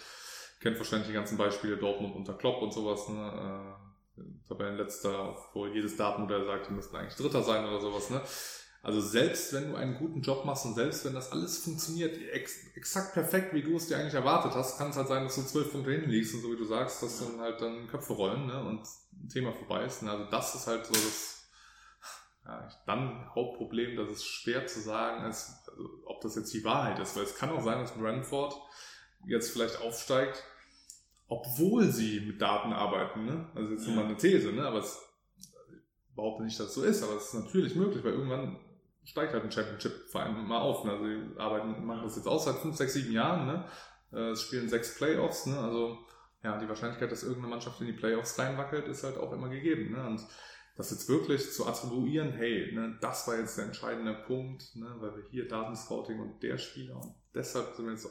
kennt 0.60 0.78
wahrscheinlich 0.78 1.08
die 1.08 1.14
ganzen 1.14 1.36
Beispiele 1.36 1.76
Dortmund 1.76 2.16
unter 2.16 2.32
Klopp 2.32 2.62
und 2.62 2.72
sowas, 2.72 3.08
ne? 3.10 3.76
Tabellenletzter, 4.48 5.36
wo 5.54 5.66
jedes 5.66 5.96
Datenmodell 5.96 6.44
sagt, 6.44 6.68
die 6.68 6.74
müssten 6.74 6.96
eigentlich 6.96 7.16
Dritter 7.16 7.42
sein 7.42 7.64
oder 7.64 7.80
sowas, 7.80 8.10
ne? 8.10 8.20
Also 8.82 9.00
selbst 9.00 9.52
wenn 9.52 9.70
du 9.70 9.76
einen 9.76 9.94
guten 9.94 10.22
Job 10.22 10.44
machst 10.44 10.66
und 10.66 10.74
selbst 10.74 11.04
wenn 11.04 11.14
das 11.14 11.30
alles 11.30 11.58
funktioniert, 11.58 12.18
ex 12.32 12.66
exakt 12.74 13.14
perfekt, 13.14 13.54
wie 13.54 13.62
du 13.62 13.76
es 13.76 13.86
dir 13.86 13.96
eigentlich 13.96 14.14
erwartet 14.14 14.54
hast, 14.54 14.76
kann 14.76 14.90
es 14.90 14.96
halt 14.96 15.06
sein, 15.06 15.22
dass 15.22 15.36
du 15.36 15.42
zwölf 15.42 15.70
Punkte 15.70 15.92
hinten 15.92 16.10
und 16.10 16.42
so 16.42 16.52
wie 16.52 16.56
du 16.56 16.64
sagst, 16.64 17.00
dass 17.00 17.20
dann 17.20 17.40
halt 17.40 17.60
dann 17.60 17.86
Köpfe 17.86 18.12
rollen 18.14 18.46
ne, 18.46 18.60
und 18.60 18.80
ein 19.12 19.28
Thema 19.28 19.52
vorbei 19.52 19.84
ist. 19.84 20.02
Ne? 20.02 20.10
Also 20.10 20.24
das 20.24 20.56
ist 20.56 20.66
halt 20.66 20.84
so 20.84 20.94
das 20.94 21.42
ja, 22.44 22.68
dann 22.86 23.30
Hauptproblem, 23.36 23.96
dass 23.96 24.08
es 24.08 24.24
schwer 24.24 24.66
zu 24.66 24.80
sagen 24.80 25.26
ist, 25.26 25.60
also, 25.68 25.88
ob 26.06 26.20
das 26.20 26.34
jetzt 26.34 26.52
die 26.52 26.64
Wahrheit 26.64 26.98
ist, 26.98 27.16
weil 27.16 27.22
es 27.22 27.36
kann 27.36 27.50
auch 27.50 27.62
sein, 27.62 27.78
dass 27.78 27.92
Brentford 27.92 28.60
jetzt 29.26 29.52
vielleicht 29.52 29.80
aufsteigt, 29.80 30.42
obwohl 31.32 31.84
sie 31.90 32.20
mit 32.20 32.42
Daten 32.42 32.74
arbeiten. 32.74 33.24
Ne? 33.24 33.46
Also 33.54 33.72
jetzt 33.72 33.86
ja. 33.86 33.94
nur 33.94 34.02
mal 34.02 34.08
eine 34.08 34.18
These, 34.18 34.52
ne? 34.52 34.66
aber 34.66 34.80
es 34.80 35.00
ich 35.38 36.14
behaupte 36.14 36.42
nicht, 36.42 36.60
dass 36.60 36.68
es 36.68 36.74
so 36.74 36.82
ist, 36.82 37.02
aber 37.02 37.16
es 37.16 37.28
ist 37.28 37.34
natürlich 37.34 37.74
möglich, 37.74 38.04
weil 38.04 38.12
irgendwann 38.12 38.58
steigt 39.02 39.32
halt 39.32 39.42
ein 39.42 39.50
Championship-Verein 39.50 40.46
mal 40.46 40.60
auf. 40.60 40.84
Ne? 40.84 40.92
Also 40.92 41.04
die 41.06 41.40
arbeiten, 41.40 41.86
machen 41.86 42.02
das 42.04 42.16
jetzt 42.16 42.28
auch 42.28 42.38
seit 42.38 42.56
fünf, 42.56 42.76
sechs, 42.76 42.92
sieben 42.92 43.12
Jahren. 43.12 43.46
Ne? 43.46 43.64
Äh, 44.12 44.32
es 44.32 44.42
spielen 44.42 44.68
sechs 44.68 44.94
Playoffs. 44.94 45.46
Ne? 45.46 45.58
Also 45.58 45.96
ja, 46.44 46.58
die 46.58 46.68
Wahrscheinlichkeit, 46.68 47.10
dass 47.10 47.22
irgendeine 47.22 47.48
Mannschaft 47.48 47.80
in 47.80 47.86
die 47.86 47.94
Playoffs 47.94 48.38
reinwackelt, 48.38 48.86
ist 48.88 49.04
halt 49.04 49.16
auch 49.16 49.32
immer 49.32 49.48
gegeben. 49.48 49.92
Ne? 49.92 50.06
Und 50.06 50.26
das 50.76 50.90
jetzt 50.90 51.08
wirklich 51.08 51.50
zu 51.50 51.66
attribuieren, 51.66 52.32
hey, 52.32 52.72
ne, 52.74 52.98
das 53.00 53.26
war 53.26 53.38
jetzt 53.38 53.56
der 53.58 53.66
entscheidende 53.66 54.14
Punkt, 54.26 54.74
ne, 54.74 54.94
weil 54.98 55.16
wir 55.16 55.24
hier 55.30 55.46
Datenscouting 55.46 56.18
und 56.18 56.42
der 56.42 56.56
Spieler 56.56 56.96
und 56.96 57.14
deshalb 57.34 57.74
sind 57.74 57.84
wir 57.84 57.92
jetzt 57.92 58.08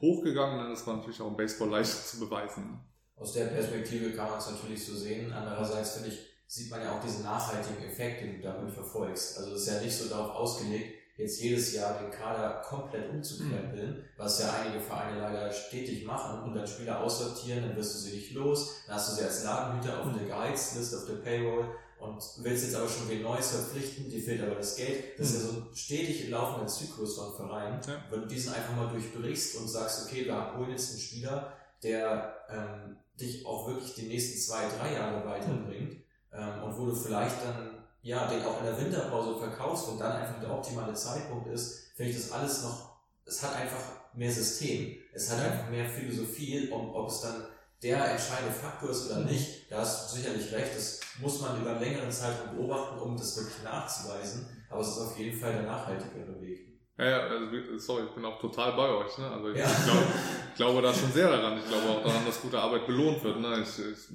hochgegangen, 0.00 0.64
ne, 0.64 0.70
das 0.70 0.86
war 0.86 0.96
natürlich 0.96 1.20
auch 1.20 1.28
im 1.28 1.36
Baseball 1.36 1.70
leichter 1.70 2.04
zu 2.04 2.20
beweisen. 2.20 2.80
Aus 3.16 3.32
der 3.32 3.46
Perspektive 3.46 4.12
kann 4.12 4.30
man 4.30 4.38
es 4.38 4.50
natürlich 4.50 4.84
so 4.84 4.94
sehen. 4.94 5.32
Andererseits 5.32 5.94
finde 5.94 6.10
ich, 6.10 6.20
sieht 6.46 6.70
man 6.70 6.80
ja 6.80 6.96
auch 6.96 7.02
diesen 7.02 7.24
nachhaltigen 7.24 7.84
Effekt, 7.84 8.22
den 8.22 8.36
du 8.36 8.42
damit 8.42 8.72
verfolgst. 8.72 9.38
Also 9.38 9.54
es 9.54 9.62
ist 9.62 9.74
ja 9.74 9.80
nicht 9.80 9.96
so 9.96 10.08
darauf 10.08 10.34
ausgelegt, 10.34 10.94
jetzt 11.18 11.42
jedes 11.42 11.74
Jahr 11.74 11.98
den 11.98 12.12
Kader 12.12 12.62
komplett 12.62 13.10
umzukrempeln, 13.10 13.90
mhm. 13.90 14.04
was 14.16 14.40
ja 14.40 14.52
einige 14.52 14.80
Vereine 14.80 15.20
leider 15.20 15.52
stetig 15.52 16.04
machen 16.06 16.44
und 16.44 16.54
dann 16.54 16.66
Spieler 16.66 17.00
aussortieren, 17.00 17.64
dann 17.64 17.76
wirst 17.76 17.96
du 17.96 17.98
sie 17.98 18.16
nicht 18.16 18.32
los, 18.34 18.84
dann 18.86 18.94
hast 18.94 19.10
du 19.10 19.16
sie 19.16 19.24
als 19.24 19.42
Ladenhüter 19.42 20.00
auf 20.00 20.16
der 20.16 20.28
Gehaltsliste, 20.28 20.96
auf 20.96 21.06
der 21.06 21.16
Payroll 21.16 21.74
und 22.00 22.22
willst 22.38 22.64
jetzt 22.64 22.76
aber 22.76 22.88
schon 22.88 23.08
wen 23.08 23.22
Neues 23.22 23.50
verpflichten, 23.50 24.08
dir 24.08 24.22
fehlt 24.22 24.42
aber 24.42 24.54
das 24.54 24.76
Geld. 24.76 25.18
Das 25.18 25.30
ist 25.30 25.42
ja 25.42 25.50
mhm. 25.50 25.54
so 25.54 25.60
ein 25.60 25.74
stetig 25.74 26.28
laufender 26.28 26.66
Zyklus 26.66 27.16
von 27.16 27.34
Vereinen. 27.34 27.80
Ja. 27.86 28.04
Wenn 28.10 28.22
du 28.22 28.26
diesen 28.26 28.52
einfach 28.52 28.76
mal 28.76 28.88
durchbrichst 28.88 29.56
und 29.56 29.68
sagst, 29.68 30.06
okay, 30.06 30.24
wir 30.26 30.56
holen 30.56 30.70
jetzt 30.70 30.90
einen 30.90 31.00
Spieler, 31.00 31.52
der 31.82 32.36
ähm, 32.48 32.96
dich 33.18 33.44
auch 33.46 33.68
wirklich 33.68 33.94
die 33.94 34.06
nächsten 34.06 34.38
zwei, 34.38 34.68
drei 34.68 34.94
Jahre 34.94 35.26
weiterbringt 35.26 35.96
ähm, 36.32 36.62
und 36.64 36.78
wo 36.78 36.86
du 36.86 36.94
vielleicht 36.94 37.36
dann 37.44 37.84
ja 38.02 38.28
den 38.28 38.44
auch 38.44 38.60
in 38.60 38.66
der 38.66 38.80
Winterpause 38.80 39.38
verkaufst 39.38 39.88
und 39.88 39.98
dann 39.98 40.12
einfach 40.12 40.40
der 40.40 40.52
optimale 40.52 40.94
Zeitpunkt 40.94 41.48
ist, 41.48 41.92
finde 41.96 42.12
ich 42.12 42.16
das 42.16 42.32
alles 42.32 42.62
noch, 42.62 42.96
es 43.24 43.42
hat 43.42 43.56
einfach 43.56 44.14
mehr 44.14 44.30
System, 44.30 44.96
es 45.12 45.30
hat 45.30 45.40
einfach 45.40 45.68
mehr 45.68 45.88
Philosophie, 45.88 46.70
ob, 46.72 46.94
ob 46.94 47.08
es 47.08 47.20
dann 47.20 47.44
der 47.82 48.10
entscheidende 48.10 48.52
Faktor 48.52 48.90
ist 48.90 49.10
oder 49.10 49.20
nicht, 49.20 49.70
da 49.70 49.78
hast 49.78 50.12
du 50.12 50.16
sicherlich 50.16 50.52
recht, 50.52 50.74
das 50.74 51.00
muss 51.20 51.40
man 51.40 51.60
über 51.60 51.70
einen 51.70 51.80
längeren 51.80 52.10
Zeitraum 52.10 52.56
beobachten, 52.56 52.98
um 52.98 53.16
das 53.16 53.36
wirklich 53.36 53.62
nachzuweisen, 53.62 54.48
aber 54.68 54.80
es 54.80 54.88
ist 54.88 54.98
auf 54.98 55.18
jeden 55.18 55.38
Fall 55.38 55.52
der 55.52 55.62
nachhaltigere 55.62 56.40
Weg. 56.40 56.68
Ja, 56.98 57.04
ja, 57.04 57.18
also, 57.28 57.78
sorry, 57.78 58.04
ich 58.06 58.10
bin 58.10 58.24
auch 58.24 58.40
total 58.40 58.72
bei 58.72 58.88
euch. 58.88 59.16
Ne? 59.18 59.30
Also 59.30 59.50
ich, 59.50 59.58
ja. 59.58 59.66
glaube, 59.84 60.06
ich 60.48 60.54
glaube 60.56 60.82
da 60.82 60.92
schon 60.92 61.12
sehr 61.12 61.30
daran. 61.30 61.56
Ich 61.56 61.68
glaube 61.68 61.88
auch 61.88 62.02
daran, 62.02 62.26
dass 62.26 62.42
gute 62.42 62.58
Arbeit 62.58 62.88
belohnt 62.88 63.22
wird. 63.22 63.38
Ne? 63.38 63.62
Ich, 63.62 63.78
ich, 63.78 64.08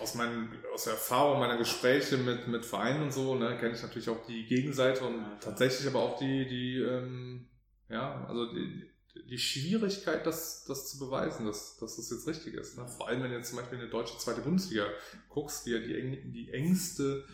aus, 0.00 0.16
meinen, 0.16 0.52
aus 0.72 0.84
der 0.84 0.94
Erfahrung 0.94 1.38
meiner 1.38 1.58
Gespräche 1.58 2.16
mit, 2.16 2.48
mit 2.48 2.64
Vereinen 2.64 3.04
und 3.04 3.12
so, 3.12 3.36
ne, 3.36 3.56
kenne 3.58 3.74
ich 3.74 3.82
natürlich 3.82 4.08
auch 4.08 4.26
die 4.26 4.46
Gegenseite 4.46 5.04
und 5.04 5.24
tatsächlich 5.40 5.86
aber 5.86 6.00
auch 6.00 6.18
die, 6.18 6.46
die 6.48 6.78
ähm, 6.78 7.48
ja, 7.88 8.24
also 8.28 8.52
die, 8.52 8.90
die 9.14 9.38
Schwierigkeit, 9.38 10.26
das, 10.26 10.64
das 10.64 10.90
zu 10.90 10.98
beweisen, 10.98 11.46
dass, 11.46 11.76
dass 11.78 11.96
das 11.96 12.10
jetzt 12.10 12.26
richtig 12.26 12.54
ist. 12.54 12.76
Ne? 12.76 12.86
Vor 12.86 13.08
allem, 13.08 13.22
wenn 13.22 13.30
du 13.30 13.36
jetzt 13.36 13.50
zum 13.50 13.58
Beispiel 13.58 13.78
in 13.78 13.84
die 13.84 13.90
deutsche 13.90 14.18
zweite 14.18 14.40
Bundesliga 14.40 14.86
guckst, 15.28 15.66
die 15.66 15.70
ja 15.70 15.78
die, 15.78 15.94
eng, 15.94 16.32
die 16.32 16.52
engste, 16.52 17.24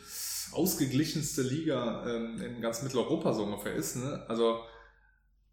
ausgeglichenste 0.52 1.42
Liga 1.42 2.06
ähm, 2.06 2.40
in 2.40 2.60
ganz 2.60 2.82
Mitteleuropa 2.82 3.32
so 3.32 3.44
ungefähr 3.44 3.74
ist. 3.74 3.96
Ne? 3.96 4.24
Also 4.28 4.60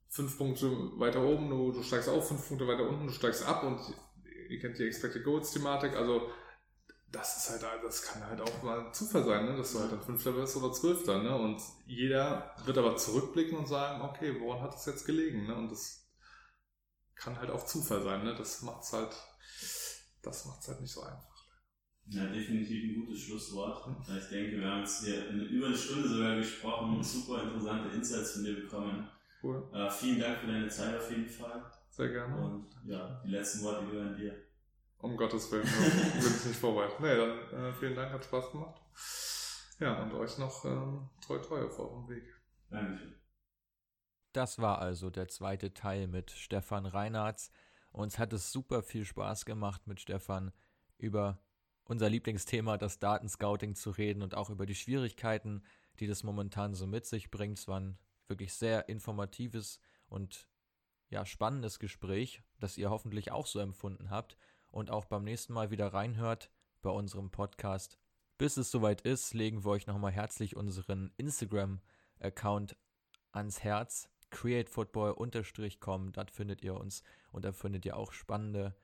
fünf 0.09 0.37
Punkte 0.37 0.69
weiter 0.99 1.23
oben, 1.23 1.49
du, 1.49 1.71
du 1.71 1.81
steigst 1.81 2.09
auf, 2.09 2.27
fünf 2.27 2.47
Punkte 2.47 2.67
weiter 2.67 2.87
unten, 2.87 3.07
du 3.07 3.13
steigst 3.13 3.45
ab 3.45 3.63
und 3.63 3.79
ihr 4.49 4.59
kennt 4.59 4.77
die 4.79 4.83
Expected 4.83 5.23
Goals 5.23 5.51
Thematik, 5.51 5.95
also 5.95 6.29
das 7.11 7.37
ist 7.37 7.49
halt, 7.49 7.83
das 7.83 8.01
kann 8.01 8.25
halt 8.25 8.41
auch 8.41 8.63
mal 8.63 8.91
Zufall 8.91 9.23
sein, 9.23 9.45
ne? 9.45 9.55
dass 9.55 9.71
du 9.71 9.79
halt 9.79 9.91
dann 9.91 10.01
Fünfter 10.01 10.33
bist 10.33 10.57
oder 10.57 10.73
Zwölfter, 10.73 11.23
ne? 11.23 11.35
Und 11.37 11.61
jeder 11.85 12.53
wird 12.65 12.77
aber 12.77 12.97
zurückblicken 12.97 13.57
und 13.57 13.67
sagen, 13.67 14.01
okay, 14.01 14.35
woran 14.41 14.61
hat 14.61 14.75
es 14.75 14.85
jetzt 14.85 15.05
gelegen, 15.05 15.47
ne? 15.47 15.55
Und 15.55 15.71
das 15.71 16.06
kann 17.19 17.37
halt 17.37 17.49
auch 17.49 17.65
Zufall 17.65 18.03
sein, 18.03 18.23
ne? 18.23 18.35
Das 18.35 18.61
macht's 18.61 18.93
halt, 18.93 19.15
das 20.21 20.45
macht's 20.45 20.67
halt 20.67 20.81
nicht 20.81 20.91
so 20.91 21.01
einfach. 21.01 21.37
Ja, 22.09 22.25
definitiv 22.27 22.83
ein 22.83 23.05
gutes 23.05 23.23
Schlusswort. 23.23 23.85
Ich 24.07 24.29
denke, 24.29 24.59
wir 24.59 24.67
haben 24.67 24.79
jetzt 24.79 25.03
hier 25.03 25.27
eine, 25.29 25.43
über 25.43 25.67
eine 25.67 25.77
Stunde 25.77 26.07
sogar 26.07 26.37
gesprochen 26.37 26.95
und 26.95 27.03
super 27.03 27.43
interessante 27.43 27.89
Insights 27.89 28.31
von 28.33 28.45
dir 28.45 28.55
bekommen. 28.61 29.09
Cool. 29.43 29.69
Äh, 29.73 29.89
vielen 29.89 30.19
Dank 30.19 30.39
für 30.39 30.47
deine 30.47 30.69
Zeit 30.69 30.97
auf 30.97 31.11
jeden 31.11 31.27
Fall. 31.27 31.69
Sehr 31.89 32.09
gerne. 32.09 32.35
Und 32.37 32.69
ja, 32.85 33.21
die 33.25 33.31
letzten 33.31 33.63
Worte 33.63 33.85
gehören 33.87 34.15
dir. 34.15 34.33
Um 34.99 35.17
Gottes 35.17 35.51
Willen, 35.51 35.63
bin 36.21 36.33
ich 36.37 36.45
nicht 36.45 36.59
vorbei. 36.59 36.87
Nee, 36.99 37.15
dann 37.15 37.65
äh, 37.65 37.73
vielen 37.73 37.95
Dank, 37.95 38.11
hat 38.11 38.23
Spaß 38.23 38.51
gemacht. 38.51 38.81
Ja, 39.79 40.01
und 40.01 40.13
euch 40.13 40.37
noch 40.37 40.65
ähm, 40.65 41.09
treu 41.21 41.37
treu 41.39 41.65
auf 41.65 41.77
eurem 41.77 42.07
Weg. 42.07 42.23
Dankeschön. 42.69 43.13
Das 44.33 44.59
war 44.59 44.79
also 44.79 45.09
der 45.09 45.27
zweite 45.27 45.73
Teil 45.73 46.07
mit 46.07 46.31
Stefan 46.31 46.85
Reinhardt. 46.85 47.49
Uns 47.91 48.19
hat 48.19 48.33
es 48.33 48.51
super 48.51 48.83
viel 48.83 49.05
Spaß 49.05 49.45
gemacht, 49.45 49.87
mit 49.87 49.99
Stefan 49.99 50.51
über 50.97 51.39
unser 51.85 52.09
Lieblingsthema, 52.09 52.77
das 52.77 52.99
Datenscouting, 52.99 53.75
zu 53.75 53.91
reden 53.91 54.21
und 54.21 54.35
auch 54.35 54.49
über 54.49 54.65
die 54.65 54.75
Schwierigkeiten, 54.75 55.63
die 55.99 56.07
das 56.07 56.23
momentan 56.23 56.75
so 56.75 56.85
mit 56.85 57.05
sich 57.05 57.31
bringt. 57.31 57.59
Es 57.59 57.67
war 57.67 57.79
ein 57.79 57.97
wirklich 58.27 58.53
sehr 58.53 58.89
informatives 58.89 59.79
und 60.07 60.47
ja, 61.09 61.25
spannendes 61.25 61.79
Gespräch, 61.79 62.43
das 62.59 62.77
ihr 62.77 62.89
hoffentlich 62.89 63.31
auch 63.31 63.47
so 63.47 63.59
empfunden 63.59 64.09
habt 64.09 64.37
und 64.71 64.91
auch 64.91 65.05
beim 65.05 65.23
nächsten 65.23 65.53
Mal 65.53 65.71
wieder 65.71 65.93
reinhört 65.93 66.51
bei 66.81 66.89
unserem 66.89 67.31
Podcast. 67.31 67.97
Bis 68.37 68.57
es 68.57 68.69
soweit 68.69 69.01
ist, 69.01 69.33
legen 69.33 69.63
wir 69.63 69.71
euch 69.71 69.87
nochmal 69.87 70.11
herzlich 70.11 70.55
unseren 70.55 71.11
Instagram-Account 71.17 72.77
ans 73.31 73.63
Herz 73.63 74.09
createfootball-com, 74.31 76.11
dort 76.11 76.31
findet 76.31 76.61
ihr 76.63 76.75
uns 76.75 77.03
und 77.31 77.45
da 77.45 77.51
findet 77.51 77.85
ihr 77.85 77.97
auch 77.97 78.11
spannende 78.11 78.75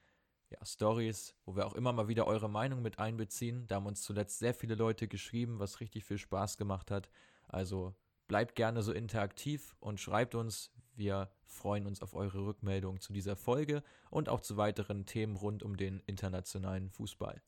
ja, 0.49 0.65
Stories, 0.65 1.35
wo 1.45 1.55
wir 1.55 1.65
auch 1.65 1.73
immer 1.73 1.93
mal 1.93 2.07
wieder 2.07 2.27
eure 2.27 2.49
Meinung 2.49 2.81
mit 2.81 2.99
einbeziehen. 2.99 3.67
Da 3.67 3.75
haben 3.75 3.85
uns 3.85 4.01
zuletzt 4.01 4.39
sehr 4.39 4.53
viele 4.53 4.75
Leute 4.75 5.07
geschrieben, 5.07 5.59
was 5.59 5.79
richtig 5.79 6.05
viel 6.05 6.17
Spaß 6.17 6.57
gemacht 6.57 6.91
hat. 6.91 7.09
Also 7.47 7.95
bleibt 8.27 8.55
gerne 8.55 8.81
so 8.83 8.93
interaktiv 8.93 9.75
und 9.79 9.99
schreibt 9.99 10.35
uns. 10.35 10.71
Wir 10.95 11.31
freuen 11.45 11.87
uns 11.87 12.01
auf 12.03 12.13
eure 12.13 12.45
Rückmeldung 12.45 12.99
zu 12.99 13.13
dieser 13.13 13.35
Folge 13.35 13.83
und 14.11 14.29
auch 14.29 14.41
zu 14.41 14.57
weiteren 14.57 15.05
Themen 15.05 15.35
rund 15.35 15.63
um 15.63 15.75
den 15.75 16.01
internationalen 16.05 16.91
Fußball. 16.91 17.41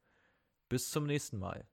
Bis 0.68 0.90
zum 0.90 1.06
nächsten 1.06 1.38
Mal. 1.38 1.68